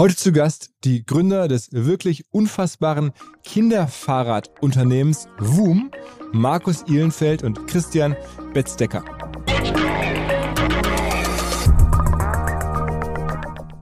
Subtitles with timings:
[0.00, 3.12] Heute zu Gast die Gründer des wirklich unfassbaren
[3.44, 5.90] Kinderfahrradunternehmens WUM,
[6.32, 8.16] Markus Ihlenfeld und Christian
[8.54, 9.04] Betzdecker.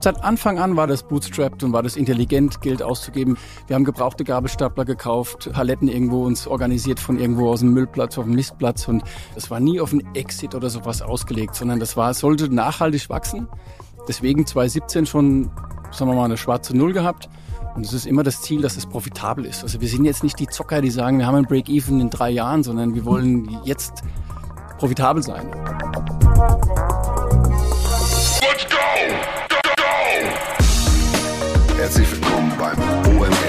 [0.01, 3.37] Seit Anfang an war das bootstrapped und war das intelligent, Geld auszugeben.
[3.67, 8.25] Wir haben gebrauchte Gabelstapler gekauft, Paletten irgendwo uns organisiert von irgendwo aus dem Müllplatz auf
[8.25, 9.03] dem Mistplatz und
[9.35, 13.47] das war nie auf einen Exit oder sowas ausgelegt, sondern das war, sollte nachhaltig wachsen.
[14.05, 15.51] Deswegen 2017 schon
[15.91, 17.29] sagen wir mal, eine schwarze Null gehabt.
[17.75, 19.63] Und es ist immer das Ziel, dass es profitabel ist.
[19.63, 22.29] Also wir sind jetzt nicht die Zocker, die sagen, wir haben ein Break-Even in drei
[22.29, 24.03] Jahren, sondern wir wollen jetzt
[24.77, 25.47] profitabel sein.
[28.41, 28.77] Let's go!
[29.49, 29.83] Go, go!
[31.77, 32.77] Herzlich willkommen beim
[33.17, 33.48] OMR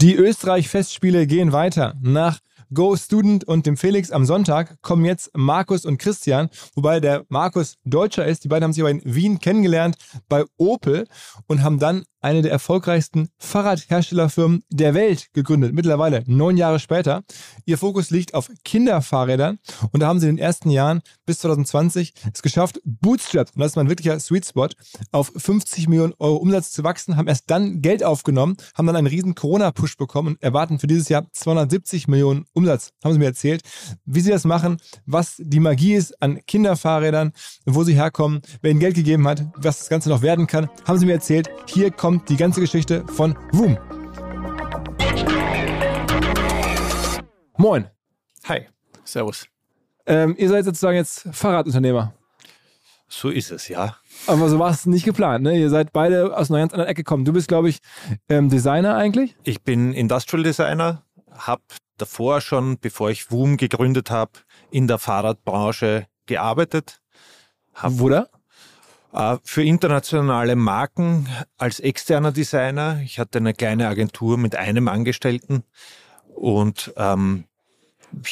[0.00, 1.94] Die Österreich-Festspiele gehen weiter.
[2.02, 2.40] Nach
[2.74, 7.76] Go Student und dem Felix am Sonntag kommen jetzt Markus und Christian, wobei der Markus
[7.84, 8.42] Deutscher ist.
[8.42, 9.96] Die beiden haben sich aber in Wien kennengelernt
[10.28, 11.06] bei Opel
[11.46, 15.74] und haben dann eine der erfolgreichsten Fahrradherstellerfirmen der Welt gegründet.
[15.74, 17.22] Mittlerweile neun Jahre später.
[17.66, 19.58] Ihr Fokus liegt auf Kinderfahrrädern
[19.92, 23.72] und da haben sie in den ersten Jahren bis 2020 es geschafft, Bootstraps, und das
[23.72, 24.68] ist mein wirklicher Sweet Spot,
[25.12, 29.06] auf 50 Millionen Euro Umsatz zu wachsen, haben erst dann Geld aufgenommen, haben dann einen
[29.06, 32.63] riesen Corona-Push bekommen und erwarten für dieses Jahr 270 Millionen Umsatz.
[32.66, 33.62] Haben sie mir erzählt,
[34.04, 37.32] wie sie das machen, was die Magie ist an Kinderfahrrädern,
[37.64, 40.98] wo sie herkommen, wer ihnen Geld gegeben hat, was das Ganze noch werden kann, haben
[40.98, 41.48] sie mir erzählt.
[41.66, 43.78] Hier kommt die ganze Geschichte von WUM.
[47.56, 47.86] Moin.
[48.44, 48.66] Hi,
[49.04, 49.46] Servus.
[50.06, 52.12] Ähm, ihr seid sozusagen jetzt Fahrradunternehmer.
[53.08, 53.96] So ist es, ja.
[54.26, 55.56] Aber so war es nicht geplant, ne?
[55.58, 57.24] Ihr seid beide aus einer ganz anderen Ecke gekommen.
[57.24, 57.78] Du bist, glaube ich,
[58.28, 59.36] ähm, Designer eigentlich?
[59.44, 61.62] Ich bin Industrial Designer, habe
[61.98, 64.32] davor schon, bevor ich WUM gegründet habe,
[64.70, 67.00] in der Fahrradbranche gearbeitet.
[67.74, 68.28] Hab Wo da?
[69.12, 73.00] Äh, Für internationale Marken als externer Designer.
[73.04, 75.64] Ich hatte eine kleine Agentur mit einem Angestellten
[76.34, 77.44] und ähm,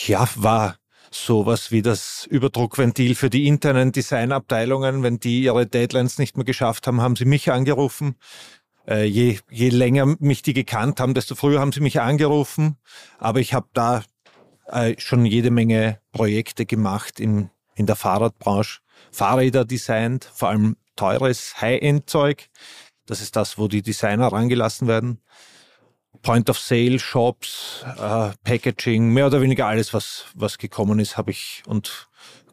[0.06, 0.76] ja, war
[1.10, 5.02] sowas wie das Überdruckventil für die internen Designabteilungen.
[5.02, 8.16] Wenn die ihre Deadlines nicht mehr geschafft haben, haben sie mich angerufen.
[8.86, 12.76] Äh, je, je länger mich die gekannt haben, desto früher haben sie mich angerufen.
[13.18, 14.02] Aber ich habe da
[14.66, 18.80] äh, schon jede Menge Projekte gemacht in, in der Fahrradbranche.
[19.10, 22.48] Fahrräder designt, vor allem teures High-End-Zeug.
[23.06, 25.20] Das ist das, wo die Designer rangelassen werden.
[26.22, 31.32] Point of Sale, Shops, äh, Packaging, mehr oder weniger alles, was, was gekommen ist, habe
[31.32, 32.08] ich und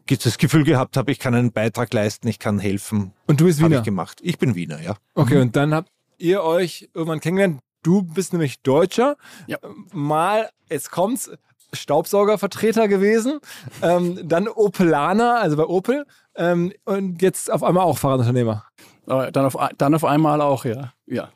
[0.08, 3.14] das Gefühl gehabt habe, ich kann einen Beitrag leisten, ich kann helfen.
[3.28, 3.78] Und du bist Wiener?
[3.78, 4.20] ich gemacht.
[4.24, 4.96] Ich bin Wiener, ja.
[5.14, 7.60] Okay, und dann habt ihr euch irgendwann kennengelernt.
[7.82, 9.16] Du bist nämlich Deutscher.
[9.48, 9.58] Ja.
[9.94, 11.32] Mal, jetzt kommt's,
[11.74, 13.40] Staubsaugervertreter gewesen.
[13.82, 16.06] Ähm, dann Opelaner, also bei Opel.
[16.36, 18.66] Ähm, und jetzt auf einmal auch Fahrradunternehmer.
[19.06, 20.94] Aber dann, auf, dann auf einmal auch, ja.
[21.06, 21.30] Ja,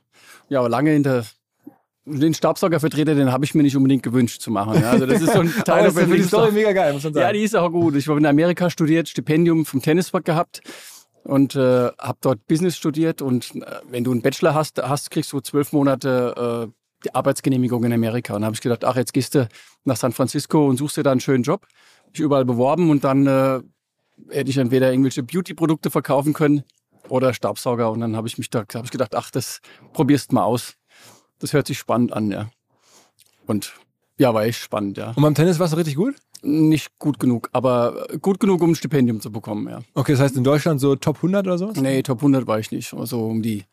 [0.50, 1.26] ja aber lange in der.
[2.06, 4.82] Den Staubsaugervertreter, den habe ich mir nicht unbedingt gewünscht zu machen.
[4.82, 4.92] Ja.
[4.92, 6.24] Also das ist so ein Aber Teil ist für die.
[6.24, 7.26] Story mega geil, muss man sagen.
[7.26, 7.96] Ja, die ist auch gut.
[7.96, 10.62] Ich habe in Amerika studiert, Stipendium vom Tennispark gehabt
[11.24, 13.22] und äh, habe dort Business studiert.
[13.22, 16.72] Und äh, wenn du einen Bachelor hast, hast kriegst du zwölf Monate äh,
[17.06, 18.36] die Arbeitsgenehmigung in Amerika.
[18.36, 19.48] Und da habe ich gedacht, ach, jetzt gehst du
[19.84, 21.68] nach San Francisco und suchst dir da einen schönen Job.
[22.14, 23.62] Ich überall beworben und dann äh,
[24.30, 26.64] hätte ich entweder irgendwelche Beauty-Produkte verkaufen können
[27.10, 27.92] oder Staubsauger.
[27.92, 29.60] Und dann habe ich mich da hab ich gedacht, ach, das
[29.94, 30.76] probierst mal aus.
[31.40, 32.50] Das hört sich spannend an, ja.
[33.48, 33.74] Und
[34.18, 35.10] ja, war echt spannend, ja.
[35.16, 36.16] Und beim Tennis warst du richtig gut?
[36.46, 39.82] Nicht gut genug, aber gut genug, um ein Stipendium zu bekommen, ja.
[39.94, 41.78] Okay, das heißt in Deutschland so Top 100 oder sowas?
[41.78, 42.94] Nee, Top 100 war ich nicht.
[43.04, 43.64] So um die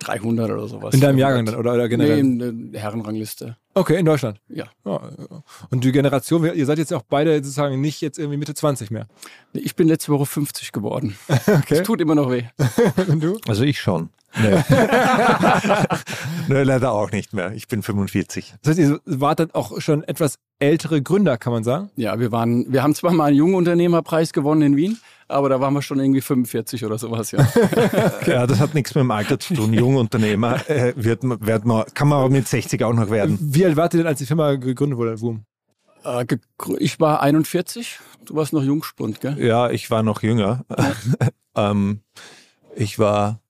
[0.00, 0.94] 300 oder sowas.
[0.94, 2.22] In deinem Jahrgang dann oder, oder generell?
[2.22, 3.56] Nee, in der Herrenrangliste.
[3.74, 4.38] Okay, in Deutschland.
[4.48, 4.66] Ja.
[4.84, 5.42] Ja, ja.
[5.70, 9.06] Und die Generation, ihr seid jetzt auch beide sozusagen nicht jetzt irgendwie Mitte 20 mehr.
[9.52, 11.16] Nee, Ich bin letzte Woche 50 geworden.
[11.62, 11.76] Okay.
[11.78, 12.44] Das tut immer noch weh.
[13.08, 13.38] Und du?
[13.46, 14.10] Also ich schon.
[14.40, 14.62] Nee.
[16.48, 17.52] nee, leider auch nicht mehr.
[17.52, 18.54] Ich bin 45.
[18.62, 21.90] Das heißt, ihr wart dann auch schon etwas ältere Gründer, kann man sagen?
[21.96, 24.98] Ja, wir waren, wir haben zwar mal einen Jungunternehmerpreis gewonnen in Wien,
[25.32, 27.46] aber da waren wir schon irgendwie 45 oder sowas, ja.
[28.26, 29.72] Ja, das hat nichts mit dem Alter zu tun.
[29.72, 33.38] Jungunternehmer äh, wird, man- wird man, kann man aber mit 60 auch noch werden.
[33.40, 35.44] Wie alt wart ihr denn, als die Firma gegründet wurde, Wum?
[36.04, 39.36] Äh, gegrü- Ich war 41, du warst noch Jungspund, gell?
[39.38, 40.64] Ja, ich war noch jünger.
[41.56, 42.00] ähm,
[42.76, 43.40] ich war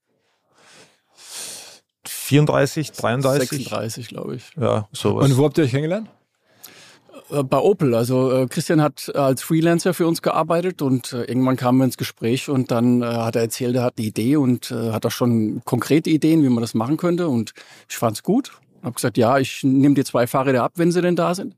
[2.05, 3.49] 34, 33.
[3.49, 4.51] 36, glaube ich.
[4.59, 5.25] Ja, sowas.
[5.29, 6.09] Und wo habt ihr euch kennengelernt?
[7.33, 7.95] Äh, Bei Opel.
[7.95, 11.97] Also äh, Christian hat als Freelancer für uns gearbeitet und äh, irgendwann kamen wir ins
[11.97, 15.11] Gespräch und dann äh, hat er erzählt, er hat eine Idee und äh, hat auch
[15.11, 17.27] schon konkrete Ideen, wie man das machen könnte.
[17.27, 17.53] Und
[17.89, 18.53] ich fand's gut.
[18.83, 21.55] Hab gesagt, ja, ich nehme dir zwei Fahrräder ab, wenn sie denn da sind.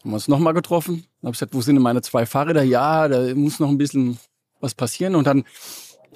[0.00, 1.04] Haben wir uns nochmal getroffen.
[1.22, 2.62] Hab gesagt, wo sind denn meine zwei Fahrräder?
[2.62, 4.18] Ja, da muss noch ein bisschen
[4.60, 5.14] was passieren.
[5.14, 5.44] Und dann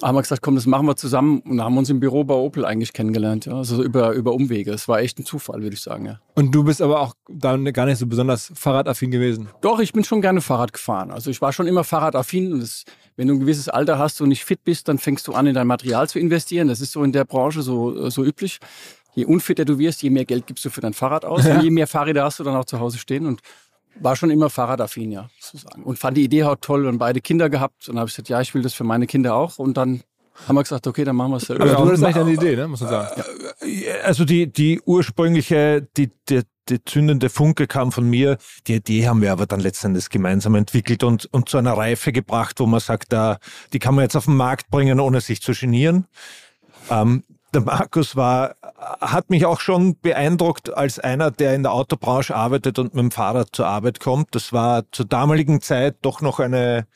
[0.00, 2.64] haben wir gesagt, komm, das machen wir zusammen und haben uns im Büro bei Opel
[2.64, 3.46] eigentlich kennengelernt.
[3.46, 3.54] Ja.
[3.56, 4.72] Also über, über Umwege.
[4.72, 6.20] Es war echt ein Zufall, würde ich sagen, ja.
[6.34, 9.48] Und du bist aber auch dann gar nicht so besonders fahrradaffin gewesen.
[9.60, 11.10] Doch, ich bin schon gerne Fahrrad gefahren.
[11.10, 12.52] Also ich war schon immer fahrradaffin.
[12.52, 12.84] Und das,
[13.16, 15.54] wenn du ein gewisses Alter hast und nicht fit bist, dann fängst du an, in
[15.54, 16.68] dein Material zu investieren.
[16.68, 18.58] Das ist so in der Branche so, so üblich.
[19.14, 21.44] Je unfitter du wirst, je mehr Geld gibst du für dein Fahrrad aus.
[21.46, 23.26] Und je mehr Fahrräder hast du dann auch zu Hause stehen.
[23.26, 23.40] Und
[24.00, 25.82] war schon immer fahrradaffin, ja, sozusagen.
[25.82, 27.88] Und fand die Idee auch toll und beide Kinder gehabt.
[27.88, 29.58] Und habe ich gesagt, ja, ich will das für meine Kinder auch.
[29.58, 30.02] Und dann
[30.46, 31.64] haben wir gesagt, okay, dann machen wir es selber.
[31.64, 32.68] Aber Ja, du hattest eigentlich eine Idee, ne?
[32.68, 33.22] muss man sagen.
[34.04, 38.38] Also die, die ursprüngliche, die, die, die zündende Funke kam von mir.
[38.66, 42.60] Die Idee haben wir aber dann letztendlich gemeinsam entwickelt und, und zu einer Reife gebracht,
[42.60, 43.38] wo man sagt, da,
[43.72, 46.06] die kann man jetzt auf den Markt bringen, ohne sich zu genieren.
[46.90, 48.56] Ähm, der Markus war,
[49.00, 53.10] hat mich auch schon beeindruckt als einer, der in der Autobranche arbeitet und mit dem
[53.10, 54.34] Fahrrad zur Arbeit kommt.
[54.34, 56.86] Das war zur damaligen Zeit doch noch eine,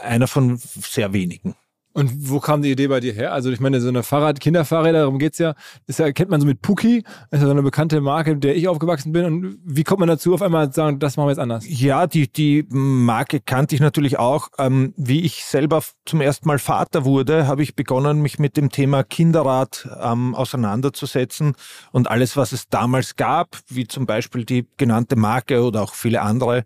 [0.00, 1.54] einer von sehr wenigen.
[1.94, 3.32] Und wo kam die Idee bei dir her?
[3.32, 5.54] Also ich meine, so eine Fahrrad, Kinderfahrräder, darum geht's ja,
[5.86, 8.42] das ja, kennt man so mit Puki, das ist ja so eine bekannte Marke, mit
[8.42, 9.24] der ich aufgewachsen bin.
[9.24, 11.64] Und wie kommt man dazu, auf einmal zu sagen, das machen wir jetzt anders?
[11.68, 14.48] Ja, die, die Marke kannte ich natürlich auch.
[14.58, 18.70] Ähm, wie ich selber zum ersten Mal Vater wurde, habe ich begonnen, mich mit dem
[18.70, 21.54] Thema Kinderrad ähm, auseinanderzusetzen.
[21.92, 26.22] Und alles, was es damals gab, wie zum Beispiel die genannte Marke oder auch viele
[26.22, 26.64] andere,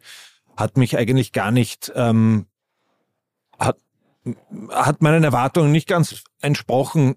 [0.56, 2.46] hat mich eigentlich gar nicht, ähm,
[3.58, 3.76] hat,
[4.70, 7.16] hat meinen Erwartungen nicht ganz entsprochen.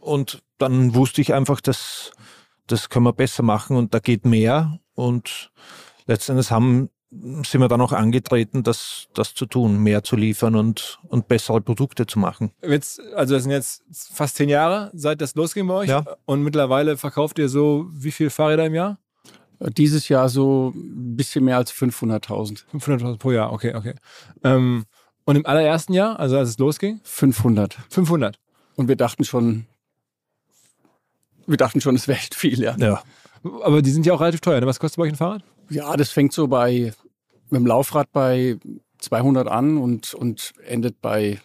[0.00, 2.12] Und dann wusste ich einfach, dass
[2.66, 4.80] das können wir besser machen und da geht mehr.
[4.94, 5.52] Und
[6.06, 10.98] letztendlich haben, sind wir dann auch angetreten, das, das zu tun, mehr zu liefern und,
[11.08, 12.52] und bessere Produkte zu machen.
[12.62, 13.82] Jetzt, also das sind jetzt
[14.12, 15.88] fast zehn Jahre, seit das losging bei euch.
[15.88, 16.04] Ja.
[16.24, 18.98] Und mittlerweile verkauft ihr so wie viel Fahrräder im Jahr?
[19.58, 22.64] Dieses Jahr so ein bisschen mehr als 500.000.
[22.74, 23.94] 500.000 pro Jahr, okay, okay.
[24.44, 24.84] Ähm,
[25.26, 27.76] und im allerersten Jahr, also als es losging, 500.
[27.90, 28.38] 500.
[28.76, 29.66] Und wir dachten schon,
[31.46, 32.76] wir dachten schon, es wäre echt viel, ja.
[32.78, 33.02] Ja.
[33.62, 34.60] Aber die sind ja auch relativ teuer.
[34.60, 34.66] Ne?
[34.66, 35.42] Was kostet bei euch ein Fahrrad?
[35.68, 36.92] Ja, das fängt so bei,
[37.50, 38.56] mit dem Laufrad bei
[38.98, 41.40] 200 an und, und endet bei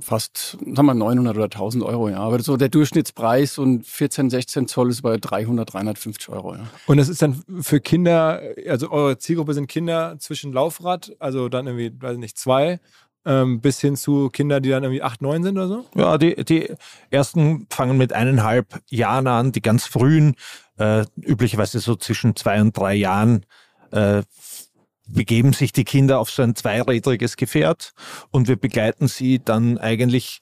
[0.00, 2.18] fast, sagen wir 900 oder 1000 Euro, ja.
[2.18, 6.66] Aber so der Durchschnittspreis und 14, 16 Zoll ist bei 300, 350 Euro, ja.
[6.86, 11.66] Und das ist dann für Kinder, also eure Zielgruppe sind Kinder zwischen Laufrad, also dann
[11.66, 12.80] irgendwie, weiß nicht, zwei,
[13.24, 15.84] ähm, bis hin zu Kinder, die dann irgendwie acht, neun sind oder so?
[15.94, 16.70] Ja, die, die
[17.10, 20.34] ersten fangen mit eineinhalb Jahren an, die ganz frühen,
[20.78, 23.46] äh, üblicherweise so zwischen zwei und drei Jahren,
[23.92, 24.22] äh,
[25.12, 27.92] begeben sich die Kinder auf so ein zweirädriges Gefährt
[28.30, 30.40] und wir begleiten sie dann eigentlich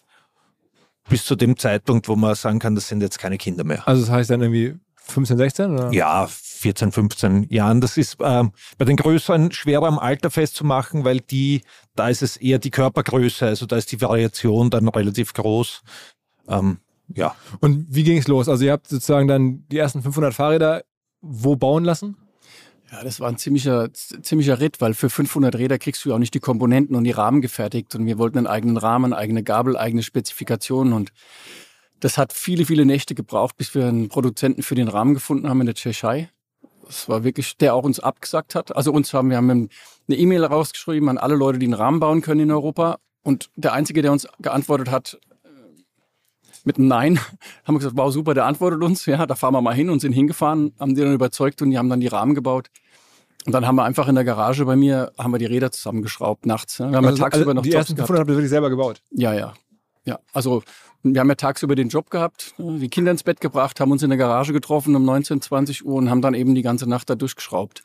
[1.09, 3.87] bis zu dem Zeitpunkt, wo man sagen kann, das sind jetzt keine Kinder mehr.
[3.87, 5.93] Also das heißt dann irgendwie 15, 16 oder?
[5.93, 7.81] Ja, 14, 15 Jahren.
[7.81, 11.63] Das ist ähm, bei den Größeren schwerer am Alter festzumachen, weil die,
[11.97, 15.83] da ist es eher die Körpergröße, also da ist die Variation dann relativ groß.
[16.49, 17.35] Ähm, ja.
[17.61, 18.49] Und wie ging es los?
[18.49, 20.85] Also ihr habt sozusagen dann die ersten 500 Fahrräder
[21.23, 22.17] wo bauen lassen?
[22.93, 26.19] Ja, das war ein ziemlicher, ziemlicher Ritt, weil für 500 Räder kriegst du ja auch
[26.19, 27.95] nicht die Komponenten und die Rahmen gefertigt.
[27.95, 30.93] Und wir wollten einen eigenen Rahmen, eigene Gabel, eigene Spezifikationen.
[30.93, 31.13] Und
[32.01, 35.61] das hat viele, viele Nächte gebraucht, bis wir einen Produzenten für den Rahmen gefunden haben
[35.61, 36.31] in der Tschechei.
[36.85, 38.75] Das war wirklich, der auch uns abgesagt hat.
[38.75, 39.69] Also uns haben, wir haben eine
[40.09, 42.99] E-Mail rausgeschrieben an alle Leute, die einen Rahmen bauen können in Europa.
[43.23, 45.21] Und der Einzige, der uns geantwortet hat,
[46.71, 47.19] mit einem Nein,
[47.65, 49.07] haben wir gesagt, wow, super, der antwortet uns.
[49.07, 51.79] Ja, da fahren wir mal hin und sind hingefahren, haben die dann überzeugt und die
[51.79, 52.69] haben dann die Rahmen gebaut.
[53.47, 56.45] Und dann haben wir einfach in der Garage bei mir, haben wir die Räder zusammengeschraubt
[56.47, 56.79] nachts.
[56.79, 58.09] Wir haben also, ja tagsüber also noch Die Jobs ersten gehabt.
[58.09, 59.03] 500 habt ihr wirklich selber gebaut?
[59.11, 59.55] Ja, ja.
[60.05, 60.63] Ja, also
[61.03, 64.11] wir haben ja tagsüber den Job gehabt, die Kinder ins Bett gebracht, haben uns in
[64.11, 67.15] der Garage getroffen um 19, 20 Uhr und haben dann eben die ganze Nacht da
[67.15, 67.83] durchgeschraubt.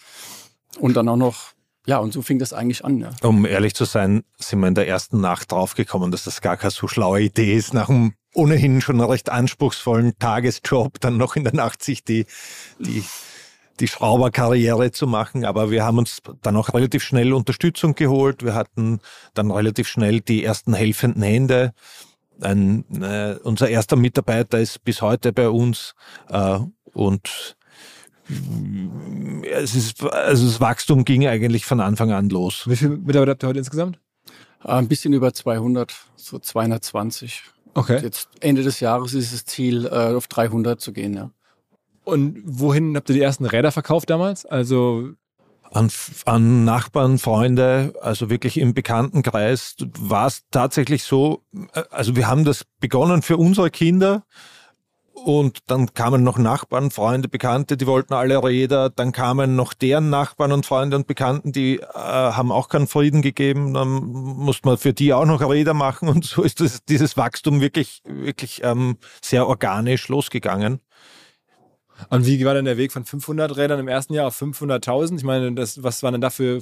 [0.80, 1.54] Und dann auch noch,
[1.86, 3.00] ja, und so fing das eigentlich an.
[3.00, 3.12] Ja.
[3.22, 6.72] Um ehrlich zu sein, sind wir in der ersten Nacht draufgekommen, dass das gar keine
[6.72, 11.56] so schlaue Idee ist, nach einem ohnehin schon recht anspruchsvollen Tagesjob dann noch in der
[11.56, 12.26] Nacht sich die,
[12.80, 13.04] die,
[13.80, 15.46] die Schrauberkarriere zu machen.
[15.46, 18.44] Aber wir haben uns dann auch relativ schnell Unterstützung geholt.
[18.44, 19.00] Wir hatten
[19.34, 21.74] dann relativ schnell die ersten helfenden Hände.
[22.42, 25.96] Ein, äh, unser erster Mitarbeiter ist bis heute bei uns
[26.30, 26.60] äh,
[26.94, 27.56] und
[29.54, 32.68] es ist, also das Wachstum ging eigentlich von Anfang an los.
[32.68, 34.00] Wie viele Mitarbeiter habt ihr heute insgesamt?
[34.64, 37.44] Äh, Ein bisschen über 200, so 220.
[37.76, 38.00] Okay.
[38.02, 41.14] Jetzt Ende des Jahres ist das Ziel, äh, auf 300 zu gehen.
[41.14, 41.30] Ja.
[42.06, 44.46] Und wohin habt ihr die ersten Räder verkauft damals?
[44.46, 45.10] Also
[45.72, 45.92] An,
[46.26, 52.46] an Nachbarn, Freunde, also wirklich im Bekanntenkreis war es tatsächlich so, äh, also wir haben
[52.46, 54.24] das begonnen für unsere Kinder
[55.26, 60.12] und dann kamen noch Nachbarn, Freunde, Bekannte, die wollten alle Räder, dann kamen noch deren
[60.12, 64.78] Nachbarn und Freunde und Bekannten, die äh, haben auch keinen Frieden gegeben, dann musste man
[64.78, 68.98] für die auch noch Räder machen und so ist das, dieses Wachstum wirklich, wirklich ähm,
[69.20, 70.80] sehr organisch losgegangen.
[72.10, 75.18] Und wie war denn der Weg von 500 Rädern im ersten Jahr auf 500.000?
[75.18, 76.62] Ich meine, das, was waren denn da für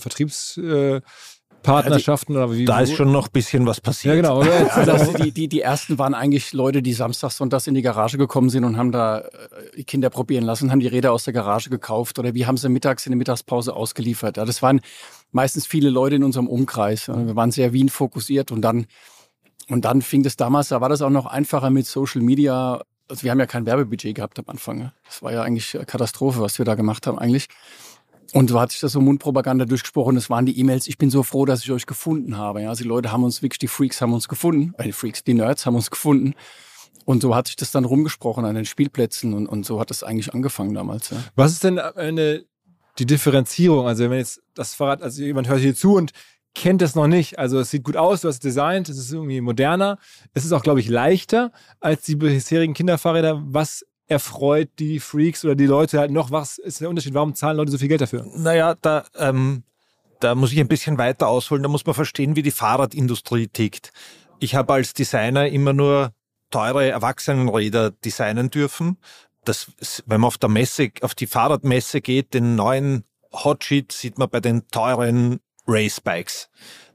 [1.63, 2.36] Vertriebspartnerschaften?
[2.36, 4.15] oder wie, Da ist schon noch ein bisschen was passiert.
[4.15, 4.39] Ja, genau.
[4.70, 8.50] Also die, die, die ersten waren eigentlich Leute, die samstags, sonntags in die Garage gekommen
[8.50, 9.27] sind und haben da äh,
[9.77, 12.70] die Kinder probieren lassen, haben die Räder aus der Garage gekauft oder wir haben sie
[12.70, 14.38] mittags in der Mittagspause ausgeliefert.
[14.38, 14.82] Ja, das waren
[15.32, 17.08] meistens viele Leute in unserem Umkreis.
[17.08, 18.86] Wir waren sehr Wien fokussiert und dann,
[19.70, 22.82] und dann fing das damals, da war das auch noch einfacher mit Social Media.
[23.10, 24.91] Also wir haben ja kein Werbebudget gehabt am Anfang.
[25.05, 27.48] Das war ja eigentlich eine Katastrophe, was wir da gemacht haben eigentlich.
[28.34, 30.16] Und so hat sich das so Mundpropaganda durchgesprochen.
[30.16, 30.88] Das waren die E-Mails.
[30.88, 32.63] Ich bin so froh, dass ich euch gefunden habe.
[32.63, 34.74] Ja, also die Leute haben uns wirklich, die Freaks haben uns gefunden.
[34.80, 36.34] Äh, die Freaks, die Nerds haben uns gefunden.
[37.06, 40.04] Und so hat sich das dann rumgesprochen an den Spielplätzen und, und so hat das
[40.04, 41.12] eigentlich angefangen damals.
[41.12, 41.18] Ja.
[41.36, 42.46] Was ist denn Ende
[42.98, 43.88] die Differenzierung?
[43.88, 46.12] Also wenn jetzt das Fahrrad, also jemand hört hier zu und
[46.56, 49.12] kennt es noch nicht, also es sieht gut aus, du hast es designt, es ist
[49.12, 49.98] irgendwie moderner,
[50.34, 53.44] es ist auch, glaube ich, leichter als die bisherigen Kinderfahrräder.
[53.46, 56.32] Was erfreut die Freaks oder die Leute halt noch?
[56.32, 57.13] Was ist der Unterschied?
[57.13, 58.25] Warum zahlen Leute so viel Geld dafür?
[58.36, 59.63] Naja, da, ähm,
[60.20, 61.63] da muss ich ein bisschen weiter ausholen.
[61.63, 63.91] Da muss man verstehen, wie die Fahrradindustrie tickt.
[64.39, 66.13] Ich habe als Designer immer nur
[66.50, 68.98] teure Erwachsenenräder designen dürfen.
[69.43, 69.72] Das,
[70.05, 73.03] wenn man auf der Messe, auf die Fahrradmesse geht, den neuen
[73.34, 76.50] Hotsheet sieht man bei den teuren Racebikes.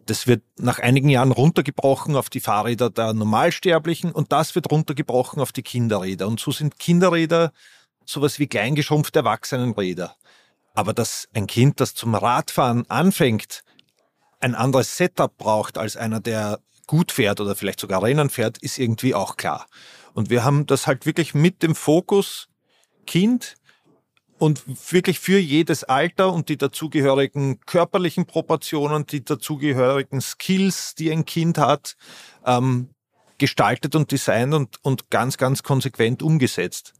[0.09, 5.39] Das wird nach einigen Jahren runtergebrochen auf die Fahrräder der Normalsterblichen und das wird runtergebrochen
[5.43, 6.27] auf die Kinderräder.
[6.27, 7.53] Und so sind Kinderräder
[8.07, 10.17] sowas wie kleingeschrumpfte Erwachsenenräder.
[10.73, 13.65] Aber dass ein Kind, das zum Radfahren anfängt,
[14.41, 18.79] ein anderes Setup braucht als einer, der gut fährt oder vielleicht sogar Rennen fährt, ist
[18.79, 19.67] irgendwie auch klar.
[20.15, 22.49] Und wir haben das halt wirklich mit dem Fokus
[23.07, 23.57] Kind
[24.39, 31.25] und wirklich für jedes Alter und die dazugehörigen körperlichen Proportionen, die dazugehörigen Skills, die ein
[31.25, 31.97] Kind hat,
[32.47, 32.91] ähm,
[33.39, 36.93] gestaltet und designt und, und ganz, ganz konsequent umgesetzt.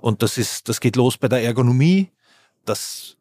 [0.00, 2.10] Und das ist, das geht los bei der Ergonomie,
[2.64, 3.16] dass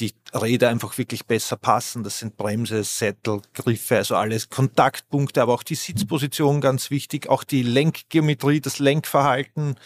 [0.00, 2.02] die Räder einfach wirklich besser passen.
[2.02, 7.44] Das sind Bremse, Sättel, Griffe, also alles Kontaktpunkte, aber auch die Sitzposition ganz wichtig, auch
[7.44, 9.76] die Lenkgeometrie, das Lenkverhalten.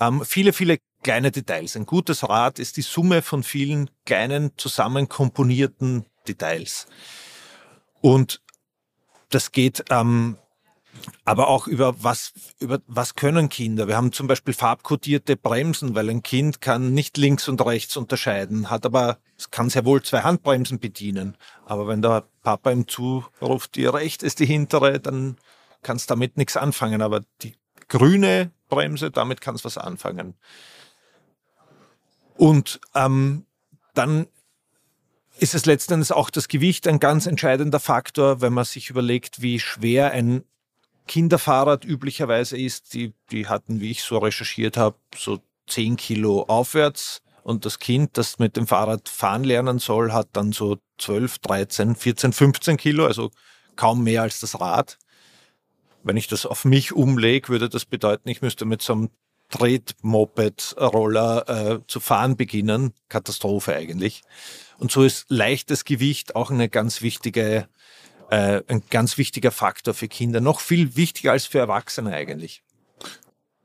[0.00, 1.76] Ähm, viele, viele kleine Details.
[1.76, 6.86] Ein gutes Rad ist die Summe von vielen kleinen zusammenkomponierten Details.
[8.00, 8.40] Und
[9.30, 10.38] das geht ähm,
[11.24, 13.88] aber auch über was, über was können Kinder.
[13.88, 18.70] Wir haben zum Beispiel farbkodierte Bremsen, weil ein Kind kann nicht links und rechts unterscheiden,
[18.70, 21.36] hat aber, es kann sehr wohl zwei Handbremsen bedienen.
[21.66, 25.36] Aber wenn der Papa ihm zuruft, die rechte ist die hintere, dann
[25.82, 27.02] kannst damit nichts anfangen.
[27.02, 27.54] Aber die
[27.88, 30.34] grüne Bremse, damit kannst was anfangen.
[32.38, 33.44] Und ähm,
[33.94, 34.28] dann
[35.38, 39.42] ist es letzten Endes auch das Gewicht ein ganz entscheidender Faktor, wenn man sich überlegt,
[39.42, 40.44] wie schwer ein
[41.08, 42.94] Kinderfahrrad üblicherweise ist.
[42.94, 47.22] Die, die hatten, wie ich so recherchiert habe, so 10 Kilo aufwärts.
[47.42, 51.96] Und das Kind, das mit dem Fahrrad fahren lernen soll, hat dann so 12, 13,
[51.96, 53.32] 14, 15 Kilo, also
[53.74, 54.96] kaum mehr als das Rad.
[56.04, 59.10] Wenn ich das auf mich umlege, würde das bedeuten, ich müsste mit so einem
[59.50, 62.92] Tretmoped-Roller äh, zu fahren beginnen.
[63.08, 64.22] Katastrophe eigentlich.
[64.78, 67.68] Und so ist leichtes Gewicht auch eine ganz wichtige,
[68.30, 70.40] äh, ein ganz wichtiger Faktor für Kinder.
[70.40, 72.62] Noch viel wichtiger als für Erwachsene eigentlich.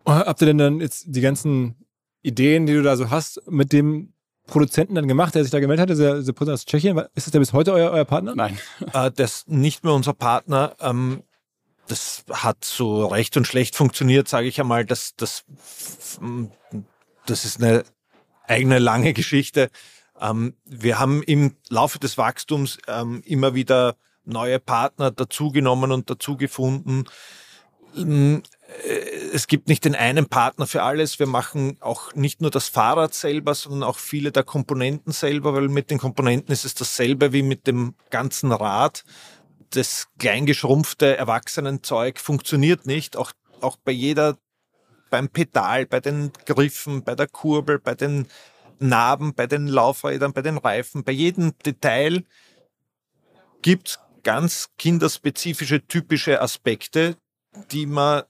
[0.05, 1.75] Habt ihr denn dann jetzt die ganzen
[2.23, 4.13] Ideen, die du da so hast, mit dem
[4.47, 6.97] Produzenten dann gemacht, der sich da gemeldet hat, dieser, dieser Produzent aus Tschechien?
[7.15, 8.33] Ist das der bis heute euer, euer Partner?
[8.35, 8.57] Nein.
[8.93, 10.75] Äh, das ist nicht mehr unser Partner.
[10.81, 11.23] Ähm,
[11.87, 14.85] das hat so recht und schlecht funktioniert, sage ich einmal.
[14.85, 15.43] Das, das,
[17.25, 17.83] das ist eine
[18.47, 19.69] eigene lange Geschichte.
[20.19, 26.37] Ähm, wir haben im Laufe des Wachstums ähm, immer wieder neue Partner dazugenommen und dazu
[26.37, 27.05] gefunden.
[27.95, 28.43] Ähm,
[28.85, 31.19] äh, es gibt nicht den einen Partner für alles.
[31.19, 35.67] Wir machen auch nicht nur das Fahrrad selber, sondern auch viele der Komponenten selber, weil
[35.67, 39.03] mit den Komponenten ist es dasselbe wie mit dem ganzen Rad.
[39.73, 43.17] Das kleingeschrumpfte Erwachsenenzeug funktioniert nicht.
[43.17, 44.37] Auch, auch bei jeder,
[45.09, 48.27] beim Pedal, bei den Griffen, bei der Kurbel, bei den
[48.77, 52.23] Narben, bei den Laufrädern, bei den Reifen, bei jedem Detail
[53.63, 57.17] gibt es ganz kinderspezifische, typische Aspekte,
[57.71, 58.23] die man,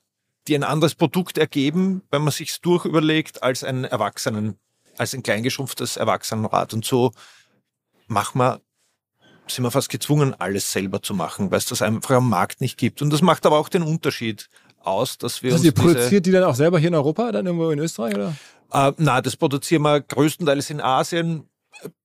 [0.48, 4.58] die ein anderes Produkt ergeben, wenn man sich's durchüberlegt, als ein Erwachsenen,
[4.98, 6.74] als ein kleingeschrumpftes Erwachsenenrad.
[6.74, 7.12] Und so
[8.08, 8.62] machen wir,
[9.48, 12.78] sind wir fast gezwungen, alles selber zu machen, weil es das einfach am Markt nicht
[12.78, 13.02] gibt.
[13.02, 16.32] Und das macht aber auch den Unterschied aus, dass wir also uns ihr produziert die
[16.32, 18.36] dann auch selber hier in Europa, dann irgendwo in Österreich, oder?
[18.72, 21.50] Äh, na, das produzieren wir größtenteils in Asien.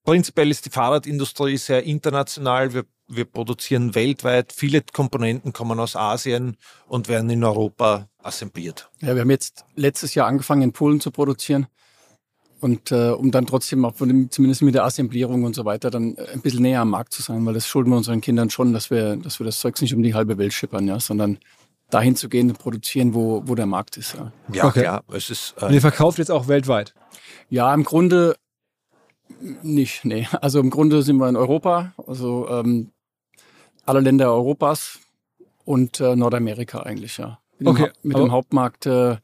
[0.05, 2.75] Prinzipiell ist die Fahrradindustrie sehr international.
[2.75, 4.53] Wir, wir produzieren weltweit.
[4.53, 8.91] Viele Komponenten kommen aus Asien und werden in Europa assembliert.
[9.01, 11.67] Ja, wir haben jetzt letztes Jahr angefangen in Polen zu produzieren.
[12.61, 15.91] Und äh, um dann trotzdem auch von dem, zumindest mit der Assemblierung und so weiter
[15.91, 18.73] dann ein bisschen näher am Markt zu sein, weil das schulden wir unseren Kindern schon,
[18.73, 21.39] dass wir, dass wir das Zeugs nicht um die halbe Welt schippern, ja, sondern
[21.91, 24.15] dahin zu gehen und produzieren, wo, wo der Markt ist.
[24.15, 24.81] Ja, Ja, Okay.
[24.83, 25.05] klar.
[25.13, 26.95] Es ist, Und äh, ihr verkauft jetzt auch weltweit.
[27.49, 28.35] ja im Grunde
[29.63, 30.27] nicht, nee.
[30.41, 32.91] Also im Grunde sind wir in Europa, also ähm,
[33.87, 34.99] alle Länder Europas
[35.65, 37.39] und äh, Nordamerika eigentlich, ja.
[37.59, 39.17] Mit, Okay, dem, mit aber- dem Hauptmarkt äh,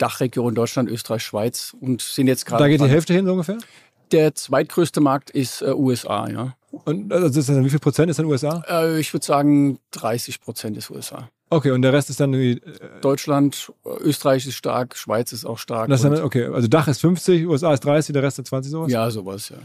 [0.00, 2.88] Dachregion Deutschland, Österreich, Schweiz und sind jetzt gerade Da geht die.
[2.88, 3.58] Hälfte hin so ungefähr.
[4.12, 6.56] Der zweitgrößte Markt ist äh, USA, ja.
[6.70, 8.62] Und also ist dann, wie viel Prozent ist dann USA?
[8.68, 11.28] Äh, ich würde sagen 30 Prozent ist USA.
[11.52, 12.62] Okay, und der Rest ist dann irgendwie,
[13.00, 15.88] Deutschland, äh, Österreich ist stark, Schweiz ist auch stark.
[15.88, 18.92] das dann, okay, also Dach ist 50, USA ist 30, der Rest ist 20 sowas?
[18.92, 19.56] ja, sowas, ja.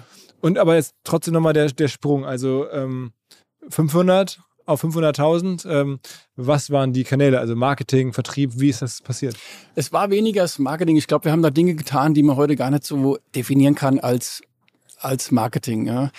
[0.42, 3.14] Und aber jetzt trotzdem nochmal der, der Sprung, also ähm,
[3.70, 6.00] 500 auf 500.000, ähm,
[6.36, 9.36] was waren die Kanäle, also Marketing, Vertrieb, wie ist das passiert?
[9.76, 10.98] Es war weniger das Marketing.
[10.98, 14.00] Ich glaube, wir haben da Dinge getan, die man heute gar nicht so definieren kann
[14.00, 14.42] als,
[15.00, 15.88] als Marketing.
[15.88, 16.12] Ja.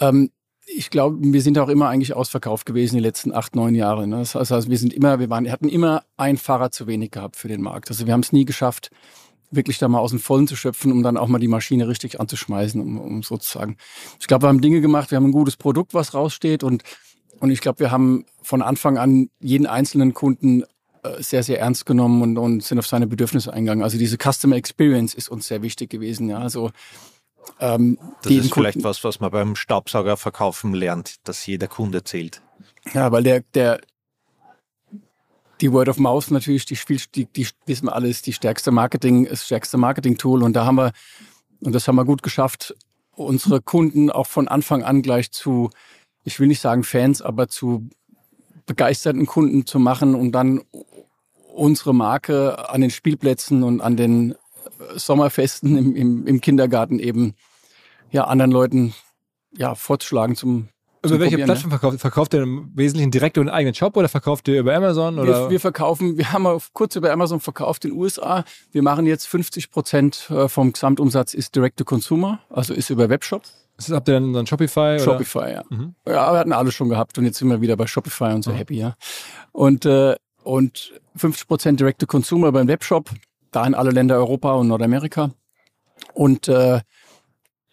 [0.00, 0.30] Ähm,
[0.66, 4.06] ich glaube, wir sind auch immer eigentlich ausverkauft gewesen die letzten acht, neun Jahre.
[4.06, 4.18] Ne?
[4.18, 7.36] Das heißt, also wir sind immer, wir waren, hatten immer ein Fahrrad zu wenig gehabt
[7.36, 7.90] für den Markt.
[7.90, 8.90] Also wir haben es nie geschafft,
[9.50, 12.20] wirklich da mal aus dem Vollen zu schöpfen, um dann auch mal die Maschine richtig
[12.20, 13.76] anzuschmeißen, um, um sozusagen.
[14.20, 16.82] Ich glaube, wir haben Dinge gemacht, wir haben ein gutes Produkt, was raussteht und
[17.40, 20.62] und ich glaube, wir haben von Anfang an jeden einzelnen Kunden
[21.02, 23.82] äh, sehr, sehr ernst genommen und, und sind auf seine Bedürfnisse eingegangen.
[23.84, 26.28] Also diese Customer Experience ist uns sehr wichtig gewesen.
[26.28, 26.70] Ja, also
[27.60, 32.04] ähm, das ist vielleicht Kunden- was, was man beim Staubsauger verkaufen lernt, dass jeder Kunde
[32.04, 32.40] zählt.
[32.92, 33.80] Ja, weil der, der,
[35.60, 36.78] die Word of Mouth natürlich, die,
[37.14, 40.42] die, die wissen wir alles, die stärkste Marketing, das stärkste Marketing-Tool.
[40.42, 40.92] Und da haben wir,
[41.60, 42.74] und das haben wir gut geschafft,
[43.12, 45.70] unsere Kunden auch von Anfang an gleich zu,
[46.24, 47.88] ich will nicht sagen Fans, aber zu
[48.66, 50.62] begeisterten Kunden zu machen und dann
[51.52, 54.36] unsere Marke an den Spielplätzen und an den äh,
[54.96, 57.34] Sommerfesten im, im, im Kindergarten eben
[58.10, 58.94] ja anderen Leuten
[59.56, 60.68] ja vorzuschlagen zum
[61.00, 62.00] Über zum welche Probieren, Plattform verkauft?
[62.00, 65.18] Verkauft ihr im Wesentlichen direkt über einen eigenen Shop oder verkauft ihr über Amazon?
[65.18, 65.44] Oder?
[65.44, 68.44] Wir, wir verkaufen, wir haben kurz über Amazon verkauft in den USA.
[68.72, 73.08] Wir machen jetzt 50 Prozent äh, vom Gesamtumsatz ist Direct to Consumer, also ist über
[73.08, 73.42] Webshop.
[73.76, 74.94] Das, habt ihr dann ein Shopify?
[74.94, 75.00] Oder?
[75.00, 75.62] Shopify, ja.
[76.06, 78.52] Ja, wir hatten alles schon gehabt und jetzt sind wir wieder bei Shopify und so
[78.52, 78.94] happy, ja.
[79.52, 83.10] Und, äh, und 50 Prozent Direct to Consumer beim Webshop,
[83.50, 85.30] da in alle Länder Europa und Nordamerika.
[86.12, 86.80] Und äh,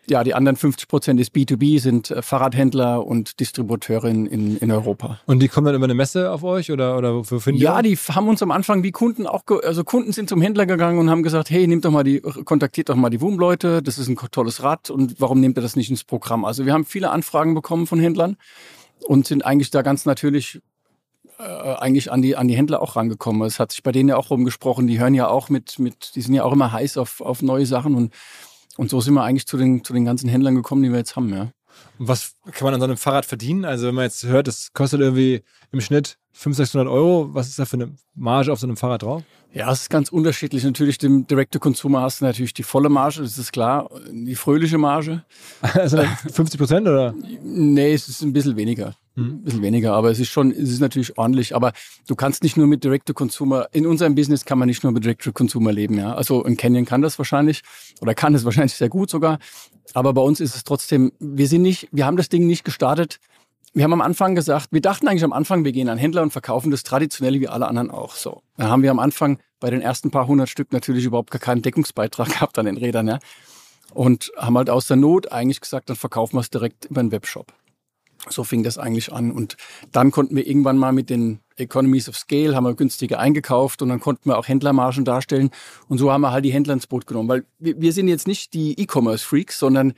[0.07, 4.25] ja, die anderen 50 Prozent ist B2B, sind äh, Fahrradhändler und Distributeure in,
[4.57, 5.19] in, Europa.
[5.25, 7.95] Und die kommen dann über eine Messe auf euch oder, oder wofür finden Ja, die?
[7.95, 11.09] die haben uns am Anfang wie Kunden auch, also Kunden sind zum Händler gegangen und
[11.09, 14.17] haben gesagt, hey, nehmt doch mal die, kontaktiert doch mal die WUM-Leute, das ist ein
[14.31, 16.45] tolles Rad und warum nehmt ihr das nicht ins Programm?
[16.45, 18.37] Also wir haben viele Anfragen bekommen von Händlern
[19.05, 20.61] und sind eigentlich da ganz natürlich
[21.37, 23.43] äh, eigentlich an die, an die Händler auch rangekommen.
[23.43, 26.21] Es hat sich bei denen ja auch rumgesprochen, die hören ja auch mit, mit, die
[26.21, 28.13] sind ja auch immer heiß auf, auf neue Sachen und,
[28.77, 31.15] und so sind wir eigentlich zu den, zu den ganzen Händlern gekommen, die wir jetzt
[31.15, 31.51] haben, ja.
[31.97, 33.65] Und was kann man an so einem Fahrrad verdienen?
[33.65, 37.59] Also wenn man jetzt hört, das kostet irgendwie im Schnitt 500, 600 Euro, was ist
[37.59, 39.23] da für eine Marge auf so einem Fahrrad drauf?
[39.53, 40.63] Ja, es ist ganz unterschiedlich.
[40.63, 45.23] Natürlich, dem Direct-to-Consumer hast du natürlich die volle Marge, das ist klar, die fröhliche Marge.
[45.73, 47.13] Also 50 Prozent oder?
[47.43, 48.95] Nee, es ist ein bisschen weniger.
[49.17, 51.53] Ein bisschen weniger, aber es ist schon, es ist natürlich ordentlich.
[51.53, 51.73] Aber
[52.07, 55.73] du kannst nicht nur mit Direct-to-Consumer, in unserem Business kann man nicht nur mit Direct-to-Consumer
[55.73, 56.13] leben, ja.
[56.13, 57.61] Also ein Canyon kann das wahrscheinlich
[57.99, 59.39] oder kann es wahrscheinlich sehr gut sogar.
[59.93, 63.19] Aber bei uns ist es trotzdem, wir sind nicht, wir haben das Ding nicht gestartet.
[63.73, 66.31] Wir haben am Anfang gesagt, wir dachten eigentlich am Anfang, wir gehen an Händler und
[66.31, 68.41] verkaufen das traditionell wie alle anderen auch so.
[68.57, 71.61] Dann haben wir am Anfang bei den ersten paar hundert Stück natürlich überhaupt gar keinen
[71.61, 73.19] Deckungsbeitrag gehabt an den Rädern, ja.
[73.93, 77.11] Und haben halt aus der Not eigentlich gesagt, dann verkaufen wir es direkt über einen
[77.11, 77.53] Webshop.
[78.29, 79.31] So fing das eigentlich an.
[79.31, 79.57] Und
[79.91, 83.89] dann konnten wir irgendwann mal mit den Economies of Scale, haben wir günstiger eingekauft und
[83.89, 85.49] dann konnten wir auch Händlermargen darstellen.
[85.87, 87.29] Und so haben wir halt die Händler ins Boot genommen.
[87.29, 89.93] Weil wir sind jetzt nicht die E-Commerce-Freaks, sondern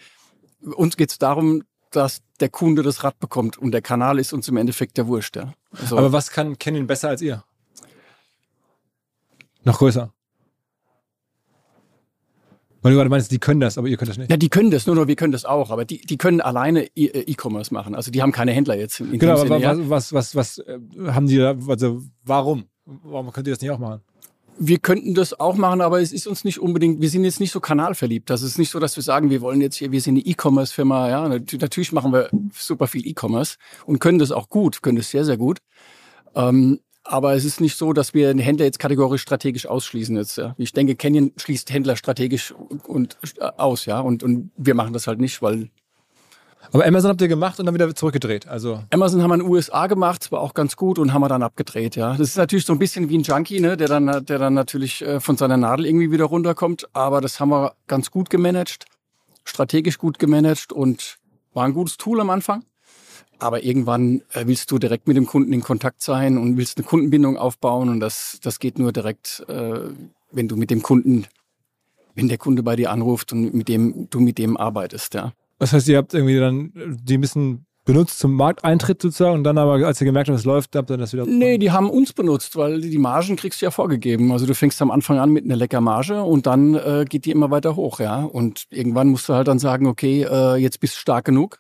[0.62, 1.64] uns geht es darum,
[1.96, 3.58] dass der Kunde das Rad bekommt.
[3.58, 5.36] Und der Kanal ist uns im Endeffekt der Wurscht.
[5.36, 5.54] Ja.
[5.80, 7.44] Also, Aber was kann Canyon besser als ihr?
[9.64, 10.12] Noch größer.
[12.82, 14.30] Weil du gerade meinst, die können das, aber ihr könnt das nicht.
[14.30, 15.72] ja, die können das, nur, nur wir können das auch.
[15.72, 17.96] Aber die, die können alleine E- äh, E-Commerce machen.
[17.96, 19.00] Also die haben keine Händler jetzt.
[19.00, 19.90] In Genau, aber Sinne, ja.
[19.90, 22.66] was, was, was, was äh, haben die da, also warum?
[22.86, 24.02] Warum könnt ihr das nicht auch machen?
[24.60, 27.52] Wir könnten das auch machen, aber es ist uns nicht unbedingt, wir sind jetzt nicht
[27.52, 28.30] so kanalverliebt.
[28.30, 31.10] Das ist nicht so, dass wir sagen, wir wollen jetzt hier, wir sind eine E-Commerce-Firma.
[31.10, 35.10] Ja, Nat- natürlich machen wir super viel E-Commerce und können das auch gut, können das
[35.10, 35.60] sehr, sehr gut.
[36.36, 40.16] Ähm, aber es ist nicht so, dass wir den Händler jetzt kategorisch strategisch ausschließen.
[40.16, 40.56] Jetzt, ja.
[40.58, 44.00] Ich denke, Canyon schließt Händler strategisch und, und äh, aus, ja.
[44.00, 45.70] Und, und wir machen das halt nicht, weil
[46.72, 48.48] Aber Amazon habt ihr gemacht und dann wieder zurückgedreht.
[48.48, 51.30] Also Amazon haben wir in den USA gemacht, war auch ganz gut und haben wir
[51.30, 52.12] dann abgedreht, ja.
[52.12, 55.02] Das ist natürlich so ein bisschen wie ein Junkie, ne, der dann, der dann natürlich
[55.02, 56.88] äh, von seiner Nadel irgendwie wieder runterkommt.
[56.94, 58.86] Aber das haben wir ganz gut gemanagt,
[59.44, 61.18] strategisch gut gemanagt und
[61.54, 62.64] war ein gutes Tool am Anfang.
[63.40, 66.86] Aber irgendwann äh, willst du direkt mit dem Kunden in Kontakt sein und willst eine
[66.86, 69.80] Kundenbindung aufbauen und das, das geht nur direkt, äh,
[70.32, 71.26] wenn du mit dem Kunden,
[72.16, 75.34] wenn der Kunde bei dir anruft und mit dem, du mit dem arbeitest, ja.
[75.64, 79.58] Das heißt, ihr habt irgendwie dann die ein bisschen benutzt zum Markteintritt sozusagen und dann
[79.58, 81.26] aber, als ihr gemerkt habt, es läuft, habt ihr das wieder.
[81.26, 84.32] Nee, die haben uns benutzt, weil die Margen kriegst du ja vorgegeben.
[84.32, 87.32] Also du fängst am Anfang an mit einer lecker Marge und dann äh, geht die
[87.32, 88.24] immer weiter hoch, ja.
[88.24, 91.60] Und irgendwann musst du halt dann sagen, okay, äh, jetzt bist du stark genug.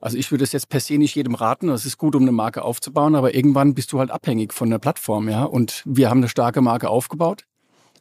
[0.00, 1.68] Also ich würde es jetzt per se nicht jedem raten.
[1.68, 4.78] Das ist gut, um eine Marke aufzubauen, aber irgendwann bist du halt abhängig von der
[4.78, 5.44] Plattform, ja.
[5.44, 7.44] Und wir haben eine starke Marke aufgebaut,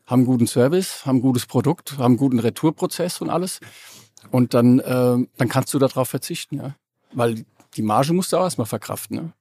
[0.06, 3.60] haben guten Service, haben gutes Produkt, haben guten Retourprozess und alles.
[4.30, 6.76] Und dann, äh, dann kannst du darauf verzichten, ja.
[7.14, 9.34] Weil die Marge musst du auch erstmal verkraften, ne?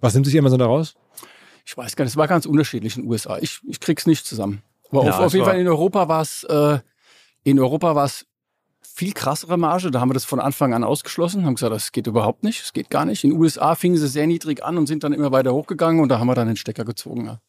[0.00, 0.94] Was nimmt sich Amazon da raus?
[1.64, 3.38] Ich weiß gar nicht, es war ganz unterschiedlich in den USA.
[3.38, 4.62] Ich, ich krieg's nicht zusammen.
[4.90, 6.78] Aber Ja, auf, auf jeden Fall in Europa war es äh,
[7.44, 8.26] in Europa war es
[8.80, 9.90] viel krassere Marge.
[9.90, 12.72] Da haben wir das von Anfang an ausgeschlossen, haben gesagt, das geht überhaupt nicht, das
[12.72, 13.24] geht gar nicht.
[13.24, 16.08] In den USA fingen sie sehr niedrig an und sind dann immer weiter hochgegangen und
[16.08, 17.26] da haben wir dann den Stecker gezogen.
[17.26, 17.40] Ja.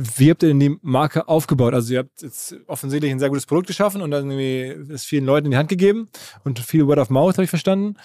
[0.00, 1.74] Wie habt ihr denn die Marke aufgebaut?
[1.74, 5.24] Also ihr habt jetzt offensichtlich ein sehr gutes Produkt geschaffen und dann irgendwie es vielen
[5.24, 6.08] Leuten in die Hand gegeben
[6.44, 7.96] und viel Word of Mouth, habe ich verstanden.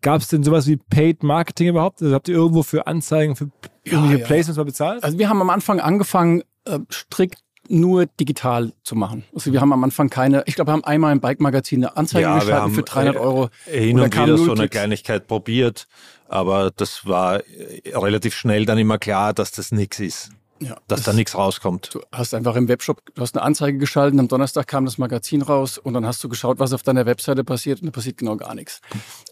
[0.00, 2.00] Gab es denn sowas wie Paid Marketing überhaupt?
[2.02, 3.50] Also habt ihr irgendwo für Anzeigen, für
[3.82, 4.26] irgendwelche ja.
[4.26, 5.02] Placements mal bezahlt?
[5.02, 9.24] Also wir haben am Anfang angefangen, äh, strikt nur digital zu machen.
[9.34, 12.22] Also wir haben am Anfang keine, ich glaube, wir haben einmal im Bike-Magazin eine Anzeige
[12.22, 13.48] Ja, geschaltet für 300 äh, Euro.
[13.64, 14.68] Hin Und wieder so eine.
[14.68, 15.88] Kleinigkeit probiert,
[16.28, 21.02] aber das war äh, relativ schnell dann immer klar, dass das nichts ist, Ja, dass
[21.02, 21.90] da nichts rauskommt.
[21.92, 25.42] Du hast einfach im Webshop, du hast eine Anzeige geschaltet, am Donnerstag kam das Magazin
[25.42, 28.36] raus und dann hast du geschaut, was auf deiner Webseite passiert und da passiert genau
[28.36, 28.80] gar nichts.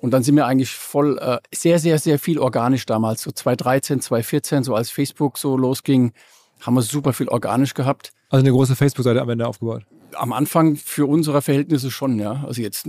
[0.02, 4.00] Und dann sind wir eigentlich voll, äh, sehr, sehr, sehr viel organisch damals, so 2013,
[4.02, 6.12] 2014, so als Facebook so losging,
[6.60, 8.12] haben wir super viel organisch gehabt.
[8.28, 9.84] Also eine große Facebook-Seite am Ende aufgebaut.
[10.14, 12.44] Am Anfang für unsere Verhältnisse schon, ja.
[12.46, 12.88] Also jetzt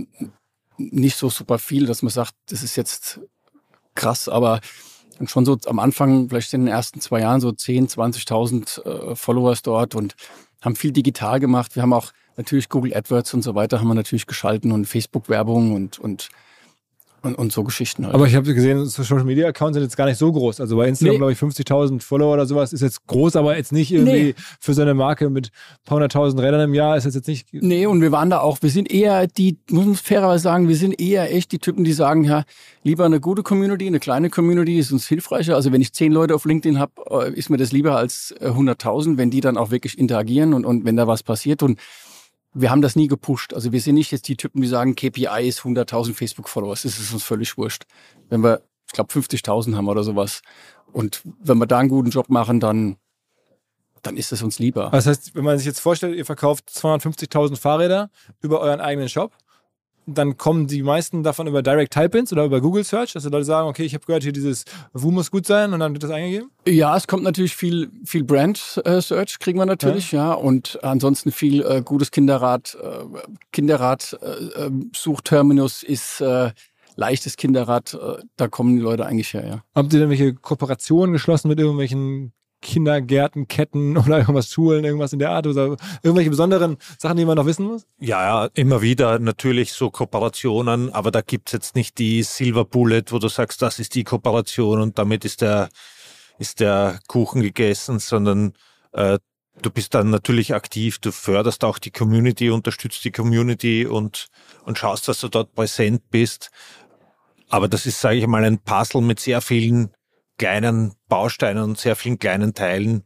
[0.76, 3.20] nicht so super viel, dass man sagt, das ist jetzt
[3.94, 4.60] krass, aber
[5.26, 9.62] schon so am Anfang, vielleicht in den ersten zwei Jahren, so 10, 20.000 äh, Followers
[9.62, 10.14] dort und
[10.62, 11.74] haben viel digital gemacht.
[11.74, 15.74] Wir haben auch natürlich Google AdWords und so weiter haben wir natürlich geschalten und Facebook-Werbung
[15.74, 16.28] und, und,
[17.26, 18.14] und, und so Geschichten halt.
[18.14, 20.60] Aber ich habe gesehen, Social Media Accounts sind jetzt gar nicht so groß.
[20.60, 21.18] Also bei Instagram, Nee.
[21.18, 24.34] glaube ich, 50.000 Follower oder sowas ist jetzt groß, aber jetzt nicht irgendwie Nee.
[24.60, 27.48] für so eine Marke mit ein paar hunderttausend Rädern im Jahr ist das jetzt nicht.
[27.52, 30.76] Nee, und wir waren da auch, wir sind eher die, muss man fairerweise sagen, wir
[30.76, 32.44] sind eher echt die Typen, die sagen, ja,
[32.84, 35.56] lieber eine gute Community, eine kleine Community ist uns hilfreicher.
[35.56, 39.16] Also wenn ich zehn Leute auf LinkedIn habe, ist mir das lieber als äh, 100.000,
[39.18, 41.62] wenn die dann auch wirklich interagieren und, und wenn da was passiert.
[41.62, 41.78] Und
[42.58, 43.52] wir haben das nie gepusht.
[43.52, 46.82] Also wir sind nicht jetzt die Typen, die sagen, KPI ist 100.000 Facebook-Followers.
[46.82, 47.84] Das ist uns völlig wurscht.
[48.30, 50.40] Wenn wir, ich glaube, 50.000 haben oder sowas.
[50.92, 52.96] Und wenn wir da einen guten Job machen, dann,
[54.02, 54.88] dann ist es uns lieber.
[54.90, 59.32] Das heißt, wenn man sich jetzt vorstellt, ihr verkauft 250.000 Fahrräder über euren eigenen Shop
[60.06, 63.44] dann kommen die meisten davon über Direct Type-Ins oder über Google Search, dass die Leute
[63.44, 66.10] sagen, okay, ich habe gehört, hier dieses Wu muss gut sein und dann wird das
[66.10, 66.50] eingegeben?
[66.66, 70.78] Ja, es kommt natürlich viel, viel Brand äh, Search kriegen wir natürlich, ja, ja und
[70.82, 73.04] ansonsten viel äh, gutes Kinderrad, äh,
[73.52, 76.52] Kinderrad äh, ähm, Suchterminus ist äh,
[76.94, 79.64] leichtes Kinderrad, äh, da kommen die Leute eigentlich her, ja.
[79.74, 85.18] Habt ihr denn welche Kooperationen geschlossen mit irgendwelchen Kindergärten, Ketten oder irgendwas Schulen, irgendwas in
[85.18, 87.86] der Art oder irgendwelche besonderen Sachen, die man noch wissen muss?
[87.98, 93.04] Ja, ja, immer wieder natürlich so Kooperationen, aber da gibt's jetzt nicht die Silver Bullet,
[93.08, 95.68] wo du sagst, das ist die Kooperation und damit ist der,
[96.38, 98.54] ist der Kuchen gegessen, sondern
[98.92, 99.18] äh,
[99.62, 104.26] du bist dann natürlich aktiv, du förderst auch die Community, unterstützt die Community und,
[104.64, 106.50] und schaust, dass du dort präsent bist.
[107.48, 109.95] Aber das ist, sage ich mal, ein Puzzle mit sehr vielen
[110.38, 113.04] kleinen Bausteinen und sehr vielen kleinen Teilen,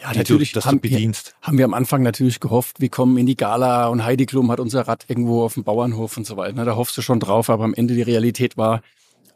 [0.00, 1.34] ja, natürlich, du, dass haben, du bedienst.
[1.42, 4.58] Haben wir am Anfang natürlich gehofft, wir kommen in die Gala und Heidi Klum hat
[4.58, 6.64] unser Rad irgendwo auf dem Bauernhof und so weiter.
[6.64, 8.82] Da hoffst du schon drauf, aber am Ende die Realität war,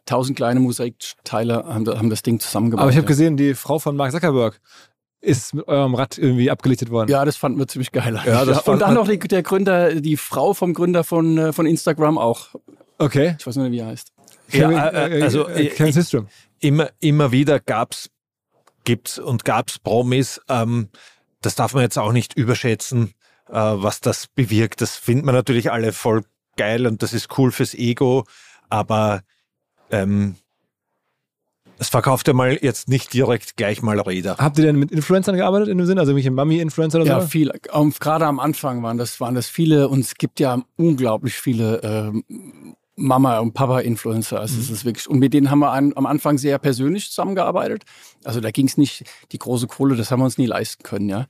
[0.07, 2.83] tausend kleine Mosaikteile haben, haben das Ding zusammengebaut.
[2.83, 3.09] Aber ich habe ja.
[3.09, 4.61] gesehen, die Frau von Mark Zuckerberg
[5.21, 7.11] ist mit eurem Rad irgendwie abgelichtet worden.
[7.11, 8.21] Ja, das fanden wir ziemlich geil.
[8.27, 8.73] Ja, das ja.
[8.73, 12.49] Und dann noch die, der Gründer, die Frau vom Gründer von, äh, von Instagram auch.
[12.99, 13.37] Okay.
[13.39, 14.13] Ich weiß nicht, wie er heißt.
[14.53, 16.29] Ja, äh, also äh, System
[16.61, 18.11] immer, immer wieder gab's,
[18.85, 20.41] gibt's und gab's Promis.
[20.49, 20.89] Ähm,
[21.41, 23.15] das darf man jetzt auch nicht überschätzen,
[23.49, 24.81] äh, was das bewirkt.
[24.81, 26.23] Das findet man natürlich alle voll
[26.57, 28.25] geil und das ist cool fürs Ego,
[28.71, 29.21] aber
[29.91, 30.37] ähm,
[31.79, 34.37] es verkauft ja mal jetzt nicht direkt gleich mal Räder.
[34.39, 35.99] Habt ihr denn mit Influencern gearbeitet in dem Sinn?
[35.99, 37.21] Also irgendwelche Mami-Influencer oder ja, so?
[37.21, 37.53] Ja, viel.
[37.71, 41.83] Um, gerade am Anfang waren das, waren das viele und es gibt ja unglaublich viele
[41.83, 42.25] ähm,
[42.97, 44.41] Mama- und Papa-Influencer.
[44.41, 44.61] Also mhm.
[44.63, 47.85] es ist wirklich, und mit denen haben wir an, am Anfang sehr persönlich zusammengearbeitet.
[48.25, 51.09] Also da ging es nicht, die große Kohle, das haben wir uns nie leisten können,
[51.09, 51.27] ja.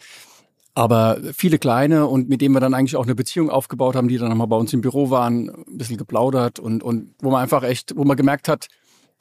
[0.74, 4.18] Aber viele kleine und mit denen wir dann eigentlich auch eine Beziehung aufgebaut haben, die
[4.18, 7.62] dann mal bei uns im Büro waren, ein bisschen geplaudert und, und wo man einfach
[7.62, 8.68] echt, wo man gemerkt hat,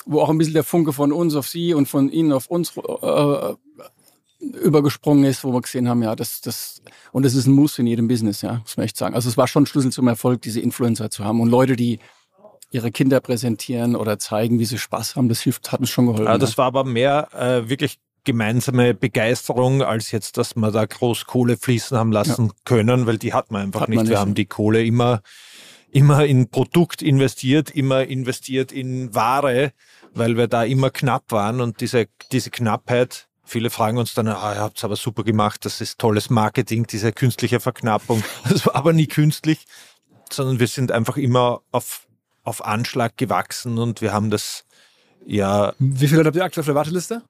[0.05, 2.73] wo auch ein bisschen der Funke von uns auf sie und von ihnen auf uns
[2.75, 3.53] äh,
[4.39, 6.81] übergesprungen ist, wo wir gesehen haben, ja, das, das,
[7.13, 9.15] und das ist ein Muss in jedem Business, ja, muss man echt sagen.
[9.15, 11.99] Also es war schon ein Schlüssel zum Erfolg, diese Influencer zu haben und Leute, die
[12.71, 15.30] ihre Kinder präsentieren oder zeigen, wie sie Spaß haben.
[15.30, 16.25] Das hilft, hat uns schon geholfen.
[16.25, 21.25] Ja, das war aber mehr äh, wirklich gemeinsame Begeisterung, als jetzt, dass wir da groß
[21.25, 22.54] Kohle fließen haben lassen ja.
[22.65, 23.97] können, weil die hat man einfach hat nicht.
[23.97, 24.12] Man nicht.
[24.12, 25.21] Wir haben die Kohle immer,
[25.91, 29.71] immer in Produkt investiert, immer investiert in Ware,
[30.13, 34.56] weil wir da immer knapp waren und diese, diese Knappheit Viele fragen uns dann, ah,
[34.56, 38.23] ihr habt es aber super gemacht, das ist tolles Marketing, diese künstliche Verknappung.
[38.49, 39.65] Das war aber nie künstlich,
[40.32, 42.08] sondern wir sind einfach immer auf
[42.45, 44.65] auf Anschlag gewachsen und wir haben das
[45.25, 45.73] ja.
[45.79, 47.23] Wie viele Leute habt ihr aktuell auf der Warteliste?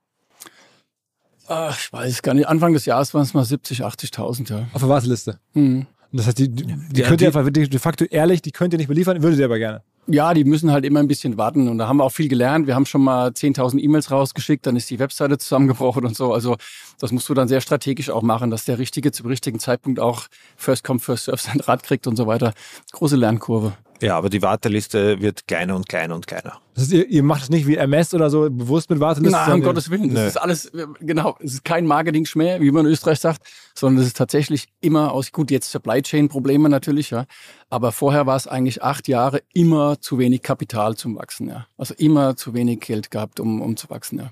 [1.47, 2.47] Ach, ich weiß gar nicht.
[2.47, 4.67] Anfang des Jahres waren es mal 70, 80.000, ja.
[4.73, 5.39] Auf der Warteliste?
[5.53, 5.87] Mhm.
[6.11, 8.77] Das heißt, die, die, die ja, könnt ihr einfach de facto ehrlich, die könnt ihr
[8.77, 9.83] nicht beliefern, würdet ihr aber gerne.
[10.07, 12.67] Ja, die müssen halt immer ein bisschen warten und da haben wir auch viel gelernt.
[12.67, 16.31] Wir haben schon mal 10.000 E-Mails rausgeschickt, dann ist die Webseite zusammengebrochen und so.
[16.31, 16.57] Also
[16.99, 20.27] das musst du dann sehr strategisch auch machen, dass der Richtige zum richtigen Zeitpunkt auch
[20.55, 22.53] First Come, First Serve sein Rad kriegt und so weiter.
[22.91, 23.73] Große Lernkurve.
[24.01, 26.59] Ja, aber die Warteliste wird kleiner und kleiner und kleiner.
[26.73, 29.37] Das heißt, ihr, ihr macht es nicht wie MS oder so bewusst mit Warteliste?
[29.37, 30.13] Nein, um Gottes Willen.
[30.13, 30.27] Das Nö.
[30.27, 33.41] ist alles, genau, es ist kein Marketing-Schmäh, wie man in Österreich sagt,
[33.73, 37.25] sondern es ist tatsächlich immer aus, gut, jetzt Supply Chain-Probleme natürlich, ja.
[37.69, 41.67] Aber vorher war es eigentlich acht Jahre immer zu wenig Kapital zum Wachsen, ja.
[41.77, 44.31] Also immer zu wenig Geld gehabt, um, um zu wachsen, ja.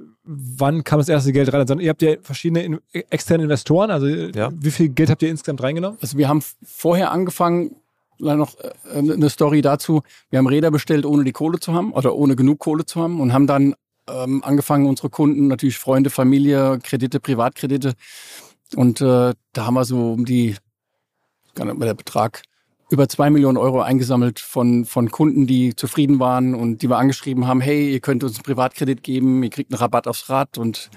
[0.31, 1.61] Äh, Wann kam das erste Geld rein?
[1.61, 3.91] Also, ihr habt ja verschiedene in, externe Investoren.
[3.91, 4.51] Also Ja.
[4.53, 5.97] wie viel Geld habt ihr insgesamt reingenommen?
[6.01, 7.75] Also wir haben vorher angefangen,
[8.17, 10.03] leider noch äh, eine Story dazu.
[10.29, 13.19] Wir haben Räder bestellt, ohne die Kohle zu haben oder ohne genug Kohle zu haben
[13.19, 13.75] und haben dann
[14.09, 17.93] ähm, angefangen, unsere Kunden, natürlich Freunde, Familie, Kredite, Privatkredite.
[18.75, 20.55] Und äh, da haben wir so um die,
[21.55, 22.43] gar nicht mehr der Betrag,
[22.91, 27.47] über zwei Millionen Euro eingesammelt von, von Kunden, die zufrieden waren und die wir angeschrieben
[27.47, 30.89] haben, hey, ihr könnt uns einen Privatkredit geben, ihr kriegt einen Rabatt aufs Rad und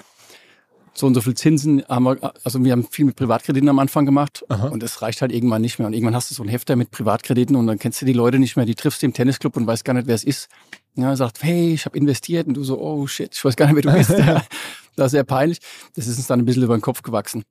[0.92, 4.06] so und so viel Zinsen haben wir, also wir haben viel mit Privatkrediten am Anfang
[4.06, 4.68] gemacht Aha.
[4.68, 5.86] und es reicht halt irgendwann nicht mehr.
[5.86, 8.38] Und irgendwann hast du so einen Hefter mit Privatkrediten und dann kennst du die Leute
[8.40, 10.48] nicht mehr, die triffst du im Tennisclub und weißt gar nicht, wer es ist.
[10.96, 13.84] Ja, sagt, hey, ich habe investiert und du so, oh shit, ich weiß gar nicht,
[13.84, 14.10] wer du bist.
[14.96, 15.58] das ist sehr peinlich.
[15.94, 17.44] Das ist uns dann ein bisschen über den Kopf gewachsen.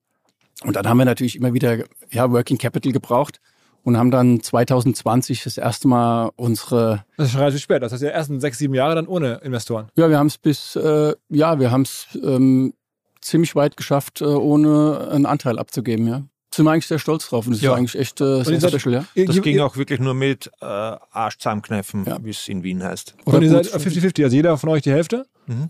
[0.64, 3.40] Und dann haben wir natürlich immer wieder ja, Working Capital gebraucht
[3.84, 7.82] und haben dann 2020 das erste Mal unsere Das ist schon relativ spät.
[7.84, 9.88] Das heißt, die ersten sechs, sieben Jahre dann ohne Investoren.
[9.96, 12.74] Ja, wir haben es bis, äh, ja, wir haben es ähm,
[13.22, 16.24] ziemlich weit geschafft, äh, ohne einen Anteil abzugeben, ja.
[16.54, 17.72] Sind wir eigentlich sehr stolz drauf und das Ja.
[17.72, 19.26] ist eigentlich echt äh, sehr seid- special, ja.
[19.26, 22.24] Das ging auch wirklich nur mit äh, Arsch zusammenkneifen, Ja.
[22.24, 23.16] wie es in Wien heißt.
[23.26, 25.26] Und ihr seid gut, 50-50, also jeder von euch die Hälfte.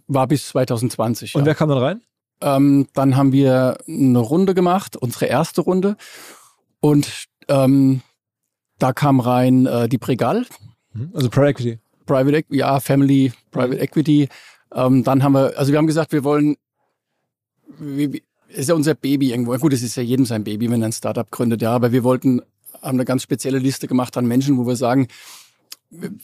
[0.07, 1.35] war bis 2020.
[1.35, 1.45] Und ja.
[1.47, 2.01] wer kam dann rein?
[2.41, 5.95] Ähm, dann haben wir eine Runde gemacht, unsere erste Runde.
[6.81, 7.07] Und
[7.47, 8.01] ähm,
[8.79, 10.45] da kam rein äh, die Pregal,
[11.13, 11.79] Also Private Equity.
[12.05, 14.29] Private Equity, ja, Family, Private Equity.
[14.73, 16.55] Ähm, dann haben wir, also wir haben gesagt, wir wollen,
[17.79, 19.57] wir, wir- ist ja unser Baby irgendwo.
[19.57, 21.71] Gut, es ist ja jedem sein Baby, wenn er ein Startup gründet, ja.
[21.71, 22.39] Aber wir wollten,
[22.83, 25.07] haben eine ganz spezielle Liste gemacht an Menschen, wo wir sagen,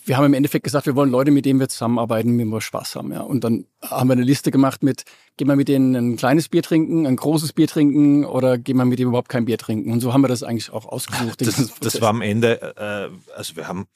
[0.06, 2.62] wir haben im Endeffekt gesagt, wir wollen Leute, mit denen wir zusammenarbeiten, mit denen wir
[2.62, 3.22] Spaß haben, ja.
[3.22, 5.04] Und dann haben wir eine Liste gemacht mit,
[5.38, 8.86] gehen wir mit denen ein kleines Bier trinken, ein großes Bier trinken oder gehen wir
[8.86, 9.92] mit denen überhaupt kein Bier trinken.
[9.92, 11.42] Und so haben wir das eigentlich auch ausgesucht.
[11.42, 13.88] Das, das war am Ende, äh, also wir haben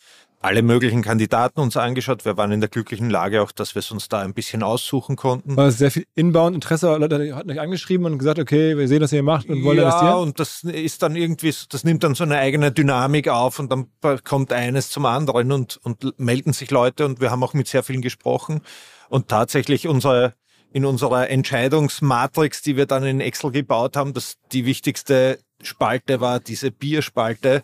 [0.44, 2.26] alle möglichen Kandidaten uns angeschaut.
[2.26, 5.16] Wir waren in der glücklichen Lage auch, dass wir es uns da ein bisschen aussuchen
[5.16, 5.56] konnten.
[5.56, 6.98] War sehr viel Inbound-Interesse.
[6.98, 9.84] Leute hatten euch angeschrieben und gesagt, okay, wir sehen, was ihr macht und wollen ja,
[9.86, 10.20] investieren.
[10.20, 13.72] und das ist dann irgendwie, so- das nimmt dann so eine eigene Dynamik auf und
[13.72, 13.88] dann
[14.26, 17.84] kommt eines zum anderen und, und melden sich Leute und wir haben auch mit sehr
[17.84, 18.62] vielen gesprochen
[19.08, 20.34] und tatsächlich unsere,
[20.74, 26.42] in unserer Entscheidungsmatrix, die wir dann in Excel gebaut haben, dass die wichtigste Spalte war
[26.42, 27.64] diese Bierspalte.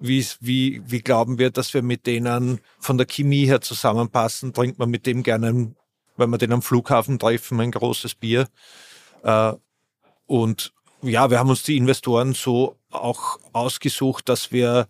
[0.00, 4.52] Wie, wie, wie glauben wir, dass wir mit denen von der Chemie her zusammenpassen?
[4.52, 5.74] Trinkt man mit dem gerne,
[6.16, 8.48] wenn wir den am Flughafen treffen, ein großes Bier?
[9.22, 9.52] Äh,
[10.26, 14.86] und ja, wir haben uns die Investoren so auch ausgesucht, dass wir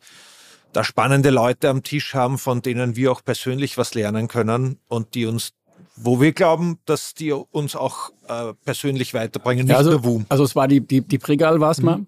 [0.73, 5.15] da spannende Leute am Tisch haben, von denen wir auch persönlich was lernen können und
[5.15, 5.53] die uns,
[5.97, 10.27] wo wir glauben, dass die uns auch äh, persönlich weiterbringen, nicht Ja, also, nur WUM.
[10.29, 12.07] also es war die, die, die Pregal war es mal.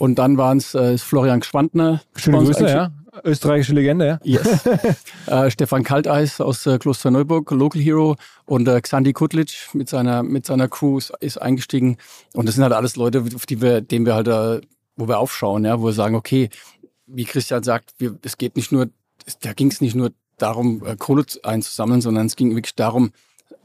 [0.00, 2.00] Und dann waren es äh, Florian Schwandner.
[2.16, 2.90] Schöne Grüße, ja.
[3.22, 4.18] Österreichische Legende, ja.
[4.22, 4.66] Yes.
[5.26, 10.46] äh, Stefan Kalteis aus äh, Klosterneuburg, Local Hero und äh, Xandi Kutlic mit seiner, mit
[10.46, 11.98] seiner Crew ist, ist eingestiegen.
[12.32, 15.18] Und das sind halt alles Leute, auf die wir, denen wir halt, äh, wo wir
[15.18, 16.48] aufschauen, ja, wo wir sagen, okay,
[17.06, 18.88] wie Christian sagt, wir, es geht nicht nur,
[19.26, 22.74] es, da ging es nicht nur darum, äh, Kohle zu- einzusammeln, sondern es ging wirklich
[22.74, 23.12] darum,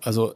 [0.02, 0.36] also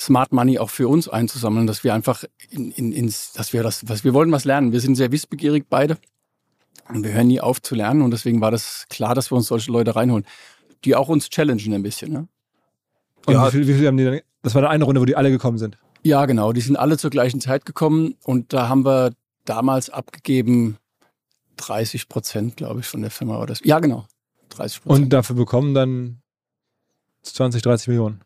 [0.00, 3.86] Smart Money auch für uns einzusammeln, dass wir einfach in, in, ins, dass wir das,
[3.88, 4.72] was wir wollen was lernen.
[4.72, 5.98] Wir sind sehr wissbegierig beide
[6.88, 9.46] und wir hören nie auf zu lernen und deswegen war das klar, dass wir uns
[9.46, 10.24] solche Leute reinholen,
[10.84, 12.12] die auch uns challengen ein bisschen.
[12.12, 12.28] Ne?
[13.26, 13.46] Und Ja.
[13.46, 14.20] wie, viel, wie viel haben die dann?
[14.42, 15.76] Das war dann eine Runde, wo die alle gekommen sind.
[16.02, 16.54] Ja, genau.
[16.54, 19.12] Die sind alle zur gleichen Zeit gekommen und da haben wir
[19.44, 20.78] damals abgegeben
[21.58, 23.44] 30 Prozent, glaube ich, von der Firma.
[23.44, 23.60] Das.
[23.64, 24.06] Ja, genau.
[24.48, 25.04] 30 Prozent.
[25.04, 26.22] Und dafür bekommen dann
[27.22, 28.22] 20, 30 Millionen.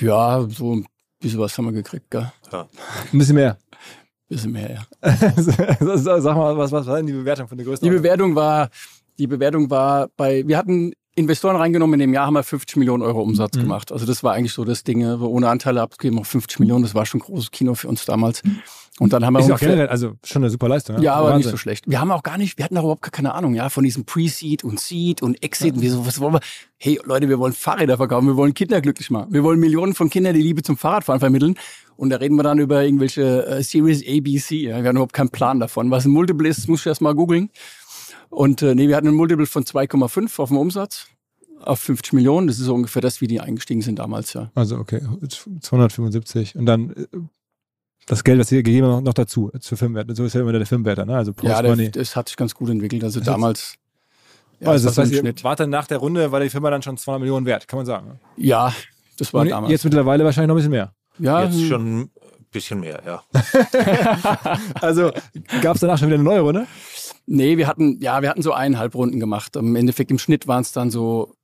[0.00, 0.86] ja, so ein
[1.22, 2.30] bisschen was haben wir gekriegt, gell?
[2.52, 3.56] Ein bisschen mehr.
[4.28, 5.08] Bisschen mehr, ja.
[5.38, 7.88] Sag mal, was, was war denn die Bewertung von der größten?
[7.88, 8.68] Die Bewertung war,
[9.18, 13.02] die Bewertung war bei, wir hatten Investoren reingenommen, in dem Jahr haben wir 50 Millionen
[13.02, 13.62] Euro Umsatz Mhm.
[13.62, 13.92] gemacht.
[13.92, 15.20] Also das war eigentlich so das Ding, ne?
[15.20, 18.04] wo ohne Anteile abgegeben auf 50 Millionen, das war schon ein großes Kino für uns
[18.06, 18.42] damals.
[18.98, 21.00] Und dann haben wir ist ja auch ungefähr- generell, also schon eine super Leistung.
[21.02, 21.50] Ja, aber nicht Wahnsinn.
[21.50, 21.84] so schlecht.
[21.88, 24.04] Wir haben auch gar nicht, wir hatten auch überhaupt gar keine Ahnung, ja, von diesem
[24.04, 25.74] Pre-Seed und Seed und Exit.
[25.74, 26.40] Und wir so, was wollen wir?
[26.78, 29.32] Hey, Leute, wir wollen Fahrräder verkaufen, wir wollen Kinder glücklich machen.
[29.32, 31.56] Wir wollen Millionen von Kindern die Liebe zum Fahrradfahren vermitteln.
[31.96, 34.56] Und da reden wir dann über irgendwelche äh, Series A, B, C.
[34.62, 34.78] Ja.
[34.82, 35.90] Wir haben überhaupt keinen Plan davon.
[35.90, 37.50] Was ein Multiple ist, muss ich erst mal googeln.
[38.32, 41.06] Und äh, nee, wir hatten ein Multiple von 2,5 auf dem Umsatz
[41.60, 42.46] auf 50 Millionen.
[42.46, 44.50] Das ist so ungefähr das, wie die eingestiegen sind damals, ja.
[44.54, 45.00] Also okay,
[45.60, 46.56] 275.
[46.56, 47.06] Und dann äh,
[48.06, 50.16] das Geld, was ihr gegeben habt, noch dazu, zur Firmenwert.
[50.16, 51.14] So ist ja immer der Firmenwert, ne?
[51.16, 51.90] Also Ja, Post-Money.
[51.90, 53.04] der, das hat sich ganz gut entwickelt.
[53.04, 53.74] Also Das damals,
[54.60, 55.44] Ja, also das das war heißt, Schnitt.
[55.44, 57.86] wart dann nach der Runde, war die Firma dann schon 200 Millionen wert, kann man
[57.86, 58.08] sagen.
[58.08, 58.18] ne?
[58.36, 58.74] Ja,
[59.18, 59.70] das war Und damals.
[59.70, 60.94] jetzt mittlerweile wahrscheinlich noch ein bisschen mehr.
[61.18, 62.10] ja, Jetzt hm, schon ein
[62.50, 63.22] bisschen mehr, ja.
[64.80, 65.12] Also
[65.60, 66.66] gab es danach schon wieder eine neue Runde?
[67.26, 69.56] Nee, wir hatten, ja, wir hatten so eineinhalb Runden gemacht.
[69.56, 71.34] Im Endeffekt im Schnitt waren es dann so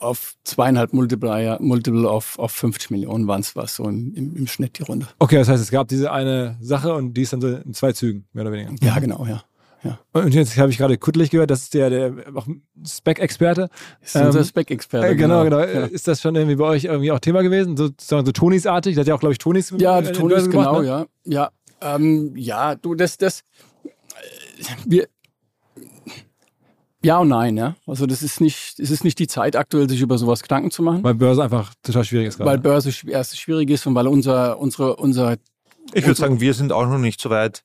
[0.00, 4.46] auf zweieinhalb Multiplier, Multiple auf, auf 50 Millionen waren es was so im, im, im
[4.46, 5.08] Schnitt die Runde.
[5.18, 7.92] Okay, das heißt, es gab diese eine Sache und die ist dann so in zwei
[7.92, 8.72] Zügen, mehr oder weniger.
[8.82, 9.42] Ja, genau, ja.
[9.82, 9.98] ja.
[10.12, 12.12] Und jetzt habe ich gerade Kuttlich gehört, das ist der, der
[12.86, 13.68] Spec-Experte.
[14.02, 15.06] Ist unser Ähm, Spec-Experte.
[15.06, 15.60] Äh, genau, genau.
[15.60, 15.86] Ja.
[15.86, 17.76] Ist das schon irgendwie bei euch irgendwie auch Thema gewesen?
[17.76, 18.96] So, so, so Tonis-artig?
[18.96, 19.72] Das hat ja auch, glaube ich, Tonis.
[19.78, 20.86] Ja, Tonis, gemacht, genau, ne?
[20.86, 21.06] ja.
[21.24, 21.50] Ja,
[21.80, 23.42] ähm, ja, du, das, das,
[24.86, 25.08] wir,
[27.04, 27.76] ja und nein, ja.
[27.86, 30.82] Also das ist nicht, es ist nicht die Zeit aktuell, sich über sowas Gedanken zu
[30.82, 32.50] machen, Weil Börse einfach total schwierig ist gerade.
[32.50, 35.36] weil Börse erst schwierig ist und weil unser, unsere, unser,
[35.92, 37.62] Ich würde sagen, wir sind auch noch nicht so weit.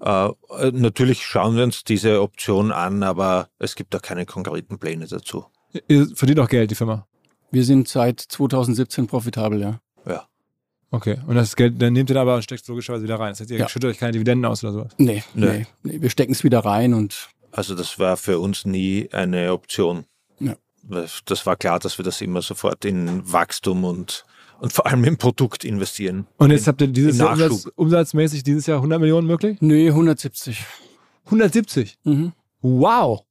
[0.00, 0.28] Äh,
[0.72, 5.46] natürlich schauen wir uns diese Option an, aber es gibt da keine konkreten Pläne dazu.
[5.88, 7.06] Ihr verdient auch Geld, die Firma.
[7.50, 9.80] wir sind seit 2017 profitabel, ja.
[10.06, 10.28] Ja.
[10.90, 11.18] Okay.
[11.26, 13.30] Und das Geld, dann nehmt ihr aber und steckt es logischerweise wieder rein.
[13.32, 13.68] Das heißt, ihr Ja.
[13.68, 14.92] schüttet euch keine Dividenden aus oder sowas.
[14.98, 15.46] Nee, Nee.
[15.46, 16.00] nee, nee.
[16.02, 20.04] Wir stecken es wieder rein und Also das war für uns nie eine Option.
[20.38, 20.54] Ja.
[21.24, 24.24] Das war klar, dass wir das immer sofort in Wachstum und,
[24.60, 26.26] und vor allem im Produkt investieren.
[26.36, 27.50] Und jetzt habt ihr dieses Jahr Nachschub.
[27.50, 29.58] Umsatz, umsatzmäßig dieses Jahr 100 Millionen möglich?
[29.60, 30.64] nee, 170.
[31.24, 31.98] 170.
[32.04, 32.32] Mhm.
[32.60, 33.22] Wow.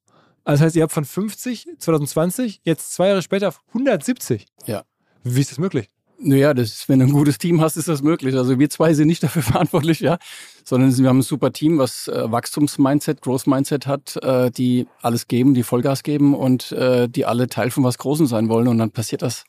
[0.43, 4.45] Also das heißt, ihr habt von 50 2020 jetzt zwei Jahre später auf 170.
[4.65, 4.83] Ja.
[5.23, 5.89] Wie ist das möglich?
[6.17, 8.35] Naja, das ist, wenn du ein gutes Team hast, ist das möglich.
[8.35, 10.17] Also wir zwei sind nicht dafür verantwortlich, ja,
[10.63, 15.53] sondern wir haben ein super Team, was äh, Wachstumsmindset, Growth-Mindset hat, äh, die alles geben,
[15.53, 18.91] die Vollgas geben und äh, die alle Teil von was Großem sein wollen und dann
[18.91, 19.43] passiert das.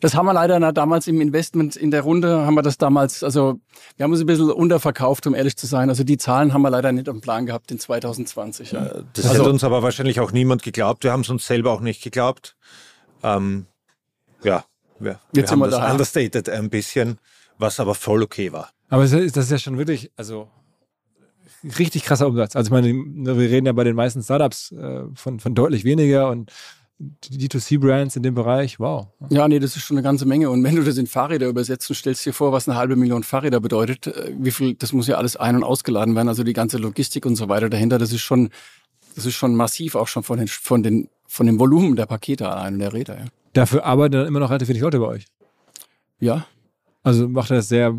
[0.00, 3.22] Das haben wir leider na, damals im Investment in der Runde, haben wir das damals,
[3.24, 3.58] also
[3.96, 5.88] wir haben uns ein bisschen unterverkauft, um ehrlich zu sein.
[5.88, 8.72] Also die Zahlen haben wir leider nicht am Plan gehabt in 2020.
[8.72, 9.02] Ja.
[9.12, 11.02] Das Also- hätte uns aber wahrscheinlich auch niemand geglaubt.
[11.04, 12.56] Wir haben es uns selber auch nicht geglaubt.
[13.24, 13.66] Ähm,
[14.44, 14.64] ja,
[15.00, 17.18] wir, wir Jetzt sind haben wir das understated ein bisschen,
[17.58, 18.70] was aber voll okay war.
[18.88, 20.48] Aber das ist ja schon wirklich, also
[21.78, 22.56] richtig krasser Umsatz.
[22.56, 26.30] Also ich meine, wir reden ja bei den meisten Startups äh, von, von deutlich weniger
[26.30, 26.52] und
[26.98, 29.06] die D2C-Brands in dem Bereich, wow.
[29.30, 30.50] Ja, nee, das ist schon eine ganze Menge.
[30.50, 33.22] Und wenn du das in Fahrräder übersetzt und stellst dir vor, was eine halbe Million
[33.22, 36.52] Fahrräder bedeutet, äh, wie viel, das muss ja alles ein- und ausgeladen werden, also die
[36.52, 38.50] ganze Logistik und so weiter dahinter, das ist schon,
[39.14, 42.48] das ist schon massiv auch schon von den, von den, von dem Volumen der Pakete
[42.48, 43.24] allein und der Räder, ja.
[43.52, 45.26] Dafür arbeiten dann immer noch relativ wenig Leute bei euch.
[46.20, 46.46] Ja,
[47.02, 47.96] Also macht er das sehr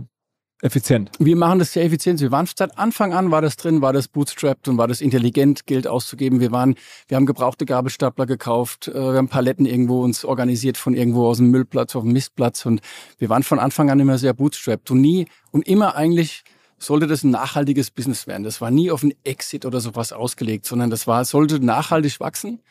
[0.62, 1.12] effizient.
[1.20, 2.20] wir machen das sehr effizient.
[2.20, 5.66] Wir waren seit Anfang an war das drin, war das bootstrapped und war das intelligent,
[5.66, 6.39] Geld auszugeben.
[6.41, 6.76] Wir waren,
[7.08, 11.38] wir haben gebrauchte Gabelstapler gekauft, äh, wir haben Paletten irgendwo uns organisiert von irgendwo aus
[11.38, 12.82] dem Müllplatz auf dem Mistplatz und
[13.18, 16.43] wir waren von Anfang an immer sehr bootstrapped und nie und immer eigentlich
[16.78, 18.43] sollte das ein nachhaltiges Business werden.
[18.43, 22.62] Das war nie auf einen Exit oder sowas ausgelegt, sondern das war, sollte nachhaltig wachsen.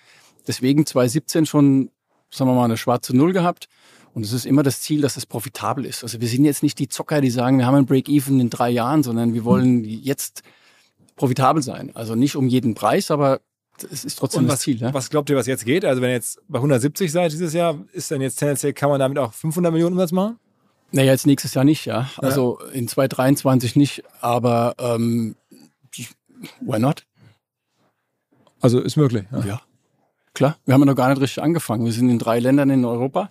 [0.47, 1.91] Deswegen 2017 schon,
[2.31, 3.69] sagen wir mal, eine schwarze Null gehabt.
[4.15, 6.03] Und es ist immer das Ziel, dass es profitabel ist.
[6.03, 8.71] Also wir sind jetzt nicht die Zocker, die sagen, wir haben ein Break-Even in drei
[8.71, 10.43] Jahren, sondern wir wollen jetzt
[11.15, 11.95] profitabel sein.
[11.95, 13.41] Also nicht um jeden Preis, aber
[13.93, 14.79] es ist trotzdem Und das was, Ziel.
[14.79, 14.93] Ja?
[14.93, 15.85] was glaubt ihr, was jetzt geht?
[15.85, 18.99] Also wenn ihr jetzt bei 170 seid dieses Jahr, ist dann jetzt tendenziell, kann man
[18.99, 20.39] damit auch 500 Millionen Umsatz machen?
[20.91, 22.09] Naja, jetzt nächstes Jahr nicht, ja.
[22.17, 25.37] Also in 2023 nicht, aber ähm,
[26.61, 27.05] why not?
[28.61, 29.25] Also ist möglich.
[29.31, 29.45] Ja.
[29.45, 29.61] Ja.
[30.39, 31.85] Klar, wir haben ja noch gar nicht richtig angefangen.
[31.85, 33.29] Wir sind in drei Ländern in Europa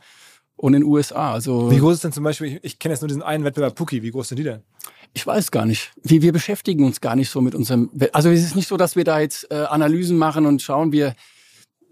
[0.57, 1.31] und in den USA.
[1.31, 4.03] Also Wie groß ist denn zum Beispiel, ich, kenne jetzt nur diesen einen Wettbewerb Puki,
[4.03, 4.63] wie groß sind die denn?
[5.13, 5.93] Ich weiß gar nicht.
[6.03, 7.89] Wir, wir beschäftigen uns gar nicht so mit unserem.
[8.11, 11.15] Also es ist nicht so, dass wir da jetzt äh, Analysen machen und schauen, wir,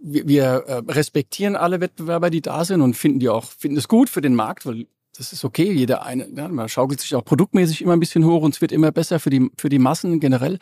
[0.03, 3.87] wir, wir äh, respektieren alle Wettbewerber, die da sind und finden die auch, finden es
[3.87, 4.85] gut für den Markt, weil
[5.17, 5.71] das ist okay.
[5.71, 8.73] Jeder eine, ja, man schaukelt sich auch produktmäßig immer ein bisschen hoch und es wird
[8.73, 10.59] immer besser für die, für die Massen generell.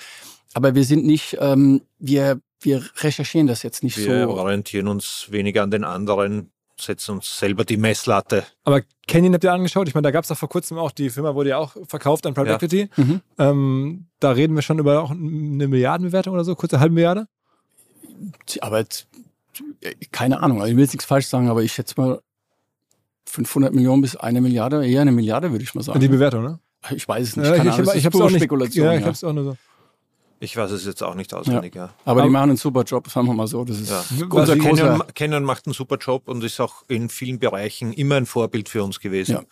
[0.54, 4.30] Aber wir sind nicht, ähm, wir, wir recherchieren das jetzt nicht Wir so.
[4.32, 8.43] orientieren uns weniger an den anderen, setzen uns selber die Messlatte.
[8.64, 9.88] Aber Canyon habt ihr angeschaut?
[9.88, 12.26] Ich meine, da gab es doch vor kurzem auch, die Firma wurde ja auch verkauft
[12.26, 12.55] an Private Ja.
[12.55, 12.89] Equity.
[12.95, 13.22] Mhm.
[13.38, 17.28] Ähm, da reden wir schon über auch eine Milliardenbewertung oder so, kurze halbe Milliarde.
[18.61, 18.86] Aber äh,
[20.11, 22.22] keine Ahnung, also ich will jetzt nichts falsch sagen, aber ich schätze mal
[23.26, 25.99] 500 Millionen bis eine Milliarde, eher eine Milliarde, würde ich mal sagen.
[25.99, 26.59] Die Bewertung, ne?
[26.91, 27.45] Ich weiß es nicht.
[27.47, 28.39] Ja, keine ich, Ahnung, ich, ich hab's pure auch nicht.
[28.41, 28.86] Spekulation.
[28.86, 29.51] ja, Ja, ich hab's auch nur so.
[29.53, 29.57] Ich
[30.58, 31.94] weiß es jetzt auch nicht auswendig, ja.
[32.06, 33.64] Aber die Aber- machen einen super Job, sagen wir mal so.
[33.64, 34.04] Das ist Ja.
[34.30, 34.84] unser Also großer.
[34.88, 38.68] Canon, Canon macht einen super Job und ist auch in vielen Bereichen immer ein Vorbild
[38.70, 39.36] für uns gewesen.
[39.36, 39.44] Ja.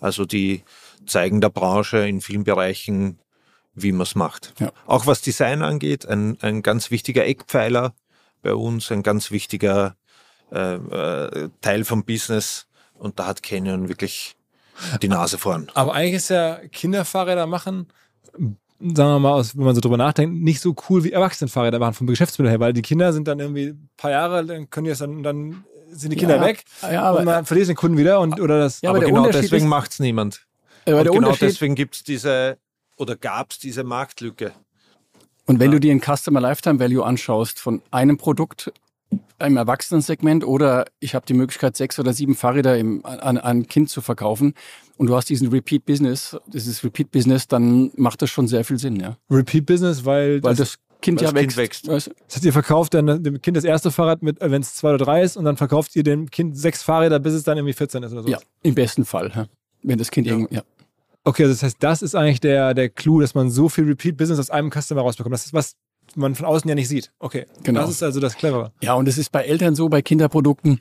[0.00, 0.62] Also die
[1.06, 3.18] zeigen der Branche in vielen Bereichen,
[3.74, 4.54] wie man es macht.
[4.60, 4.72] Ja.
[4.86, 7.94] Auch was Design angeht, ein, ein ganz wichtiger Eckpfeiler
[8.42, 9.96] bei uns, ein ganz wichtiger
[10.52, 12.66] äh, äh, Teil vom Business.
[12.94, 14.36] Und da hat Canon wirklich
[15.02, 15.70] die Nase vorn.
[15.74, 17.88] Aber eigentlich ist ja Kinderfahrräder machen
[18.80, 21.94] sagen wir mal, aus, wenn man so drüber nachdenkt, nicht so cool wie Erwachsenenfahrräder waren
[21.94, 24.90] vom Geschäftsmodell her, weil die Kinder sind dann irgendwie ein paar Jahre, dann können die
[24.90, 27.96] es dann, dann sind die Kinder Ja, weg ja, aber- und man verliert den Kunden
[27.96, 28.80] wieder und oder das.
[28.82, 30.46] Ja, aber aber genau deswegen macht es niemand.
[30.86, 32.58] Aber genau deswegen gibt es diese
[32.96, 34.52] oder gab es diese Marktlücke.
[35.46, 38.70] Und wenn du dir ein Customer Lifetime Value anschaust von einem Produkt
[39.44, 43.66] im Erwachsenensegment oder ich habe die Möglichkeit, sechs oder sieben Fahrräder im, an, an ein
[43.66, 44.54] Kind zu verkaufen
[44.96, 48.78] und du hast diesen Repeat Business, dieses Repeat Business, dann macht das schon sehr viel
[48.78, 49.16] Sinn, ja.
[49.30, 51.86] Repeat Business, weil, Weil das, das Kind weil ja das Kind wächst.
[51.86, 52.10] wächst.
[52.16, 55.04] Das heißt, ihr verkauft dann dem Kind das erste Fahrrad mit, wenn es zwei oder
[55.04, 58.02] drei ist und dann verkauft ihr dem Kind sechs Fahrräder, bis es dann irgendwie 14
[58.02, 58.28] ist oder so.
[58.28, 59.30] Ja, im besten Fall.
[59.34, 59.46] Ja.
[59.82, 60.62] Wenn das Kind irgend, ja.
[61.22, 64.16] Okay, also das heißt, das ist eigentlich der, der Clou, dass man so viel Repeat
[64.16, 65.32] Business aus einem Customer rausbekommt.
[65.32, 65.76] Das ist was
[66.16, 67.12] man von außen ja nicht sieht.
[67.18, 67.46] Okay.
[67.62, 67.80] Genau.
[67.80, 68.72] Das ist also das Clevere.
[68.82, 70.80] Ja, und es ist bei Eltern so, bei Kinderprodukten.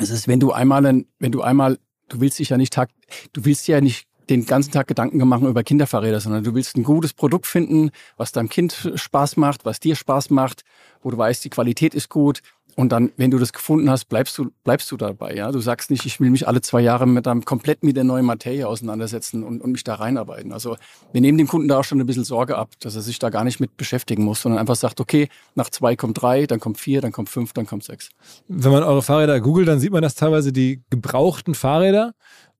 [0.00, 2.90] Es ist, wenn du einmal, ein, wenn du einmal, du willst dich ja nicht tag,
[3.32, 6.84] du willst ja nicht den ganzen Tag Gedanken machen über Kinderfahrräder, sondern du willst ein
[6.84, 10.62] gutes Produkt finden, was deinem Kind Spaß macht, was dir Spaß macht,
[11.02, 12.40] wo du weißt, die Qualität ist gut.
[12.74, 15.34] Und dann, wenn du das gefunden hast, bleibst du, bleibst du dabei.
[15.34, 18.04] Ja, du sagst nicht, ich will mich alle zwei Jahre mit einem komplett mit der
[18.04, 20.52] neuen Materie auseinandersetzen und, und mich da reinarbeiten.
[20.52, 20.76] Also
[21.12, 23.30] wir nehmen dem Kunden da auch schon ein bisschen Sorge ab, dass er sich da
[23.30, 26.78] gar nicht mit beschäftigen muss, sondern einfach sagt, okay, nach zwei kommt drei, dann kommt
[26.78, 28.08] vier, dann kommt fünf, dann kommt sechs.
[28.48, 32.14] Wenn man eure Fahrräder googelt, dann sieht man, dass teilweise die gebrauchten Fahrräder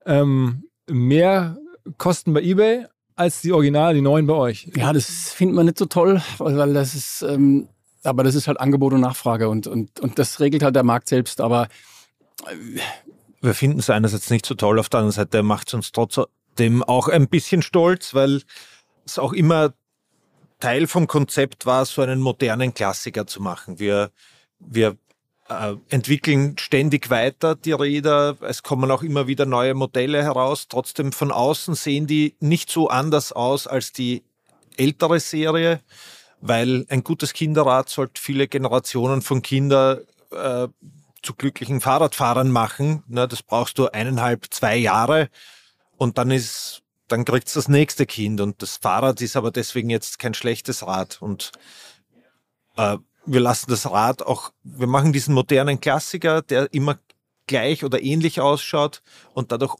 [0.04, 1.56] ähm, mehr
[1.96, 4.70] kosten bei eBay als die Original, die neuen bei euch.
[4.74, 7.68] Ja, das findet man nicht so toll, weil weil das ist, ähm,
[8.04, 11.08] aber das ist halt Angebot und Nachfrage und, und, und das regelt halt der Markt
[11.08, 11.40] selbst.
[11.40, 11.68] Aber
[13.40, 16.82] Wir finden es einerseits nicht so toll, auf der anderen Seite macht es uns trotzdem
[16.82, 18.42] auch ein bisschen stolz, weil
[19.04, 19.74] es auch immer
[20.60, 23.80] Teil vom Konzept war, so einen modernen Klassiker zu machen.
[23.80, 24.12] Wir,
[24.60, 24.96] wir
[25.48, 30.68] äh, entwickeln ständig weiter die Räder, es kommen auch immer wieder neue Modelle heraus.
[30.68, 34.22] Trotzdem von außen sehen die nicht so anders aus als die
[34.76, 35.80] ältere Serie,
[36.42, 40.00] weil ein gutes Kinderrad sollte viele Generationen von Kindern
[40.32, 40.68] äh,
[41.22, 43.04] zu glücklichen Fahrradfahrern machen.
[43.06, 45.28] Na, das brauchst du eineinhalb, zwei Jahre
[45.96, 50.18] und dann ist, dann kriegt's das nächste Kind und das Fahrrad ist aber deswegen jetzt
[50.18, 51.52] kein schlechtes Rad und
[52.76, 56.98] äh, wir lassen das Rad auch, wir machen diesen modernen Klassiker, der immer
[57.46, 59.00] gleich oder ähnlich ausschaut
[59.32, 59.76] und dadurch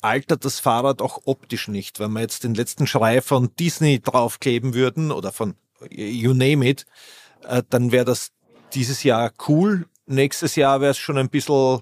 [0.00, 2.00] altert das Fahrrad auch optisch nicht.
[2.00, 5.54] Wenn wir jetzt den letzten Schrei von Disney draufkleben würden oder von
[5.90, 6.86] you name it,
[7.48, 8.32] äh, dann wäre das
[8.74, 9.86] dieses Jahr cool.
[10.06, 11.80] Nächstes Jahr wäre es schon ein bisschen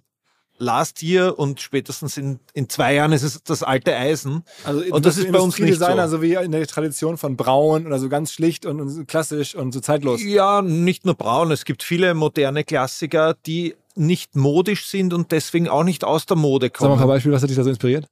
[0.59, 4.45] last year und spätestens in, in zwei Jahren ist es das alte Eisen.
[4.65, 6.17] Also Und das ist bei uns nicht Industriedesigner, so.
[6.19, 9.73] so wie in der Tradition von Braun oder so ganz schlicht und, und klassisch und
[9.73, 10.23] so zeitlos.
[10.23, 11.51] Ja, nicht nur braun.
[11.51, 16.36] Es gibt viele moderne Klassiker, die nicht modisch sind und deswegen auch nicht aus der
[16.36, 17.09] Mode Sag mal ein paar kommen.
[17.14, 18.07] Beispiele, was hat dich da so inspiriert?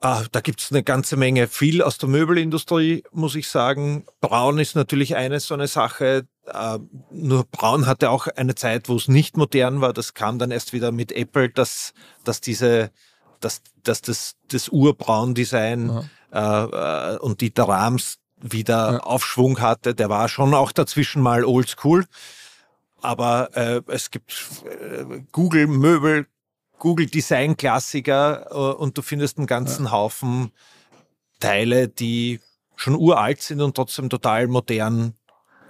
[0.00, 1.48] Ah, da gibt's eine ganze Menge.
[1.48, 4.04] Viel aus der Möbelindustrie, muss ich sagen.
[4.20, 6.26] Braun ist natürlich eine so eine Sache.
[6.46, 6.78] Äh,
[7.10, 9.92] nur Braun hatte auch eine Zeit, wo es nicht modern war.
[9.94, 11.92] Das kam dann erst wieder mit Apple, dass,
[12.24, 12.90] dass diese,
[13.40, 18.98] dass, dass das, das Urbraun-Design äh, äh, und Dieter Rams wieder Ja.
[19.00, 19.94] Aufschwung hatte.
[19.94, 22.04] Der war schon auch dazwischen mal oldschool.
[23.02, 24.32] Aber äh, es gibt
[24.64, 26.26] äh, Google Möbel,
[26.78, 30.52] Google Design Klassiker äh, und du findest einen ganzen Haufen
[31.40, 32.40] Teile, die
[32.76, 35.14] schon uralt sind und trotzdem total modern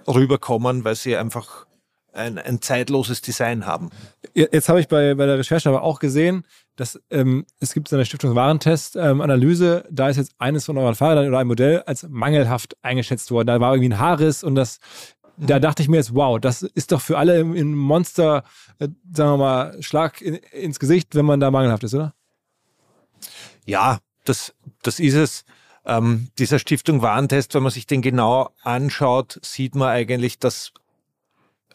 [0.07, 1.65] rüberkommen, weil sie einfach
[2.13, 3.89] ein, ein zeitloses Design haben.
[4.33, 8.05] Jetzt habe ich bei, bei der Recherche aber auch gesehen, dass ähm, es gibt eine
[8.05, 13.31] Stiftung Warentest-Analyse, da ist jetzt eines von euren Fahrrädern oder ein Modell als mangelhaft eingeschätzt
[13.31, 13.47] worden.
[13.47, 14.79] Da war irgendwie ein Haarriss und das,
[15.37, 18.43] da dachte ich mir jetzt, wow, das ist doch für alle ein Monster,
[18.79, 22.13] äh, sagen wir mal, Schlag in, ins Gesicht, wenn man da mangelhaft ist, oder?
[23.65, 25.45] Ja, das, das ist es.
[25.85, 30.73] Ähm, dieser Stiftung Warentest, wenn man sich den genau anschaut, sieht man eigentlich, dass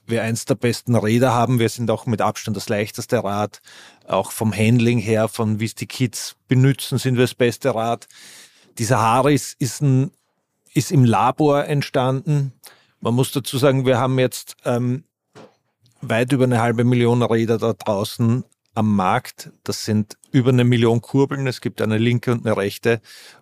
[0.07, 1.59] wir eins der besten Räder haben.
[1.59, 3.61] Wir sind auch mit Abstand das leichteste Rad.
[4.07, 8.09] Auch vom Handling her, von wie es die Kids benutzen, sind wir das beste Rad.
[8.79, 10.11] Dieser Haris ist, ein,
[10.75, 12.53] ist im Labor entstanden.
[13.03, 15.03] Man muss dazu sagen, wir haben jetzt ähm,
[16.03, 18.45] weit über eine halbe Million Räder da draußen
[18.75, 19.51] am Markt.
[19.65, 21.49] Das sind über eine Million Kurbeln.
[21.49, 23.01] Es gibt eine linke und eine rechte.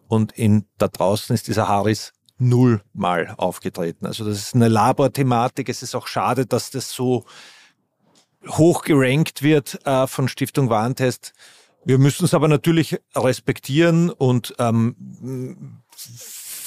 [0.09, 4.07] Und in, da draußen ist dieser Haris nullmal aufgetreten.
[4.07, 5.69] Also das ist eine Laborthematik.
[5.69, 7.27] Es ist auch schade, dass das so
[8.49, 11.35] hoch gerankt wird äh, von Stiftung Warentest.
[11.85, 15.83] Wir müssen es aber natürlich respektieren und ähm,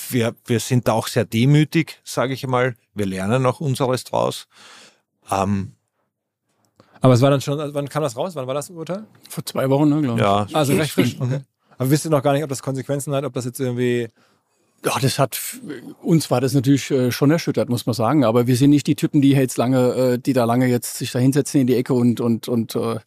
[0.09, 2.75] wir, wir sind da auch sehr demütig, sage ich mal.
[2.93, 4.47] Wir lernen auch unseres draus.
[5.31, 5.73] Ähm,
[7.01, 8.35] Aber es war dann schon, wann kam das raus?
[8.35, 9.05] Wann war das Urteil?
[9.29, 10.25] vor zwei Wochen, ne, glaube ich.
[10.25, 11.15] ja, Also recht frisch.
[11.19, 11.41] Okay.
[11.77, 14.09] Aber wisst ihr noch gar nicht, ob das Konsequenzen hat, ob das jetzt irgendwie
[14.85, 15.39] Ja, das hat
[16.01, 18.23] uns war das natürlich äh, schon erschüttert, muss man sagen.
[18.23, 21.11] Aber wir sind nicht die Typen, die jetzt lange, äh, die da lange jetzt sich
[21.11, 22.99] da hinsetzen in die Ecke und und und, äh,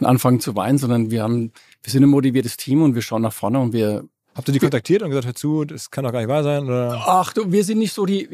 [0.00, 1.52] und anfangen zu weinen, sondern wir haben,
[1.82, 4.04] wir sind ein motiviertes Team und wir schauen nach vorne und wir
[4.36, 6.64] Habt ihr die kontaktiert und gesagt, hör zu, das kann doch gar nicht wahr sein?
[6.64, 7.02] Oder?
[7.06, 8.28] Ach, du, wir sind nicht so die,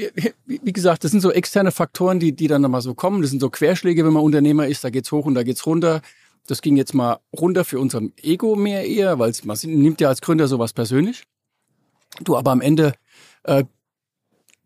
[0.46, 3.22] wie gesagt, das sind so externe Faktoren, die, die dann mal so kommen.
[3.22, 6.03] Das sind so Querschläge, wenn man Unternehmer ist, da geht's hoch und da geht's runter.
[6.48, 10.20] Das ging jetzt mal runter für unser Ego mehr eher, weil man nimmt ja als
[10.20, 11.22] Gründer sowas persönlich.
[12.24, 12.94] Du, aber am Ende,
[13.44, 13.62] äh,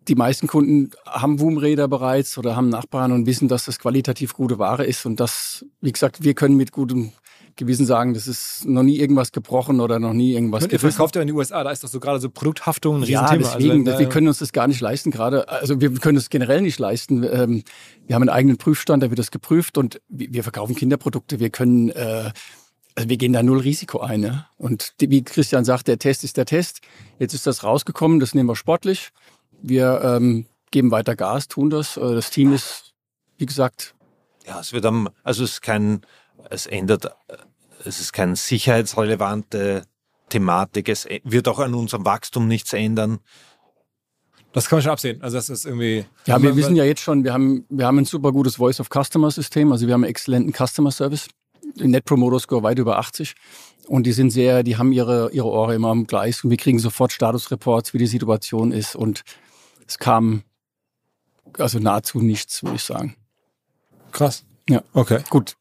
[0.09, 4.59] die meisten Kunden haben Woom-Räder bereits oder haben Nachbarn und wissen, dass das qualitativ gute
[4.59, 7.13] Ware ist und das, wie gesagt, wir können mit gutem
[7.57, 11.23] Gewissen sagen, das ist noch nie irgendwas gebrochen oder noch nie irgendwas Ihr verkauft ja
[11.23, 13.49] in den USA, da ist doch so gerade so Produkthaftung ein ja, Riesenthema.
[13.49, 15.49] Also deswegen, also, wir können uns das gar nicht leisten gerade.
[15.49, 17.23] Also wir können es generell nicht leisten.
[17.23, 17.63] Ähm,
[18.07, 21.41] wir haben einen eigenen Prüfstand, da wird das geprüft und wir verkaufen Kinderprodukte.
[21.41, 22.31] Wir können äh,
[22.97, 24.21] also wir gehen da null Risiko ein.
[24.21, 24.47] Ne?
[24.57, 26.81] Und wie Christian sagt, der Test ist der Test.
[27.19, 29.11] Jetzt ist das rausgekommen, das nehmen wir sportlich.
[29.63, 31.97] Wir ähm, geben weiter Gas, tun das.
[31.97, 32.95] Äh, das Team ist,
[33.39, 33.95] wie gesagt.
[34.47, 36.03] Ja, es wird am, also es ist kein,
[36.51, 37.11] es ändert,
[37.85, 39.85] es ist keine sicherheitsrelevante
[40.29, 40.89] Thematik.
[40.89, 43.19] Es wird auch an unserem Wachstum nichts ändern.
[44.53, 45.21] Das kann man schon absehen.
[45.21, 46.07] Also das ist irgendwie.
[46.25, 48.89] Ja, wir wissen ja jetzt schon, wir haben, wir haben ein super gutes Voice of
[48.89, 49.71] Customer System.
[49.71, 51.29] Also wir haben einen exzellenten Customer Service.
[51.75, 53.35] Net Promoter Score weit über 80.
[53.87, 56.79] Und die sind sehr, die haben ihre, ihre Ohren immer am Gleis und wir kriegen
[56.79, 58.97] sofort Statusreports, wie die Situation ist.
[58.97, 59.23] Und
[59.87, 60.43] es kam
[61.59, 63.17] also nahezu nichts, würde ich sagen.
[64.13, 64.45] Krass.
[64.69, 64.83] Ja.
[64.93, 65.23] Okay.
[65.31, 65.57] Gut.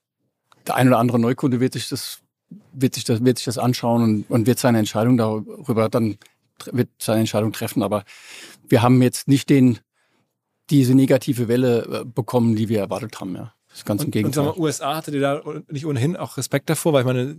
[0.67, 2.19] Der ein oder andere Neukunde wird sich das,
[2.73, 6.17] wird sich das, wird sich das anschauen und, und wird seine Entscheidung darüber dann,
[6.71, 7.83] wird seine Entscheidung treffen.
[7.83, 8.03] Aber
[8.67, 9.79] wir haben jetzt nicht den,
[10.69, 13.53] diese negative Welle äh, bekommen, die wir erwartet haben, ja.
[13.69, 14.47] Das ist ganz und, im Gegenteil.
[14.47, 17.35] Und mal, USA hatte ihr da nicht ohnehin auch Respekt davor, weil ich meine,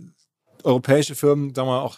[0.63, 1.97] europäische Firmen, sagen wir mal auch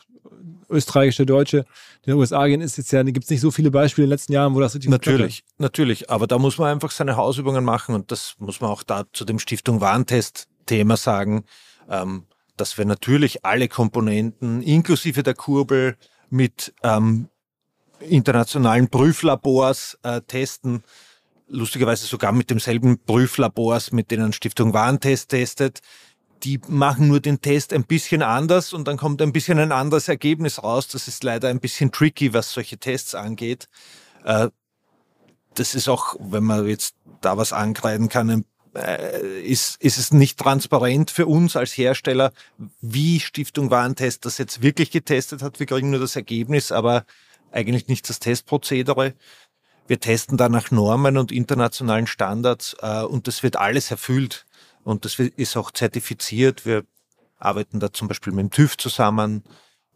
[0.69, 1.59] österreichische, deutsche,
[2.03, 4.13] in den USA gehen, ist jetzt ja, gibt es nicht so viele Beispiele in den
[4.13, 6.09] letzten Jahren, wo das richtig Natürlich, natürlich.
[6.09, 9.25] Aber da muss man einfach seine Hausübungen machen und das muss man auch da zu
[9.25, 11.45] dem Stiftung Warntest-Thema sagen,
[11.89, 12.25] ähm,
[12.57, 15.95] dass wir natürlich alle Komponenten inklusive der Kurbel
[16.29, 17.29] mit ähm,
[18.01, 20.83] internationalen Prüflabors äh, testen
[21.49, 25.79] lustigerweise sogar mit demselben Prüflabors, mit denen Stiftung Warentest testet.
[26.43, 30.07] Die machen nur den Test ein bisschen anders und dann kommt ein bisschen ein anderes
[30.07, 30.87] Ergebnis raus.
[30.87, 33.67] Das ist leider ein bisschen tricky, was solche Tests angeht.
[34.23, 34.49] Äh,
[35.55, 40.39] das ist auch, wenn man jetzt da was ankreiden kann, äh, ist, ist es nicht
[40.39, 42.31] transparent für uns als Hersteller,
[42.81, 45.59] wie Stiftung Warentest das jetzt wirklich getestet hat.
[45.59, 47.05] Wir kriegen nur das Ergebnis, aber
[47.51, 49.15] eigentlich nicht das Testprozedere.
[49.87, 54.45] Wir testen da nach Normen und internationalen Standards äh, und das wird alles erfüllt
[54.83, 56.65] und das ist auch zertifiziert.
[56.65, 56.83] Wir
[57.37, 59.43] arbeiten da zum Beispiel mit dem TÜV zusammen,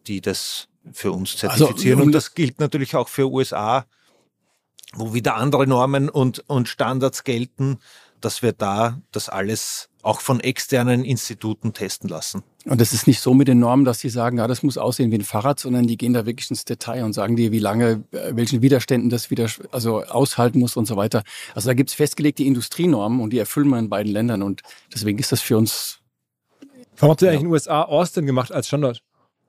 [0.07, 1.99] die das für uns also, zertifizieren.
[1.99, 3.85] Also, und das gilt natürlich auch für USA,
[4.93, 7.79] wo wieder andere Normen und, und Standards gelten,
[8.25, 12.43] dass wir da das alles auch von externen Instituten testen lassen.
[12.65, 15.11] Und das ist nicht so mit den Normen, dass sie sagen, ja, das muss aussehen
[15.11, 18.03] wie ein Fahrrad, sondern die gehen da wirklich ins Detail und sagen dir, wie lange,
[18.11, 21.23] äh, welchen Widerständen das wieder also aushalten muss und so weiter.
[21.55, 24.61] Also da gibt's festgelegte Industrienormen und die erfüllen wir in beiden Ländern und
[24.93, 25.99] deswegen ist das für uns.
[26.97, 29.01] Warum habt ihr eigentlich in den USA Austin gemacht als Standort?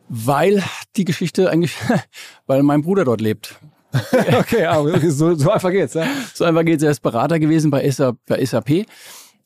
[0.09, 0.62] Weil
[0.97, 1.75] die Geschichte eigentlich,
[2.47, 3.57] weil mein Bruder dort lebt.
[4.38, 6.07] okay, aber so, so einfach geht's, ja?
[6.34, 6.82] So einfach geht's.
[6.82, 8.86] Er ist Berater gewesen bei SAP.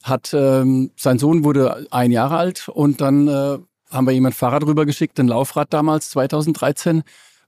[0.03, 3.59] Hat ähm, sein Sohn wurde ein Jahre alt und dann äh,
[3.91, 7.03] haben wir ihm ein Fahrrad rübergeschickt, ein Laufrad damals 2013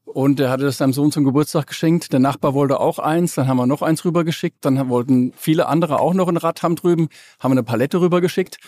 [0.05, 2.13] und er hatte das seinem Sohn zum Geburtstag geschenkt.
[2.13, 6.01] Der Nachbar wollte auch eins, dann haben wir noch eins rübergeschickt, dann wollten viele andere
[6.01, 8.59] auch noch ein Rad haben drüben, haben eine Palette rübergeschickt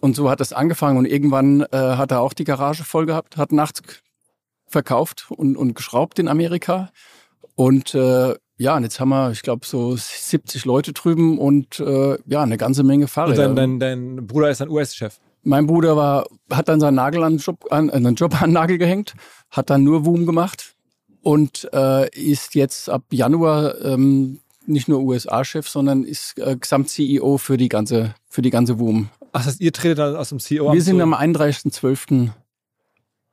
[0.00, 3.36] und so hat das angefangen und irgendwann äh, hat er auch die Garage voll gehabt,
[3.36, 3.82] hat nachts
[4.66, 6.90] verkauft und, und geschraubt in Amerika
[7.60, 12.16] und äh, ja, und jetzt haben wir, ich glaube, so 70 Leute drüben und äh,
[12.26, 13.50] ja, eine ganze Menge Fahrräder.
[13.50, 15.18] Und dein, dein, dein Bruder ist ein US-Chef?
[15.42, 18.54] Mein Bruder war, hat dann seinen Nagel an, Job, an, äh, einen Job an den
[18.54, 19.12] Nagel gehängt,
[19.50, 20.74] hat dann nur Woom gemacht
[21.20, 27.58] und äh, ist jetzt ab Januar ähm, nicht nur USA-Chef, sondern ist äh, Gesamt-CEO für
[27.58, 29.10] die ganze, für die ganze Woom.
[29.32, 32.30] Ach, das heißt, ihr tretet dann aus dem CEO Wir sind am 31.12.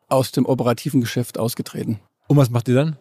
[0.09, 2.01] aus dem operativen Geschäft ausgetreten.
[2.27, 2.97] Und was macht ihr dann?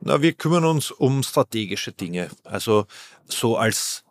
[0.00, 2.30] Na, wir kümmern uns um strategische Dinge.
[2.44, 2.86] Also
[3.26, 4.04] so als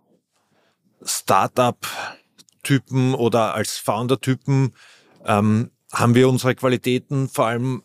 [1.04, 4.76] Startup-Typen oder als Founder-Typen
[5.26, 7.84] ähm, haben wir unsere Qualitäten vor allem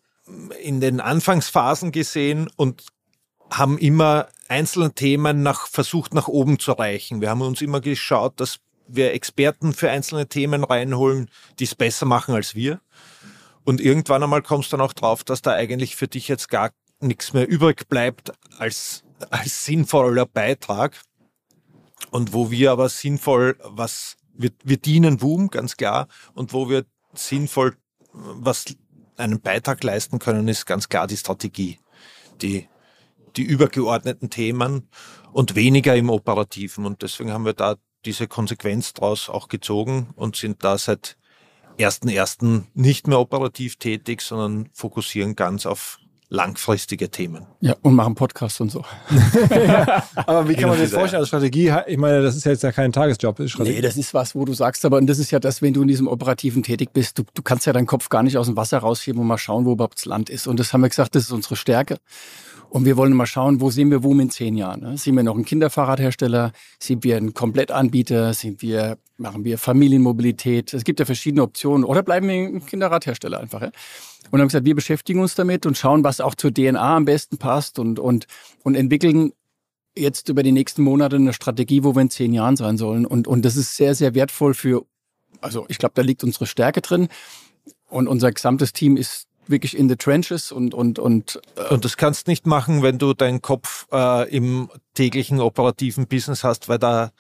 [0.63, 2.85] in den Anfangsphasen gesehen und
[3.51, 7.23] haben immer einzelne Themen nach, versucht nach oben zu erreichen.
[7.23, 12.05] Wir haben uns immer geschaut, dass wir Experten für einzelne Themen reinholen, die es besser
[12.05, 12.81] machen als wir.
[13.65, 16.71] Und irgendwann einmal kommst du dann auch drauf, dass da eigentlich für dich jetzt gar
[17.07, 21.01] nichts mehr übrig bleibt als, als sinnvoller Beitrag.
[22.11, 26.09] Und wo wir aber sinnvoll was, wir, wir dienen WUM, ganz klar.
[26.35, 26.85] Und wo wir
[27.15, 27.77] sinnvoll
[28.13, 28.65] was
[29.17, 31.79] einen Beitrag leisten können, ist ganz klar die Strategie.
[32.43, 32.69] Die,
[33.37, 34.89] die übergeordneten Themen
[35.33, 36.87] und weniger im Operativen.
[36.87, 41.17] Und deswegen haben wir da diese Konsequenz daraus auch gezogen und sind da seit
[41.79, 42.65] 1.1.
[42.75, 45.99] nicht mehr operativ tätig, sondern fokussieren ganz auf
[46.29, 47.47] langfristige Themen.
[47.61, 48.85] Ja, und machen Podcasts und so.
[49.51, 51.73] ja, aber wie kann man sich das vorstellen als Strategie?
[51.87, 53.39] Ich meine, das ist ja jetzt ja kein Tagesjob.
[53.41, 55.75] Ist nee, das ist was, wo du sagst, aber und das ist ja das, wenn
[55.75, 58.47] du in diesem Operativen tätig bist, du, du kannst ja deinen Kopf gar nicht aus
[58.47, 60.47] dem Wasser rausheben und mal schauen, wo überhaupt das Land ist.
[60.47, 61.99] Und das haben wir gesagt, das ist unsere Stärke.
[62.75, 64.81] Und wir wollen mal schauen, wo sehen wir WUM in zehn Jahren?
[64.81, 64.99] Ne?
[64.99, 66.51] Sind wir noch ein Kinderfahrradhersteller?
[66.81, 68.35] Sind wir ein Komplettanbieter?
[68.35, 70.75] Sind wir, machen wir Familienmobilität?
[70.75, 71.85] Es gibt ja verschiedene Optionen.
[71.85, 73.63] Oder bleiben wir ein Kinderradhersteller einfach?
[73.63, 73.71] Ja?
[74.33, 77.39] Und haben gesagt, wir beschäftigen uns damit und schauen, was auch zur DNA am besten
[77.39, 78.27] passt und, und,
[78.65, 79.31] und entwickeln
[79.97, 83.07] jetzt über die nächsten Monate eine Strategie, wo wir in zehn Jahren sein sollen.
[83.07, 84.85] Und, und das ist sehr, sehr wertvoll für,
[85.41, 87.07] also ich glaube, da liegt unsere Stärke drin.
[87.89, 91.97] Und unser gesamtes Team ist wirklich in the trenches und und und äh und das
[91.97, 97.11] kannst nicht machen, wenn du deinen Kopf äh, im täglichen operativen Business hast, weil da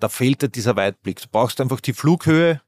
[0.00, 1.20] da fehlt dir dieser Weitblick.
[1.20, 2.60] Du brauchst einfach die Flughöhe,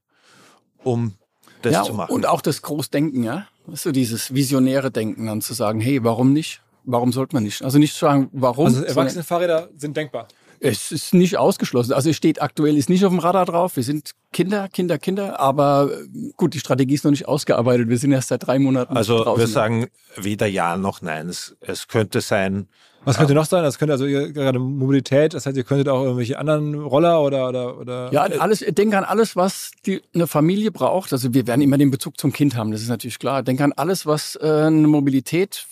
[0.83, 1.15] um
[1.63, 2.13] das ja, zu machen.
[2.13, 3.47] Und auch das Großdenken, ja.
[3.73, 6.63] So dieses visionäre Denken dann zu sagen, hey, warum nicht?
[6.85, 7.63] Warum sollte man nicht?
[7.63, 8.67] Also nicht zu sagen, warum.
[8.67, 10.29] Also erwachsene Fahrräder sind denkbar.
[10.67, 11.93] Es ist nicht ausgeschlossen.
[11.93, 13.77] Also es steht aktuell, ist nicht auf dem Radar drauf.
[13.77, 15.41] Wir sind Kinder, Kinder, Kinder.
[15.41, 17.89] Aber äh, gut, die Strategie ist noch nicht ausgearbeitet.
[17.89, 19.41] Wir sind erst seit drei Monaten Also draußen.
[19.41, 19.87] wir sagen
[20.17, 21.29] weder ja noch nein.
[21.29, 22.69] Es, es könnte sein.
[23.05, 23.63] Was könnte noch sein?
[23.63, 25.33] Das könnte also gerade Mobilität.
[25.33, 28.13] Das heißt, ihr könntet auch irgendwelche anderen Roller oder oder oder.
[28.13, 28.65] Ja, alles.
[28.69, 31.13] Denke an alles, was die, eine Familie braucht.
[31.13, 32.73] Also wir werden immer den Bezug zum Kind haben.
[32.73, 33.45] Das ist natürlich klar.
[33.45, 35.67] Denke an alles, was äh, eine Mobilität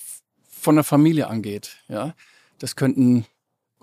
[0.48, 1.76] von der Familie angeht.
[1.88, 2.14] Ja,
[2.60, 3.26] das könnten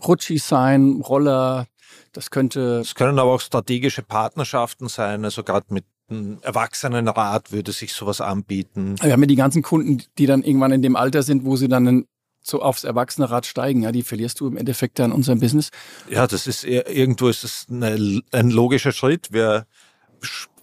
[0.08, 1.68] Rutschis sein, Roller,
[2.14, 2.80] das könnte.
[2.80, 8.22] Es können aber auch strategische Partnerschaften sein, also gerade mit einem Erwachsenenrat würde sich sowas
[8.22, 8.96] anbieten.
[9.02, 11.68] Wir haben ja die ganzen Kunden, die dann irgendwann in dem Alter sind, wo sie
[11.68, 12.06] dann
[12.44, 15.70] so aufs Erwachsenerad steigen, ja, die verlierst du im Endeffekt dann unserem Business.
[16.10, 19.32] Ja, das ist irgendwo ist eine, ein logischer Schritt.
[19.32, 19.68] Wir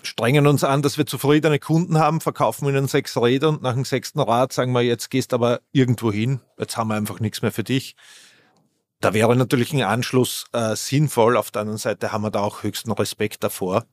[0.03, 3.85] strengen uns an, dass wir zufriedene Kunden haben, verkaufen ihnen sechs Räder und nach dem
[3.85, 7.53] sechsten Rad sagen wir, jetzt gehst aber irgendwo hin, jetzt haben wir einfach nichts mehr
[7.53, 7.95] für dich.
[9.01, 11.37] Da wäre natürlich ein Anschluss äh, sinnvoll.
[11.37, 13.85] Auf der anderen Seite haben wir da auch höchsten Respekt davor.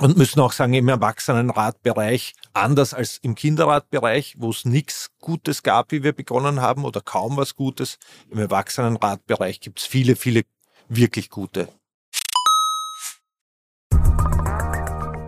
[0.00, 5.92] Und müssen auch sagen, im Erwachsenenradbereich, anders als im Kinderradbereich, wo es nichts Gutes gab,
[5.92, 7.98] wie wir begonnen haben, oder kaum was Gutes,
[8.28, 10.42] im Erwachsenenradbereich gibt es viele, viele
[10.88, 11.68] wirklich gute.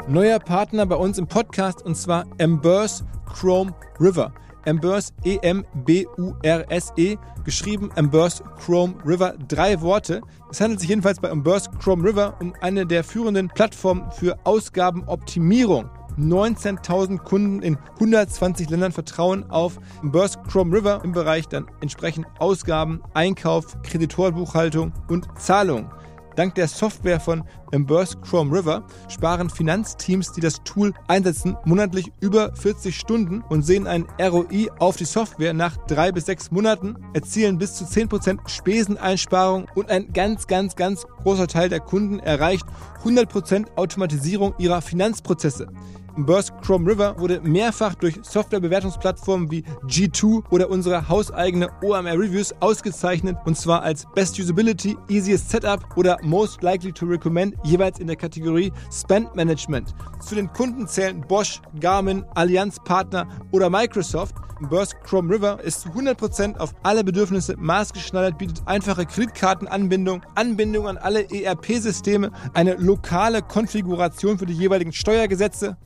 [0.08, 4.34] Neuer Partner bei uns im Podcast und zwar Embers Chrome River.
[4.64, 10.20] Embers, E-M-B-U-R-S-E, geschrieben Embers Chrome River, drei Worte.
[10.50, 15.88] Es handelt sich jedenfalls bei Embers Chrome River um eine der führenden Plattformen für Ausgabenoptimierung.
[16.18, 23.00] 19.000 Kunden in 120 Ländern vertrauen auf Embers Chrome River im Bereich dann entsprechend Ausgaben,
[23.14, 25.90] Einkauf, Kreditorbuchhaltung und Zahlung.
[26.36, 32.54] Dank der Software von Emburse Chrome River sparen Finanzteams, die das Tool einsetzen, monatlich über
[32.54, 37.58] 40 Stunden und sehen ein ROI auf die Software nach drei bis sechs Monaten, erzielen
[37.58, 42.66] bis zu 10% Speseneinsparung und ein ganz, ganz, ganz großer Teil der Kunden erreicht
[43.04, 45.68] 100% Automatisierung ihrer Finanzprozesse.
[46.16, 53.36] Burst Chrome River wurde mehrfach durch Softwarebewertungsplattformen wie G2 oder unsere hauseigene OMR Reviews ausgezeichnet
[53.44, 58.16] und zwar als Best Usability, Easiest Setup oder Most Likely to Recommend jeweils in der
[58.16, 59.94] Kategorie Spend Management.
[60.20, 64.34] Zu den Kunden zählen Bosch, Garmin, Allianz Partner oder Microsoft.
[64.68, 70.98] Burst Chrome River ist zu 100% auf alle Bedürfnisse maßgeschneidert, bietet einfache Kreditkartenanbindung, Anbindung an
[70.98, 75.78] alle ERP-Systeme, eine lokale Konfiguration für die jeweiligen Steuergesetze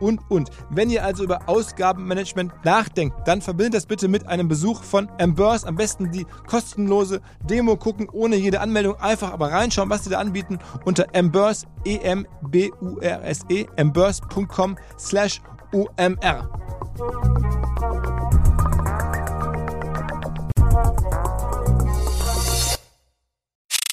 [0.00, 0.50] und, und.
[0.70, 5.64] Wenn ihr also über Ausgabenmanagement nachdenkt, dann verbindet das bitte mit einem Besuch von Embers.
[5.64, 8.96] Am besten die kostenlose Demo gucken, ohne jede Anmeldung.
[8.96, 15.40] Einfach aber reinschauen, was sie da anbieten unter Embers, E-M-B-U-R-S-E, embers.com slash
[15.72, 16.48] OMR.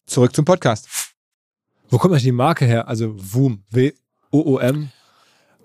[0.05, 0.87] Zurück zum Podcast.
[1.89, 2.87] Wo kommt eigentlich die Marke her?
[2.87, 4.89] Also WOOM, W-O-O-M.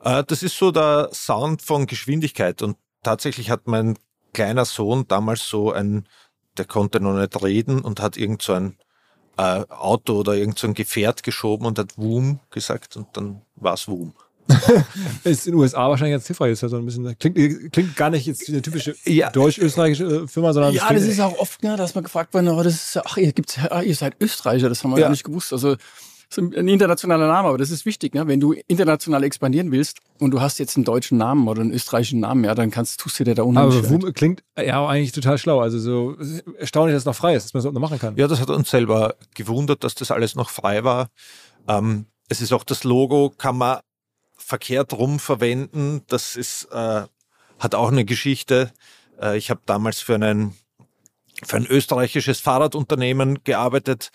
[0.02, 2.62] Äh, das ist so der Sound von Geschwindigkeit.
[2.62, 3.98] Und tatsächlich hat mein
[4.32, 6.06] kleiner Sohn damals so ein,
[6.56, 8.76] der konnte noch nicht reden und hat irgend so ein
[9.36, 13.74] äh, Auto oder irgend so ein Gefährt geschoben und hat Woom gesagt und dann war
[13.74, 14.14] es Woom.
[15.24, 16.52] ist in den USA wahrscheinlich jetzt hilfreich.
[16.52, 19.30] Ist ja so ein bisschen, klingt, klingt gar nicht jetzt wie eine typische ja.
[19.30, 20.74] deutsch-österreichische äh, Firma, sondern.
[20.74, 23.32] Ja, das ist auch oft, ja, dass man gefragt wird, aber das ist, ach, ihr,
[23.32, 25.04] gibt's, ach, ihr seid Österreicher, das haben wir ja.
[25.04, 25.52] gar nicht gewusst.
[25.52, 25.76] Also,
[26.30, 28.26] ist ein internationaler Name, aber das ist wichtig, ne?
[28.28, 32.20] wenn du international expandieren willst und du hast jetzt einen deutschen Namen oder einen österreichischen
[32.20, 35.38] Namen, ja, dann kannst, tust du dir da unheimlich Aber Woom klingt ja eigentlich total
[35.38, 35.60] schlau.
[35.60, 36.16] Also so
[36.56, 38.16] erstaunlich, dass es noch frei ist, dass man es so noch machen kann.
[38.16, 41.08] Ja, das hat uns selber gewundert, dass das alles noch frei war.
[41.66, 43.80] Ähm, es ist auch das Logo, kann man
[44.36, 46.02] verkehrt rum verwenden.
[46.06, 47.02] Das ist, äh,
[47.58, 48.72] hat auch eine Geschichte.
[49.20, 50.56] Äh, ich habe damals für, einen,
[51.42, 54.10] für ein österreichisches Fahrradunternehmen gearbeitet.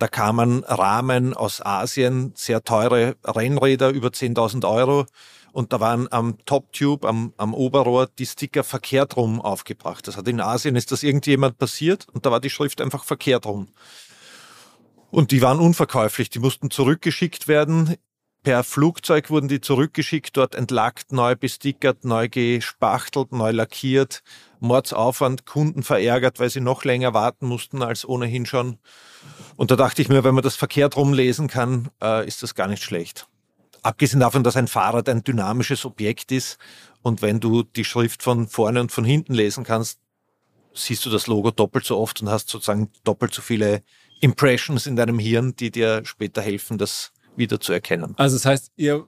[0.00, 5.04] Da kamen Rahmen aus Asien, sehr teure Rennräder, über 10.000 Euro.
[5.52, 10.08] Und da waren am Top-Tube, am, am Oberrohr, die Sticker verkehrt rum aufgebracht.
[10.08, 13.44] Das hat in Asien, ist das irgendjemand passiert und da war die Schrift einfach verkehrt
[13.44, 13.68] rum.
[15.10, 17.96] Und die waren unverkäuflich, die mussten zurückgeschickt werden.
[18.42, 24.22] Per Flugzeug wurden die zurückgeschickt, dort entlackt, neu bestickert, neu gespachtelt, neu lackiert.
[24.60, 28.78] Mordsaufwand, Kunden verärgert, weil sie noch länger warten mussten als ohnehin schon.
[29.56, 32.66] Und da dachte ich mir, wenn man das verkehrt rumlesen kann, äh, ist das gar
[32.66, 33.26] nicht schlecht.
[33.82, 36.58] Abgesehen davon, dass ein Fahrrad ein dynamisches Objekt ist
[37.02, 40.00] und wenn du die Schrift von vorne und von hinten lesen kannst,
[40.72, 43.82] siehst du das Logo doppelt so oft und hast sozusagen doppelt so viele
[44.20, 48.14] Impressions in deinem Hirn, die dir später helfen, das wieder zu erkennen.
[48.16, 49.06] Also das heißt, ihr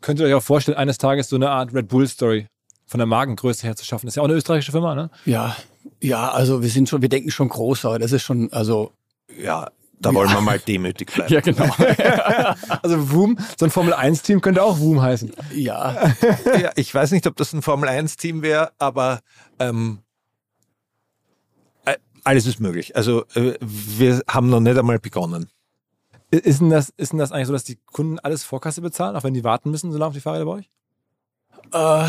[0.00, 2.46] könntet euch auch vorstellen, eines Tages so eine Art Red Bull Story
[2.86, 4.06] von der Magengröße her zu schaffen.
[4.06, 5.10] Das ist ja auch eine österreichische Firma, ne?
[5.24, 5.56] Ja,
[6.00, 8.92] ja, also wir sind schon, wir denken schon groß, aber das ist schon, also
[9.36, 9.68] ja,
[10.00, 11.32] da wollen wir mal demütig bleiben.
[11.32, 11.64] Ja, genau.
[12.82, 15.32] also Woom, so ein Formel-1-Team könnte auch Woom heißen.
[15.54, 16.14] Ja.
[16.60, 16.70] ja.
[16.76, 19.20] Ich weiß nicht, ob das ein Formel-1-Team wäre, aber
[19.58, 19.98] ähm,
[22.28, 22.94] alles ist möglich.
[22.94, 25.48] Also äh, wir haben noch nicht einmal begonnen.
[26.30, 29.24] Ist denn, das, ist denn das eigentlich so, dass die Kunden alles Vorkasse bezahlen, auch
[29.24, 30.70] wenn die warten müssen, so lange auf die Fahrräder bei euch?
[31.72, 32.08] Äh,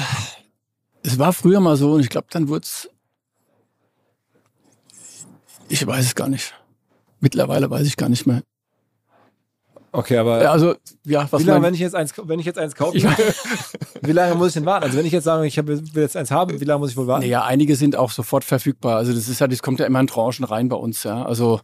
[1.04, 2.90] es war früher mal so und ich glaube, dann wurde es.
[5.70, 6.54] Ich weiß es gar nicht.
[7.22, 8.42] Mittlerweile weiß ich gar nicht mehr.
[9.92, 12.60] Okay, aber ja, also ja, was wie lange, wenn ich jetzt eins, wenn ich jetzt
[12.60, 12.96] eins kaufe,
[14.02, 14.84] wie lange muss ich denn warten?
[14.84, 17.08] Also wenn ich jetzt sage, ich will jetzt eins haben, wie lange muss ich wohl
[17.08, 17.26] warten?
[17.26, 18.98] Ja, einige sind auch sofort verfügbar.
[18.98, 21.04] Also das ist ja, das kommt ja immer in Tranchen rein bei uns.
[21.04, 21.62] Ja, also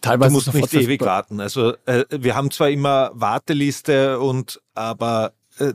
[0.00, 1.40] teilweise du musst nicht ewig warten.
[1.40, 5.74] Also äh, wir haben zwar immer Warteliste und aber äh,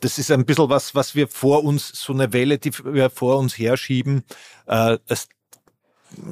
[0.00, 3.38] das ist ein bisschen was, was wir vor uns, so eine Welle, die wir vor
[3.38, 4.24] uns herschieben.
[4.66, 5.28] Äh, es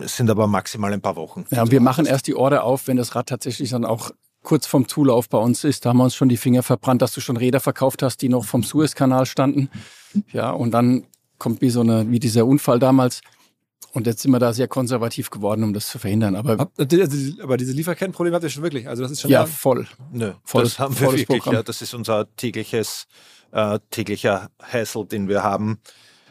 [0.02, 1.46] es sind aber maximal ein paar Wochen.
[1.50, 4.10] Ja, und wir machen erst die Order auf, wenn das Rad tatsächlich dann auch
[4.42, 5.84] kurz vom Zulauf bei uns ist.
[5.84, 8.28] Da haben wir uns schon die Finger verbrannt, dass du schon Räder verkauft hast, die
[8.28, 9.70] noch vom Suezkanal standen.
[10.32, 11.06] Ja, und dann
[11.38, 13.20] kommt wie so eine, wie dieser Unfall damals.
[13.92, 16.36] Und jetzt sind wir da sehr konservativ geworden, um das zu verhindern.
[16.36, 18.88] Aber, also, aber diese Lieferkettenprobleme habt ihr schon wirklich.
[18.88, 19.86] Also das ist schon ja voll.
[20.12, 21.26] Nö, volles, das haben wir wirklich.
[21.26, 21.54] Programm.
[21.54, 23.06] Ja, das ist unser tägliches,
[23.50, 25.80] äh, täglicher Hassel, den wir haben.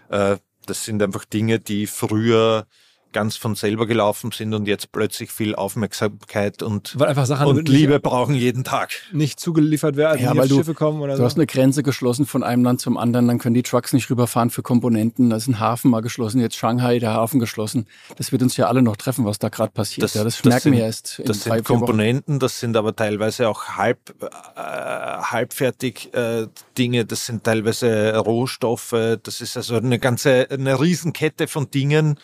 [0.10, 2.66] Äh, das sind einfach Dinge, die früher
[3.12, 7.68] ganz von selber gelaufen sind und jetzt plötzlich viel Aufmerksamkeit und, weil einfach Sachen und
[7.68, 8.92] Liebe brauchen jeden Tag.
[9.12, 11.24] Nicht zugeliefert werden, ja, weil du, Schiffe kommen oder du so.
[11.24, 14.50] hast eine Grenze geschlossen von einem Land zum anderen, dann können die Trucks nicht rüberfahren
[14.50, 15.30] für Komponenten.
[15.30, 17.88] Da ist ein Hafen mal geschlossen, jetzt Shanghai, der Hafen geschlossen.
[18.18, 20.04] Das wird uns ja alle noch treffen, was da gerade passiert.
[20.04, 21.22] Das, ja, das, das merken sind, wir erst.
[21.26, 26.48] Das sind Komponenten, das sind aber teilweise auch halb, äh, halbfertig äh,
[26.78, 32.20] Dinge, das sind teilweise Rohstoffe, das ist also eine ganze, eine Riesenkette von Dingen,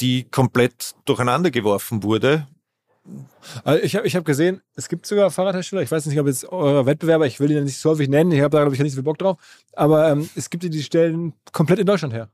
[0.00, 2.46] die komplett durcheinander geworfen wurde.
[3.64, 6.44] Also ich habe ich hab gesehen, es gibt sogar Fahrradhersteller, ich weiß nicht, ob jetzt
[6.44, 8.92] eure Wettbewerber, ich will die nicht so häufig nennen, ich habe da, glaube ich, nicht
[8.92, 9.38] so viel Bock drauf,
[9.74, 12.28] aber ähm, es gibt die, die stellen komplett in Deutschland her.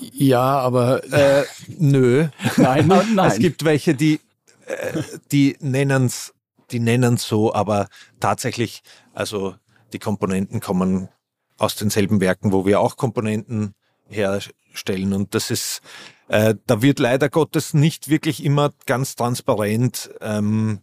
[0.00, 1.44] Ja, aber äh,
[1.78, 2.28] nö.
[2.56, 3.30] Nein, nein.
[3.30, 4.20] Es gibt welche, die,
[4.66, 6.34] äh, die nennen es
[6.70, 7.88] die nennen's so, aber
[8.20, 8.82] tatsächlich,
[9.12, 9.54] also
[9.92, 11.08] die Komponenten kommen
[11.56, 13.74] aus denselben Werken, wo wir auch Komponenten
[14.08, 15.12] herstellen.
[15.12, 15.82] Und das ist,
[16.28, 20.10] äh, da wird leider Gottes nicht wirklich immer ganz transparent.
[20.20, 20.80] Ähm,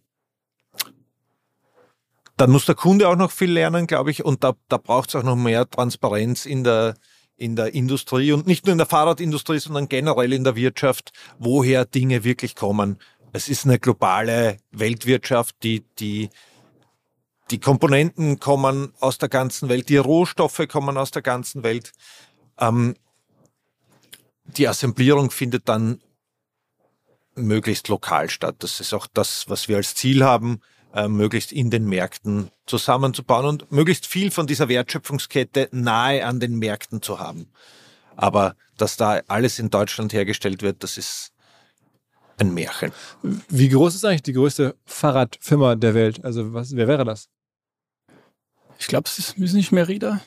[2.37, 5.15] dann muss der Kunde auch noch viel lernen, glaube ich, und da, da braucht es
[5.15, 6.95] auch noch mehr Transparenz in der,
[7.37, 11.85] in der Industrie und nicht nur in der Fahrradindustrie, sondern generell in der Wirtschaft, woher
[11.85, 12.97] Dinge wirklich kommen.
[13.33, 16.29] Es ist eine globale Weltwirtschaft, die, die,
[17.51, 21.91] die Komponenten kommen aus der ganzen Welt, die Rohstoffe kommen aus der ganzen Welt.
[22.59, 22.95] Ähm,
[24.57, 26.01] die Assemblierung findet dann
[27.35, 28.55] möglichst lokal statt.
[28.59, 30.61] Das ist auch das, was wir als Ziel haben,
[30.93, 36.59] äh, möglichst in den Märkten zusammenzubauen und möglichst viel von dieser Wertschöpfungskette nahe an den
[36.59, 37.47] Märkten zu haben.
[38.15, 41.31] Aber dass da alles in Deutschland hergestellt wird, das ist
[42.37, 42.91] ein Märchen.
[43.21, 46.25] Wie groß ist eigentlich die größte Fahrradfirma der Welt?
[46.25, 47.29] Also was, wer wäre das?
[48.79, 50.21] Ich glaube, es ist, ist nicht Merida.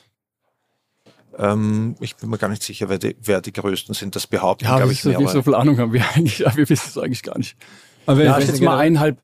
[1.37, 4.15] Ähm, ich bin mir gar nicht sicher, wer die, wer die größten sind.
[4.15, 5.27] Das behaupten, Ja, glaube ich wie mehrere.
[5.29, 6.39] so viel Ahnung haben wir eigentlich.
[6.39, 7.57] Ja, wir wissen es eigentlich gar nicht.
[8.05, 9.21] Aber wenn- Ja, wenn ich es jetzt mal generell- eineinhalb,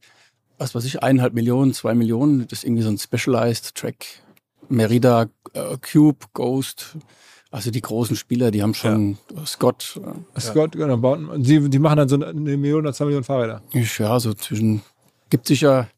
[0.58, 2.48] was weiß ich, eineinhalb Millionen, zwei Millionen.
[2.48, 4.06] Das ist irgendwie so ein Specialized Track.
[4.70, 6.98] Merida, äh, Cube, Ghost.
[7.50, 10.00] Also die großen Spieler, die haben schon Scott.
[10.36, 13.62] äh, Scott, genau, bauen, die, die machen dann so eine Million oder zwei Millionen Fahrräder.
[13.74, 14.82] Ich, ja, so zwischen,
[15.30, 15.90] gibt sicher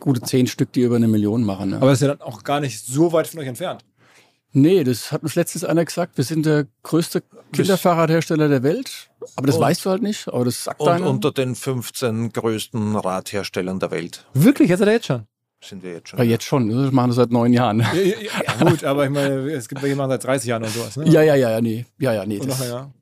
[0.00, 1.70] gute zehn Stück, die über eine Million machen.
[1.70, 1.76] Ne?
[1.76, 3.84] Aber das ist ja dann auch gar nicht so weit von euch entfernt.
[4.56, 6.16] Nee, das hat uns letztens einer gesagt.
[6.16, 9.10] Wir sind der größte Kinderfahrradhersteller der Welt.
[9.36, 10.28] Aber das Und- weißt du halt nicht.
[10.28, 11.08] Aber das sagt Und einer.
[11.10, 15.26] unter den 15 größten Radherstellern der Welt Wirklich, er jetzt schon.
[15.62, 16.18] sind wir jetzt schon.
[16.18, 16.68] ja, jetzt schon.
[16.70, 17.80] Das machen wir seit neun Jahren.
[17.80, 18.14] Ja, ja,
[18.58, 20.96] ja, gut, aber ich meine, es gibt welche, die machen seit 30 Jahren und sowas.
[20.96, 21.08] Ne?
[21.08, 21.84] Ja, ja, ja, ja, nee.
[21.98, 22.38] Ja, ja, nee.
[22.38, 22.92] Das, länger.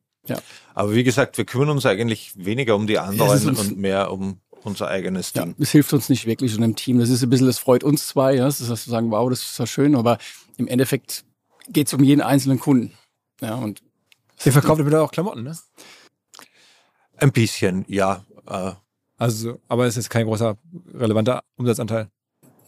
[0.74, 4.38] Aber wie gesagt, wir kümmern uns eigentlich weniger um die Ja, anderen und mehr um
[4.62, 5.54] unser eigenes ja, Ding.
[5.58, 6.98] es hilft uns nicht wirklich in einem Team.
[6.98, 8.34] Das ist ein bisschen, das freut uns zwei.
[8.36, 8.46] Ja?
[8.46, 9.94] Das ist, dass wir sagen, wow, das ist ja schön.
[9.94, 10.16] Aber
[10.56, 11.24] im Endeffekt
[11.68, 12.92] geht es um jeden einzelnen Kunden.
[13.40, 13.82] Ja, und
[14.44, 15.56] Ihr verkauft wieder auch Klamotten, ne?
[17.16, 18.24] Ein bisschen, ja.
[18.46, 18.72] Äh,
[19.16, 20.56] Also, aber es ist kein großer
[20.92, 22.08] relevanter Umsatzanteil.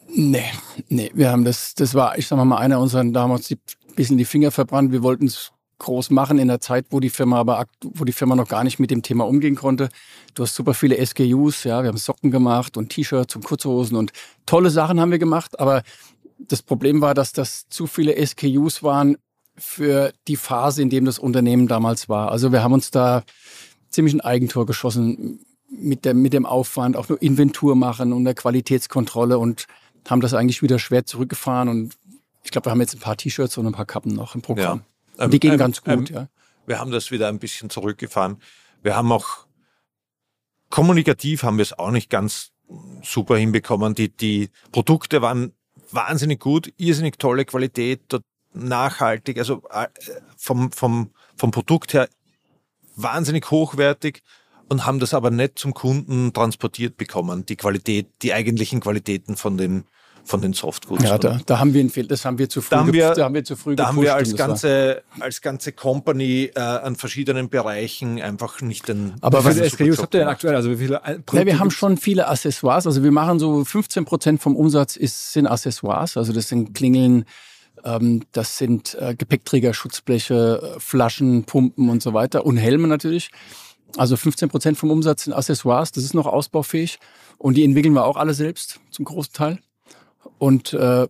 [0.08, 0.44] Nee,
[0.88, 3.58] nee, wir haben das, das war, ich sag mal, einer unserer damals die,
[3.96, 4.92] bisschen die Finger verbrannt.
[4.92, 8.34] Wir wollten es groß machen in der Zeit, wo die Firma aber, wo die Firma
[8.36, 9.88] noch gar nicht mit dem Thema umgehen konnte.
[10.34, 14.12] Du hast super viele SKUs, ja, wir haben Socken gemacht und T-Shirts und Kurzhosen und
[14.46, 15.82] tolle Sachen haben wir gemacht, aber
[16.38, 19.16] das Problem war, dass das zu viele SKUs waren
[19.56, 22.30] für die Phase, in dem das Unternehmen damals war.
[22.30, 23.22] Also wir haben uns da
[23.88, 28.34] ziemlich ein Eigentor geschossen mit, der, mit dem Aufwand, auch nur Inventur machen und der
[28.34, 29.66] Qualitätskontrolle und
[30.08, 31.94] haben das eigentlich wieder schwer zurückgefahren und
[32.44, 34.82] ich glaube, wir haben jetzt ein paar T-Shirts und ein paar Kappen noch im Programm.
[35.18, 36.28] ähm, Die gehen ähm, ganz ähm, gut, ja.
[36.66, 38.40] Wir haben das wieder ein bisschen zurückgefahren.
[38.82, 39.46] Wir haben auch
[40.70, 42.52] kommunikativ haben wir es auch nicht ganz
[43.02, 43.94] super hinbekommen.
[43.94, 45.52] Die, die Produkte waren
[45.90, 48.00] wahnsinnig gut, irrsinnig tolle Qualität,
[48.52, 49.88] nachhaltig, also äh,
[50.36, 52.08] vom, vom, vom Produkt her
[52.96, 54.22] wahnsinnig hochwertig
[54.68, 59.56] und haben das aber nicht zum Kunden transportiert bekommen, die Qualität, die eigentlichen Qualitäten von
[59.56, 59.84] den,
[60.26, 61.04] von den Softgoods.
[61.04, 63.12] Ja, da, da haben wir einen Fehler, das haben wir zu früh, Da haben wir-
[63.14, 66.96] da haben wir zu früh da haben wir als ganze, als ganze Company äh, an
[66.96, 69.14] verschiedenen Bereichen einfach nicht den.
[69.20, 70.54] Aber was- super SKUs habt ihr denn aktuell?
[70.56, 72.86] Also wie viele Ein- Ja, wir haben schon viele Accessoires.
[72.86, 76.16] Also wir machen so 15 Prozent vom Umsatz ist, sind Accessoires.
[76.16, 77.24] Also das sind Klingeln,
[77.84, 83.30] ähm, das sind äh, Gepäckträger, Schutzbleche, äh, Flaschen, Pumpen und so weiter und Helme natürlich.
[83.96, 85.92] Also 15 Prozent vom Umsatz sind Accessoires.
[85.92, 86.98] Das ist noch ausbaufähig
[87.38, 89.58] und die entwickeln wir auch alle selbst zum großen Teil.
[90.38, 91.06] Und äh,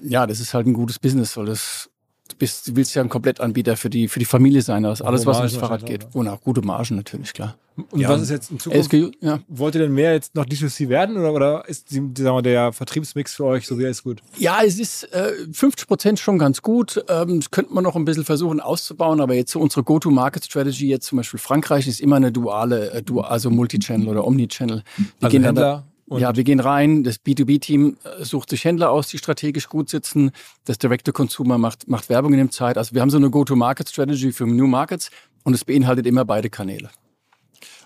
[0.00, 1.88] ja, das ist halt ein gutes Business, weil das
[2.28, 4.84] du bist, du willst ja ein Komplettanbieter für die für die Familie sein.
[4.84, 6.06] Ist alles, was ums Fahrrad geht.
[6.12, 7.56] Und auch gute Margen natürlich klar.
[7.90, 8.08] Und Ja.
[8.08, 8.86] was ist jetzt in Zukunft?
[8.86, 9.40] SKU, ja.
[9.48, 12.72] Wollt ihr denn mehr jetzt noch D2C werden oder, oder ist die, sagen wir, der
[12.72, 14.22] Vertriebsmix für euch so er ist gut?
[14.38, 17.04] Ja, es ist äh, 50 Prozent schon ganz gut.
[17.08, 21.06] Ähm, das könnte man noch ein bisschen versuchen auszubauen, aber jetzt so unsere Go-to-Market-Strategy, jetzt
[21.06, 24.82] zum Beispiel Frankreich, ist immer eine duale, äh, du, also Multi-Channel oder Omni-Channel.
[24.96, 28.50] Wir Also gehen dann da, Händler und ja, wir gehen rein, das B2B-Team äh, sucht
[28.50, 30.30] sich Händler aus, die strategisch gut sitzen.
[30.64, 32.78] Das Direct-to-Consumer macht, macht Werbung in dem Zeit.
[32.78, 35.10] Also wir haben so eine Go-to-Market-Strategy für New Markets
[35.42, 36.90] und es beinhaltet immer beide Kanäle.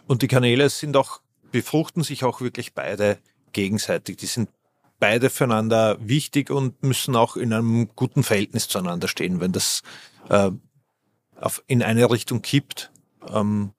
[0.06, 3.18] Und die Kanäle sind auch, befruchten sich auch wirklich beide
[3.52, 4.18] gegenseitig.
[4.18, 4.50] Die sind
[4.98, 9.40] beide füreinander wichtig und müssen auch in einem guten Verhältnis zueinander stehen.
[9.40, 9.80] Wenn das
[10.28, 10.50] äh,
[11.40, 12.90] auf, in eine Richtung kippt,
[13.32, 13.72] ähm,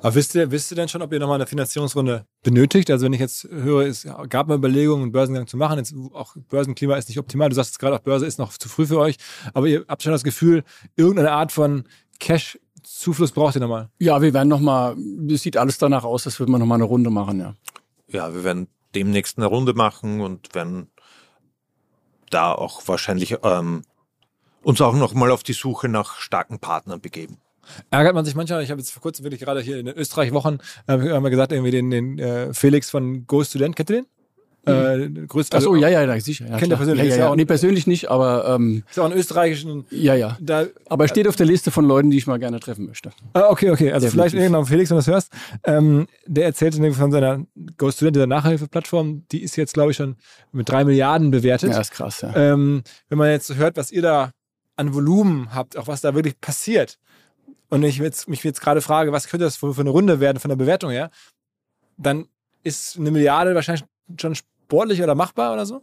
[0.00, 2.90] Aber wisst ihr, wisst ihr denn schon, ob ihr nochmal eine Finanzierungsrunde benötigt?
[2.90, 5.78] Also wenn ich jetzt höre, es gab mal Überlegungen, einen Börsengang zu machen.
[5.78, 7.48] Jetzt auch Börsenklima ist nicht optimal.
[7.48, 9.16] Du sagst jetzt gerade, auch Börse ist noch zu früh für euch.
[9.52, 10.64] Aber ihr habt schon das Gefühl,
[10.96, 11.84] irgendeine Art von
[12.20, 13.88] Cash-Zufluss braucht ihr nochmal.
[13.98, 14.96] Ja, wir werden nochmal,
[15.30, 17.54] es sieht alles danach aus, als würden wir nochmal eine Runde machen, ja.
[18.08, 20.88] ja, wir werden demnächst eine Runde machen und werden
[22.30, 23.82] da auch wahrscheinlich ähm,
[24.62, 27.38] uns auch noch mal auf die Suche nach starken Partnern begeben.
[27.90, 30.58] Ärgert man sich manchmal, ich habe jetzt vor kurzem wirklich gerade hier in den Österreich-Wochen,
[30.86, 34.06] äh, haben wir gesagt, irgendwie den, den äh, Felix von Go Student, kennt ihr den?
[34.66, 36.46] Äh, größter, Ach so, ja, ja, ja, sicher.
[36.46, 36.78] Ja, Kennt klar.
[36.78, 40.14] persönlich, Ja, ja, ja auch- Nee, persönlich nicht, aber ähm, Ist auch einen österreichischen, ja,
[40.14, 40.38] ja.
[40.40, 43.10] da, Aber er steht auf der Liste von Leuten, die ich mal gerne treffen möchte.
[43.34, 43.92] Ah, okay, okay.
[43.92, 44.12] Also Definitiv.
[44.12, 45.32] vielleicht irgendwann Felix, wenn du das hörst.
[45.64, 47.44] Ähm, der erzählte von seiner
[47.76, 50.16] Go Student, dieser Nachhilfeplattform, die ist jetzt, glaube ich, schon
[50.52, 51.70] mit drei Milliarden bewertet.
[51.72, 52.34] Ja, ist krass, ja.
[52.34, 54.30] Ähm, wenn man jetzt hört, was ihr da
[54.76, 56.98] an Volumen habt, auch was da wirklich passiert,
[57.74, 60.38] und ich jetzt, mich jetzt gerade frage, was könnte das für, für eine Runde werden
[60.38, 61.10] von der Bewertung her,
[61.96, 62.28] dann
[62.62, 63.84] ist eine Milliarde wahrscheinlich
[64.20, 65.82] schon sportlich oder machbar oder so?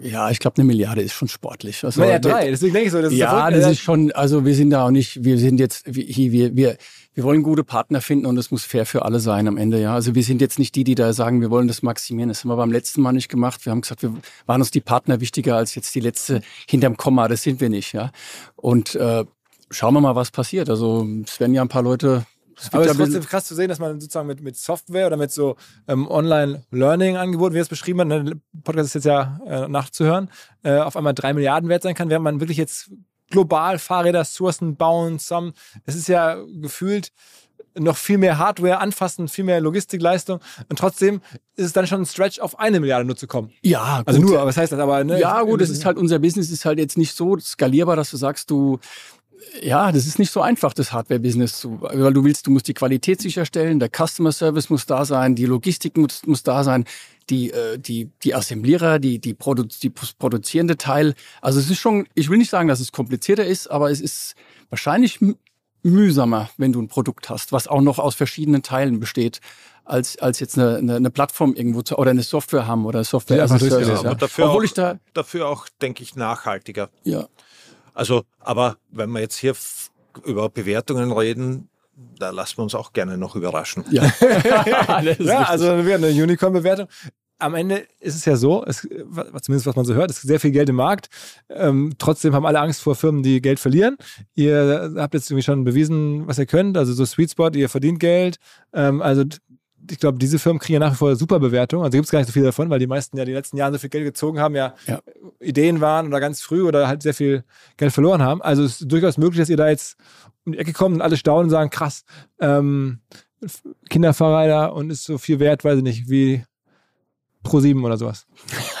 [0.00, 1.84] Ja, ich glaube, eine Milliarde ist schon sportlich.
[1.84, 3.02] Also, naja, drei, deswegen denke ich so.
[3.02, 5.84] Das ist ja, das ist schon, also wir sind da auch nicht, wir sind jetzt,
[5.94, 6.78] wir, wir, wir,
[7.12, 9.92] wir wollen gute Partner finden und es muss fair für alle sein am Ende, ja.
[9.92, 12.30] Also wir sind jetzt nicht die, die da sagen, wir wollen das maximieren.
[12.30, 13.66] Das haben wir beim letzten Mal nicht gemacht.
[13.66, 14.14] Wir haben gesagt, wir
[14.46, 17.28] waren uns die Partner wichtiger als jetzt die letzte hinterm Komma.
[17.28, 18.12] Das sind wir nicht, ja.
[18.54, 19.26] Und äh,
[19.70, 20.70] schauen wir mal, was passiert.
[20.70, 22.24] Also es werden ja ein paar Leute
[22.72, 25.30] aber es ist trotzdem krass zu sehen, dass man sozusagen mit, mit Software oder mit
[25.30, 25.56] so
[25.88, 30.30] ähm, Online-Learning-Angeboten, wie es beschrieben haben, der Podcast ist jetzt ja äh, nachzuhören,
[30.62, 32.90] äh, auf einmal drei Milliarden wert sein kann, während man wirklich jetzt
[33.30, 35.52] global Fahrräder sourcen, bauen, zusammen.
[35.84, 37.12] Es ist ja gefühlt
[37.78, 40.40] noch viel mehr Hardware anfassen, viel mehr Logistikleistung
[40.70, 41.20] und trotzdem
[41.56, 43.50] ist es dann schon ein Stretch auf eine Milliarde nur zu kommen.
[43.60, 44.08] Ja, also gut.
[44.08, 45.04] Also nur, aber was heißt das aber?
[45.04, 45.20] Ne?
[45.20, 48.16] Ja, gut, das ist halt unser Business ist halt jetzt nicht so skalierbar, dass du
[48.16, 48.78] sagst, du
[49.60, 52.74] ja, das ist nicht so einfach, das Hardware-Business zu, weil du willst, du musst die
[52.74, 56.84] Qualität sicherstellen, der Customer Service muss da sein, die Logistik muss, muss da sein,
[57.30, 61.14] die, äh, die, die Assemblierer, die, die, Produ die produzierende Teil.
[61.40, 64.34] Also es ist schon, ich will nicht sagen, dass es komplizierter ist, aber es ist
[64.70, 65.20] wahrscheinlich
[65.82, 69.40] mühsamer, wenn du ein Produkt hast, was auch noch aus verschiedenen Teilen besteht,
[69.84, 73.38] als, als jetzt eine, eine, eine Plattform irgendwo zu, oder eine Software haben oder Software
[73.38, 73.88] ja, as a Service.
[73.88, 76.90] Ja, aber dafür Obwohl auch, ich da, dafür auch, denke ich, nachhaltiger.
[77.04, 77.28] Ja.
[77.96, 79.54] Also, aber wenn wir jetzt hier
[80.24, 81.70] über Bewertungen reden,
[82.18, 83.84] da lassen wir uns auch gerne noch überraschen.
[83.90, 84.04] Ja,
[85.18, 86.88] ja also wir eine Unicorn-Bewertung.
[87.38, 88.80] Am Ende ist es ja so, es,
[89.42, 91.08] zumindest was man so hört, es ist sehr viel Geld im Markt.
[91.48, 93.96] Ähm, trotzdem haben alle Angst vor Firmen, die Geld verlieren.
[94.34, 96.76] Ihr habt jetzt irgendwie schon bewiesen, was ihr könnt.
[96.76, 98.36] Also so Sweet Spot, ihr verdient Geld.
[98.74, 99.24] Ähm, also
[99.90, 101.84] ich glaube, diese Firmen kriegen ja nach wie vor super Bewertungen.
[101.84, 103.72] Also gibt es gar nicht so viel davon, weil die meisten ja die letzten Jahre
[103.72, 105.00] so viel Geld gezogen haben, ja, ja,
[105.40, 107.44] Ideen waren oder ganz früh oder halt sehr viel
[107.76, 108.42] Geld verloren haben.
[108.42, 109.96] Also es ist durchaus möglich, dass ihr da jetzt
[110.44, 112.04] um die Ecke kommt und alle staunen und sagen, krass,
[112.40, 113.00] ähm,
[113.90, 116.44] Kinderfahrräder und ist so viel wert, weiß ich nicht, wie
[117.46, 118.26] Pro 7 oder sowas.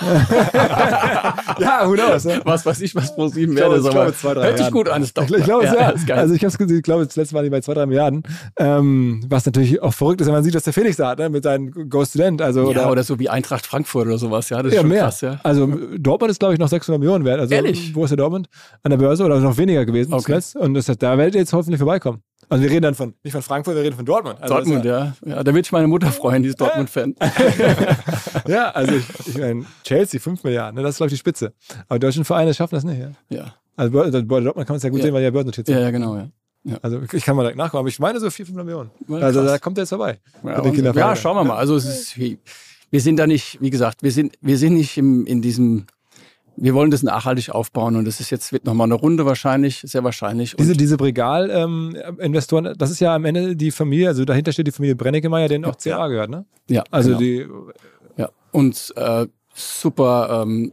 [1.58, 2.24] ja, who knows?
[2.24, 2.40] Ne?
[2.44, 3.76] Was weiß ich, was Pro 7 werde.
[3.76, 5.02] Ich glaube, zwei, drei Hört sich gut an.
[5.02, 5.88] Ist doch ich glaube, ja, ja.
[5.90, 6.18] Ist geil.
[6.18, 8.22] Also ich, ich glaube, das letzte Mal bei zwei, drei Milliarden.
[8.58, 11.30] Ähm, was natürlich auch verrückt ist, wenn man sieht, was der Felix da hat, ne?
[11.30, 12.42] mit seinem Go Student.
[12.42, 14.48] Also, ja, oder, oder so wie Eintracht Frankfurt oder sowas.
[14.50, 15.02] Ja, das ist ja, mehr.
[15.04, 15.40] Krass, ja.
[15.42, 15.66] Also
[15.98, 17.40] Dortmund ist, glaube ich, noch 600 Millionen wert.
[17.40, 17.94] Also, Ehrlich?
[17.94, 18.48] Wo ist der Dortmund?
[18.82, 20.24] An der Börse oder noch weniger gewesen okay.
[20.24, 20.56] zuletzt.
[20.56, 22.22] Und das da werdet ihr jetzt hoffentlich vorbeikommen.
[22.48, 24.40] Also wir reden dann von, nicht von Frankfurt, wir reden von Dortmund.
[24.40, 25.16] Also Dortmund, ja.
[25.24, 25.42] ja.
[25.42, 27.16] Da wird ich meine Mutter freuen, die ist Dortmund-Fan.
[28.46, 31.52] ja, also ich, ich meine, Chelsea 5 Milliarden, ne, das ist glaube ich die Spitze.
[31.88, 33.10] Aber deutsche Vereine schaffen das nicht, ja.
[33.28, 33.54] Ja.
[33.76, 35.06] Also bei Dortmund kann man es ja gut ja.
[35.06, 35.76] sehen, weil die ja börsennotiert sind.
[35.76, 36.28] Ja, ja, genau, ja.
[36.64, 36.78] Ja.
[36.82, 38.90] Also ich kann mal nachkommen, aber ich meine so 4, 5 Millionen.
[39.08, 40.18] Also da kommt er jetzt vorbei.
[40.44, 41.56] Ja, ja, schauen wir mal.
[41.56, 45.26] Also es ist, wir sind da nicht, wie gesagt, wir sind, wir sind nicht im,
[45.26, 45.86] in diesem
[46.56, 50.04] wir wollen das nachhaltig aufbauen und das ist jetzt wird nochmal eine Runde wahrscheinlich, sehr
[50.04, 50.56] wahrscheinlich.
[50.56, 54.72] Diese, diese Bregal-Investoren, ähm, das ist ja am Ende die Familie, also dahinter steht die
[54.72, 56.44] Familie Brennekemeyer, denen auch CA gehört, ne?
[56.68, 56.84] Ja.
[56.90, 57.20] Also genau.
[57.20, 57.46] die.
[58.16, 58.30] Ja.
[58.52, 60.72] Und äh, super ähm,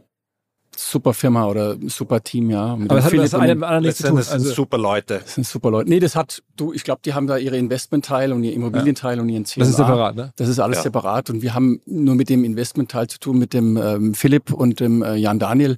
[0.78, 2.76] super Firma oder super Team, ja.
[2.76, 4.16] Mit Aber das hat das anderen nichts zu tun.
[4.16, 5.20] Das sind also, super Leute.
[5.22, 5.88] Das sind super Leute.
[5.88, 9.22] Nee, das hat, du, ich glaube, die haben da ihre Investmentteil und ihr Immobilienteil ja.
[9.22, 9.64] und ihren CMA.
[9.64, 10.32] Das ist separat, ne?
[10.36, 10.82] Das ist alles ja.
[10.84, 14.80] separat und wir haben nur mit dem Investmentteil zu tun, mit dem ähm, Philipp und
[14.80, 15.76] dem äh, Jan Daniel.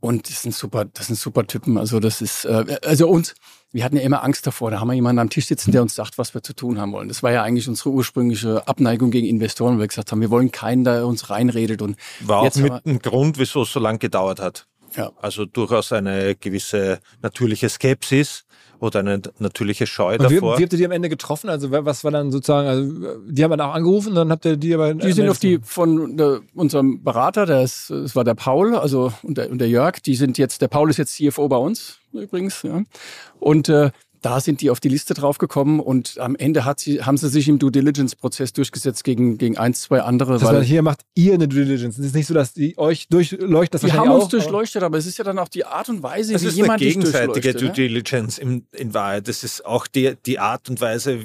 [0.00, 1.78] Und das sind super, das sind super Typen.
[1.78, 3.34] Also das ist, äh, also uns,
[3.72, 4.70] wir hatten ja immer Angst davor.
[4.70, 6.92] Da haben wir jemanden am Tisch sitzen, der uns sagt, was wir zu tun haben
[6.92, 7.08] wollen.
[7.08, 10.52] Das war ja eigentlich unsere ursprüngliche Abneigung gegen Investoren, weil wir gesagt haben, wir wollen
[10.52, 11.82] keinen, der uns reinredet.
[11.82, 14.66] Und war auch mit ein Grund, wieso es so lange gedauert hat.
[14.96, 15.10] Ja.
[15.20, 18.44] Also durchaus eine gewisse natürliche Skepsis
[18.82, 20.56] oder eine natürliche Scheu und davor.
[20.56, 21.48] Wie, wie habt ihr die am Ende getroffen?
[21.48, 24.74] Also was war dann sozusagen, also die haben dann auch angerufen, dann habt ihr die
[24.74, 24.92] aber...
[24.92, 29.12] Die sind auf die von der, unserem Berater, der ist, das war der Paul, also
[29.22, 32.00] und der, und der Jörg, die sind jetzt, der Paul ist jetzt CFO bei uns
[32.12, 32.82] übrigens, ja.
[33.38, 33.90] Und äh,
[34.22, 37.48] da sind die auf die Liste draufgekommen und am Ende hat sie, haben sie sich
[37.48, 40.34] im Due Diligence-Prozess durchgesetzt gegen, gegen ein, zwei andere.
[40.34, 41.98] Das weil hier macht ihr eine Due Diligence.
[41.98, 43.82] Es ist nicht so, dass die euch durchleuchtet.
[43.82, 46.02] Das die haben uns auch, durchleuchtet, aber es ist ja dann auch die Art und
[46.02, 46.80] Weise, wie jemand.
[46.80, 49.28] Das ist eine gegenseitige Due Diligence in, in Wahrheit.
[49.28, 51.20] Das ist auch die, die Art und Weise,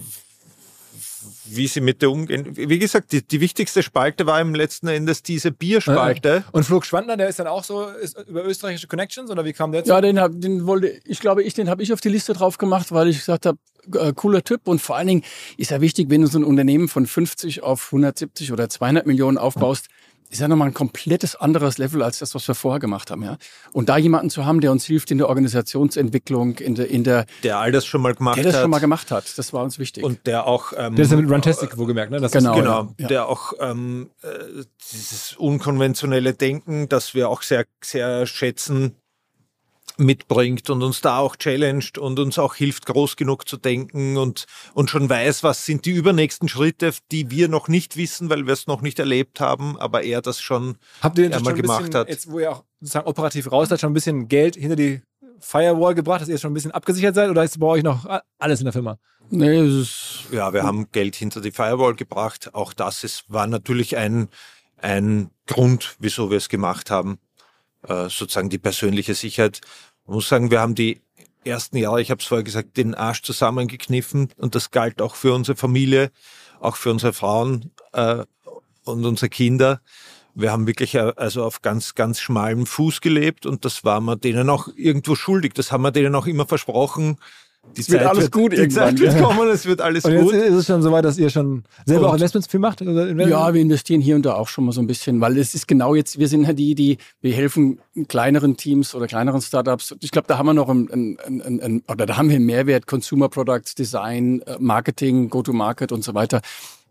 [1.45, 2.55] wie sie mit der umgehen.
[2.55, 6.30] Wie gesagt, die, die wichtigste Spalte war im letzten Endes diese Bierspalte.
[6.30, 6.43] Ja.
[6.51, 7.88] Und Flug Schwandner, der ist dann auch so
[8.28, 9.91] über österreichische Connections oder wie kam der zu?
[9.91, 12.57] Ja, den, hab, den wollte ich glaube ich, den habe ich auf die Liste drauf
[12.57, 13.57] gemacht, weil ich gesagt habe,
[13.94, 15.23] äh, cooler Typ und vor allen Dingen
[15.57, 19.38] ist ja wichtig, wenn du so ein Unternehmen von 50 auf 170 oder 200 Millionen
[19.38, 19.88] aufbaust,
[20.29, 23.37] ist ja nochmal ein komplettes anderes Level als das, was wir vorher gemacht haben, ja.
[23.71, 27.25] Und da jemanden zu haben, der uns hilft in der Organisationsentwicklung, in der, in der
[27.43, 29.63] der all das schon mal gemacht hat, der das schon mal gemacht hat, das war
[29.63, 30.03] uns wichtig.
[30.03, 32.19] Und der auch, ähm, der ist ja mit Runtastic wohlgemerkt, ne?
[32.19, 33.07] Das genau, ist, genau, ja.
[33.07, 34.27] der auch ähm, äh,
[34.91, 38.95] dieses unkonventionelle Denken, das wir auch sehr sehr schätzen,
[39.98, 44.45] mitbringt und uns da auch challenged und uns auch hilft, groß genug zu denken und,
[44.74, 48.53] und schon weiß, was sind die übernächsten Schritte, die wir noch nicht wissen, weil wir
[48.53, 51.80] es noch nicht erlebt haben, aber er das schon Habt ihr einmal schon ein gemacht
[51.86, 52.10] bisschen, hat.
[52.10, 55.02] jetzt wo ihr auch sozusagen operativ raus seid, schon ein bisschen Geld hinter die
[55.40, 58.06] Firewall gebracht, dass ihr schon ein bisschen abgesichert seid oder ist bei euch noch
[58.40, 58.98] alles in der Firma?
[59.30, 62.53] Nee, es ist, Ja, wir haben Geld hinter die Firewall gebracht.
[62.53, 64.30] Auch das ist, war natürlich ein,
[64.78, 67.19] ein Grund, wieso wir es gemacht haben.
[67.83, 69.61] Äh, sozusagen die persönliche Sicherheit.
[70.05, 71.01] Man muss sagen, wir haben die
[71.45, 75.33] ersten Jahre, ich habe es vorher gesagt, den Arsch zusammengekniffen und das galt auch für
[75.33, 76.11] unsere Familie,
[76.59, 78.23] auch für unsere Frauen äh,
[78.83, 79.81] und unsere Kinder.
[80.33, 84.19] Wir haben wirklich äh, also auf ganz, ganz schmalem Fuß gelebt und das war man
[84.19, 85.53] denen auch irgendwo schuldig.
[85.53, 87.17] Das haben wir denen auch immer versprochen.
[87.76, 89.22] Die wird alles gut die Zeit irgendwann, wird ja.
[89.22, 90.34] kommen, es wird alles Und jetzt gut.
[90.34, 92.81] ist es schon so weit, dass ihr schon selber Und- auch Investments viel macht?
[92.81, 95.68] Ja, wir investieren hier und da auch schon mal so ein bisschen, weil es ist
[95.68, 99.95] genau jetzt, wir sind ja die, die, wir helfen kleineren Teams oder kleineren Startups.
[99.99, 102.45] Ich glaube, da haben wir noch ein, ein, ein, ein, oder da haben wir einen
[102.45, 106.41] Mehrwert, Consumer Products, Design, äh, Marketing, Go-to-Market und so weiter.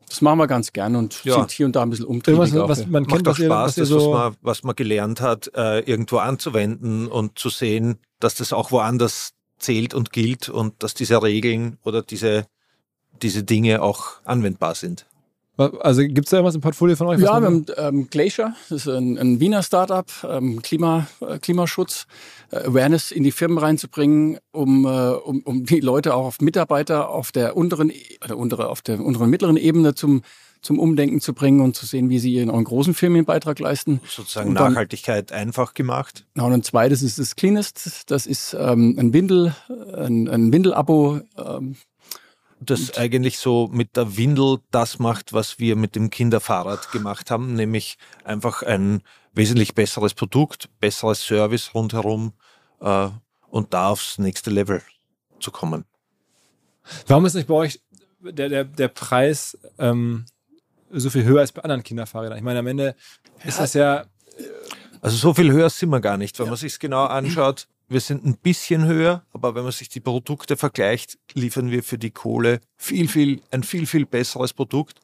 [0.08, 1.34] Das machen wir ganz gerne und Ja.
[1.34, 2.56] sind hier und da ein bisschen umtriebig.
[2.56, 2.86] Auch, was ja.
[2.88, 4.12] man kennt, Macht auch was ihr, Spaß, was ihr das, was so...
[4.12, 9.32] man, was man gelernt hat, äh, irgendwo anzuwenden und zu sehen, dass das auch woanders
[9.58, 12.46] zählt und gilt und dass diese Regeln oder diese,
[13.22, 15.06] diese Dinge auch anwendbar sind.
[15.56, 17.16] Also gibt es da irgendwas im Portfolio von euch?
[17.16, 21.38] was Ja, wir haben ähm, Glacier, das ist ein, ein Wiener Startup, ähm, Klima, äh,
[21.38, 22.06] Klimaschutz,
[22.50, 27.08] äh, Awareness in die Firmen reinzubringen, um, äh, um, um die Leute auch auf Mitarbeiter
[27.08, 27.90] auf der unteren
[28.22, 30.20] oder untere, auf der unteren mittleren Ebene zum,
[30.66, 33.58] zum Umdenken zu bringen und zu sehen, wie sie in euren großen Firmen einen Beitrag
[33.58, 34.00] leisten.
[34.06, 36.26] Sozusagen dann- Nachhaltigkeit einfach gemacht.
[36.34, 39.54] Genau, und ein zweites ist das Cleanest, das ist ähm, ein Windel,
[39.94, 41.76] ein, ein Windelabo, ähm,
[42.58, 47.54] Das eigentlich so mit der Windel das macht, was wir mit dem Kinderfahrrad gemacht haben,
[47.54, 49.02] nämlich einfach ein
[49.34, 52.32] wesentlich besseres Produkt, besseres Service rundherum
[52.80, 53.08] äh,
[53.48, 54.82] und da aufs nächste Level
[55.38, 55.84] zu kommen.
[57.06, 57.80] Warum ist nicht bei euch
[58.20, 60.24] der, der, der Preis ähm,
[60.90, 62.38] so viel höher als bei anderen Kinderfahrrädern?
[62.38, 62.94] Ich meine, am Ende
[63.44, 64.04] ist das ja...
[65.00, 66.38] Also so viel höher sind wir gar nicht.
[66.38, 70.00] Wenn man sich genau anschaut, wir sind ein bisschen höher, aber wenn man sich die
[70.00, 75.00] Produkte vergleicht, liefern wir für die Kohle viel, viel, ein viel, viel besseres Produkt.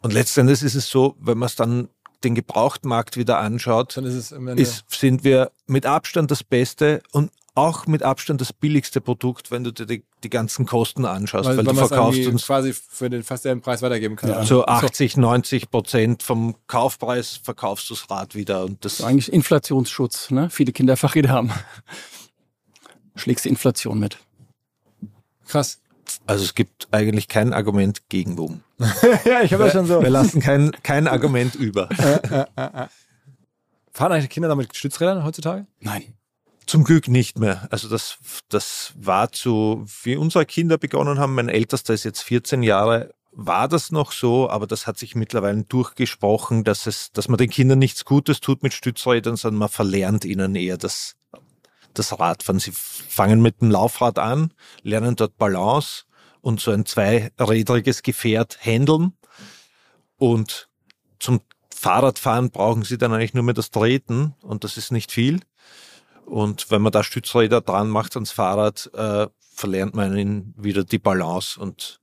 [0.00, 1.88] Und letztendlich ist es so, wenn man es dann
[2.22, 7.30] den Gebrauchtmarkt wieder anschaut, Dann ist es ist, sind wir mit Abstand das Beste und
[7.54, 11.56] auch mit Abstand das billigste Produkt, wenn du dir die, die ganzen Kosten anschaust, weil,
[11.58, 14.30] weil, du man es verkaufst uns quasi für den fast selben Preis weitergeben kann.
[14.30, 14.42] Ja.
[14.42, 19.32] zu 80, 90 Prozent vom Kaufpreis verkaufst du das Rad wieder und das ist eigentlich
[19.32, 20.32] Inflationsschutz.
[20.32, 20.50] Ne?
[20.50, 21.52] Viele Kinderfahrräder haben.
[23.14, 24.18] Schlägst die Inflation mit.
[25.46, 25.80] Krass.
[26.26, 28.62] Also es gibt eigentlich kein Argument gegen Boom.
[29.24, 30.02] ja, ich habe ja schon so...
[30.02, 31.88] Wir lassen kein, kein Argument über.
[33.92, 35.66] Fahren eigentlich Kinder noch mit Stützrädern heutzutage?
[35.78, 36.14] Nein.
[36.66, 37.68] Zum Glück nicht mehr.
[37.70, 38.18] Also das,
[38.48, 43.68] das war zu, wie unsere Kinder begonnen haben, mein Ältester ist jetzt 14 Jahre, war
[43.68, 47.80] das noch so, aber das hat sich mittlerweile durchgesprochen, dass es, dass man den Kindern
[47.80, 51.16] nichts Gutes tut mit Stützrädern, sondern man verlernt ihnen eher das,
[51.94, 52.60] das Radfahren.
[52.60, 56.04] Sie fangen mit dem Laufrad an, lernen dort Balance
[56.40, 59.12] und so ein zweirädriges Gefährt handeln
[60.16, 60.68] und
[61.18, 61.40] zum
[61.74, 65.40] Fahrradfahren brauchen sie dann eigentlich nur mehr das Treten und das ist nicht viel.
[66.26, 70.98] Und wenn man da Stützräder dran macht ans Fahrrad, äh, verlernt man ihnen wieder die
[70.98, 72.00] Balance und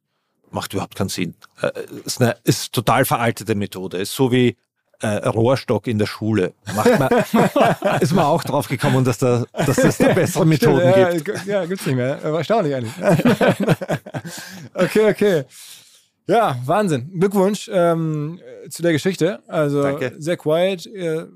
[0.52, 1.36] macht überhaupt keinen Sinn.
[1.62, 1.72] Äh,
[2.06, 3.98] ist eine ist total veraltete Methode.
[3.98, 4.58] Ist so wie
[5.02, 6.54] äh, Rohrstock in der Schule.
[6.76, 7.10] Macht man,
[8.02, 11.28] ist man auch drauf gekommen, dass, da, dass es da bessere Methoden ja, gibt.
[11.28, 12.22] Ja, ja, gibt's nicht mehr.
[12.22, 12.94] Erstaunlich eigentlich.
[14.74, 15.44] okay, okay.
[16.28, 17.20] Ja, Wahnsinn.
[17.20, 18.40] Glückwunsch ähm,
[18.70, 19.42] zu der Geschichte.
[19.48, 20.14] Also Danke.
[20.20, 20.86] sehr quiet.
[20.86, 21.30] Ihr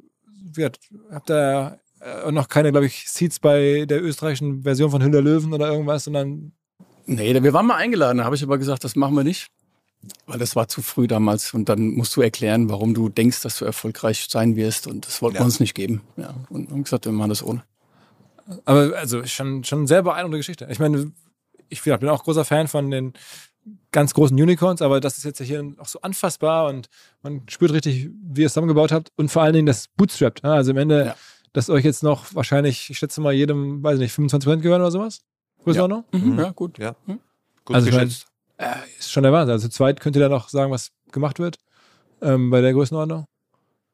[1.12, 5.54] habt da äh, noch keine, glaube ich, Seats bei der österreichischen Version von Hüller Löwen
[5.54, 6.52] oder irgendwas, sondern
[7.08, 9.48] Nee, wir waren mal eingeladen, da habe ich aber gesagt, das machen wir nicht.
[10.28, 13.58] Weil das war zu früh damals und dann musst du erklären, warum du denkst, dass
[13.60, 15.42] du erfolgreich sein wirst und das wollten Ja.
[15.42, 16.02] wir uns nicht geben.
[16.18, 17.64] Ja, und haben gesagt, wir machen das ohne.
[18.66, 20.68] Aber also schon, schon eine sehr beeindruckende Geschichte.
[20.70, 21.12] Ich meine,
[21.70, 23.14] ich bin auch großer Fan von den
[23.92, 26.88] ganz großen Unicorns, aber das ist jetzt hier auch so anfassbar und
[27.24, 30.42] man spürt richtig, wie ihr es zusammengebaut habt und vor allen Dingen das Bootstrapped.
[30.44, 31.16] ja, Also am Ende, Ja.
[31.56, 34.92] Dass euch jetzt noch wahrscheinlich, ich schätze mal, jedem, weiß ich nicht, 25% gehören oder
[34.92, 35.22] sowas?
[35.64, 36.04] Größenordnung?
[36.12, 36.40] Mhm.
[36.40, 36.78] Ja, gut.
[36.78, 37.20] Ja, Hm?
[37.64, 38.28] gut Also ich mein- geschätzt.
[38.58, 39.52] Äh, ist schon der Wahnsinn.
[39.54, 41.58] Also zu zweit könnt ihr da noch sagen, was gemacht wird
[42.22, 43.26] ähm, bei der Größenordnung.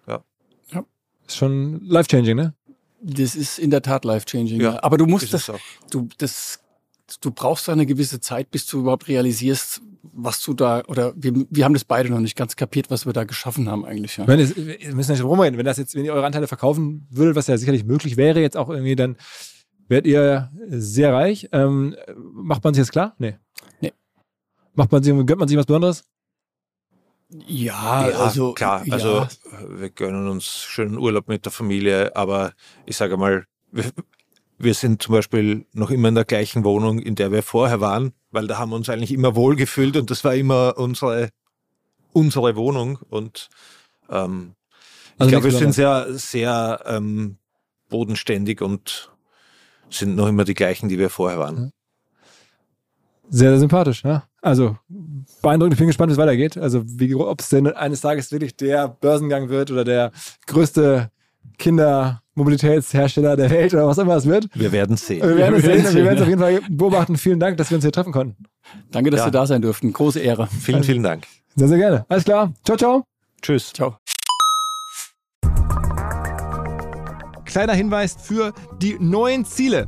[0.07, 0.23] Ja.
[0.71, 0.83] Ja.
[1.27, 2.53] Ist schon life-changing, ne?
[3.01, 4.61] Das ist in der Tat life-changing.
[4.61, 4.83] Ja, Ja.
[4.83, 5.51] Aber du musst Ist das,
[5.89, 6.60] du, das,
[7.19, 9.81] du brauchst da eine gewisse Zeit, bis du überhaupt realisierst,
[10.13, 13.13] was du da, oder wir, wir haben das beide noch nicht ganz kapiert, was wir
[13.13, 14.17] da geschaffen haben eigentlich.
[14.17, 14.25] Ja.
[14.25, 15.57] Meine, es- wir müssen nicht rumreden.
[15.57, 18.57] Wenn das jetzt, wenn ihr eure Anteile verkaufen würdet, was ja sicherlich möglich wäre, jetzt
[18.57, 19.15] auch irgendwie, dann
[19.87, 21.49] werdet ihr sehr reich.
[21.51, 23.15] Ähm, macht man sich jetzt klar?
[23.19, 23.35] Nee.
[23.81, 23.93] Nee.
[24.73, 26.05] Macht man sich, gönnt man sich was Besonderes?
[27.47, 28.85] Ja, Ja, also klar.
[28.85, 28.93] ja.
[28.93, 29.25] Also
[29.69, 32.53] wir gönnen uns schönen Urlaub mit der Familie, aber
[32.85, 33.45] ich sage mal,
[34.63, 38.13] wir, sind zum Beispiel noch immer in der gleichen Wohnung, in der wir vorher waren,
[38.31, 41.29] weil da haben wir uns eigentlich immer wohl gefühlt und das war immer unsere,
[42.13, 42.99] unsere Wohnung.
[43.09, 43.49] Und
[44.09, 44.55] ähm,
[45.15, 47.37] ich Also glaube, wir sind sehr, sehr ähm,
[47.89, 49.11] bodenständig und
[49.89, 51.71] sind noch immer die gleichen, die wir vorher waren.
[53.29, 54.23] Sehr, sehr sympathisch, ja.
[54.41, 54.77] Also
[55.41, 56.57] beeindruckend, ich bin gespannt, wie es weitergeht.
[56.57, 60.11] Also wie, ob es denn eines Tages wirklich der Börsengang wird oder der
[60.47, 61.11] größte
[61.57, 64.47] Kindermobilitätshersteller der Welt oder was immer es wird.
[64.53, 65.21] Wir werden sehen.
[65.21, 67.17] Wir werden es sehen, und wir werden es auf jeden Fall beobachten.
[67.17, 68.45] Vielen Dank, dass wir uns hier treffen konnten.
[68.91, 69.25] Danke, dass Ja.
[69.27, 69.93] wir da sein durften.
[69.93, 70.47] Große Ehre.
[70.47, 71.25] Vielen, vielen Dank.
[71.55, 72.05] Sehr, sehr gerne.
[72.09, 72.53] Alles klar.
[72.63, 73.03] Ciao, ciao.
[73.41, 73.73] Tschüss.
[73.73, 73.97] Ciao.
[77.45, 79.87] Kleiner Hinweis für die neuen Ziele.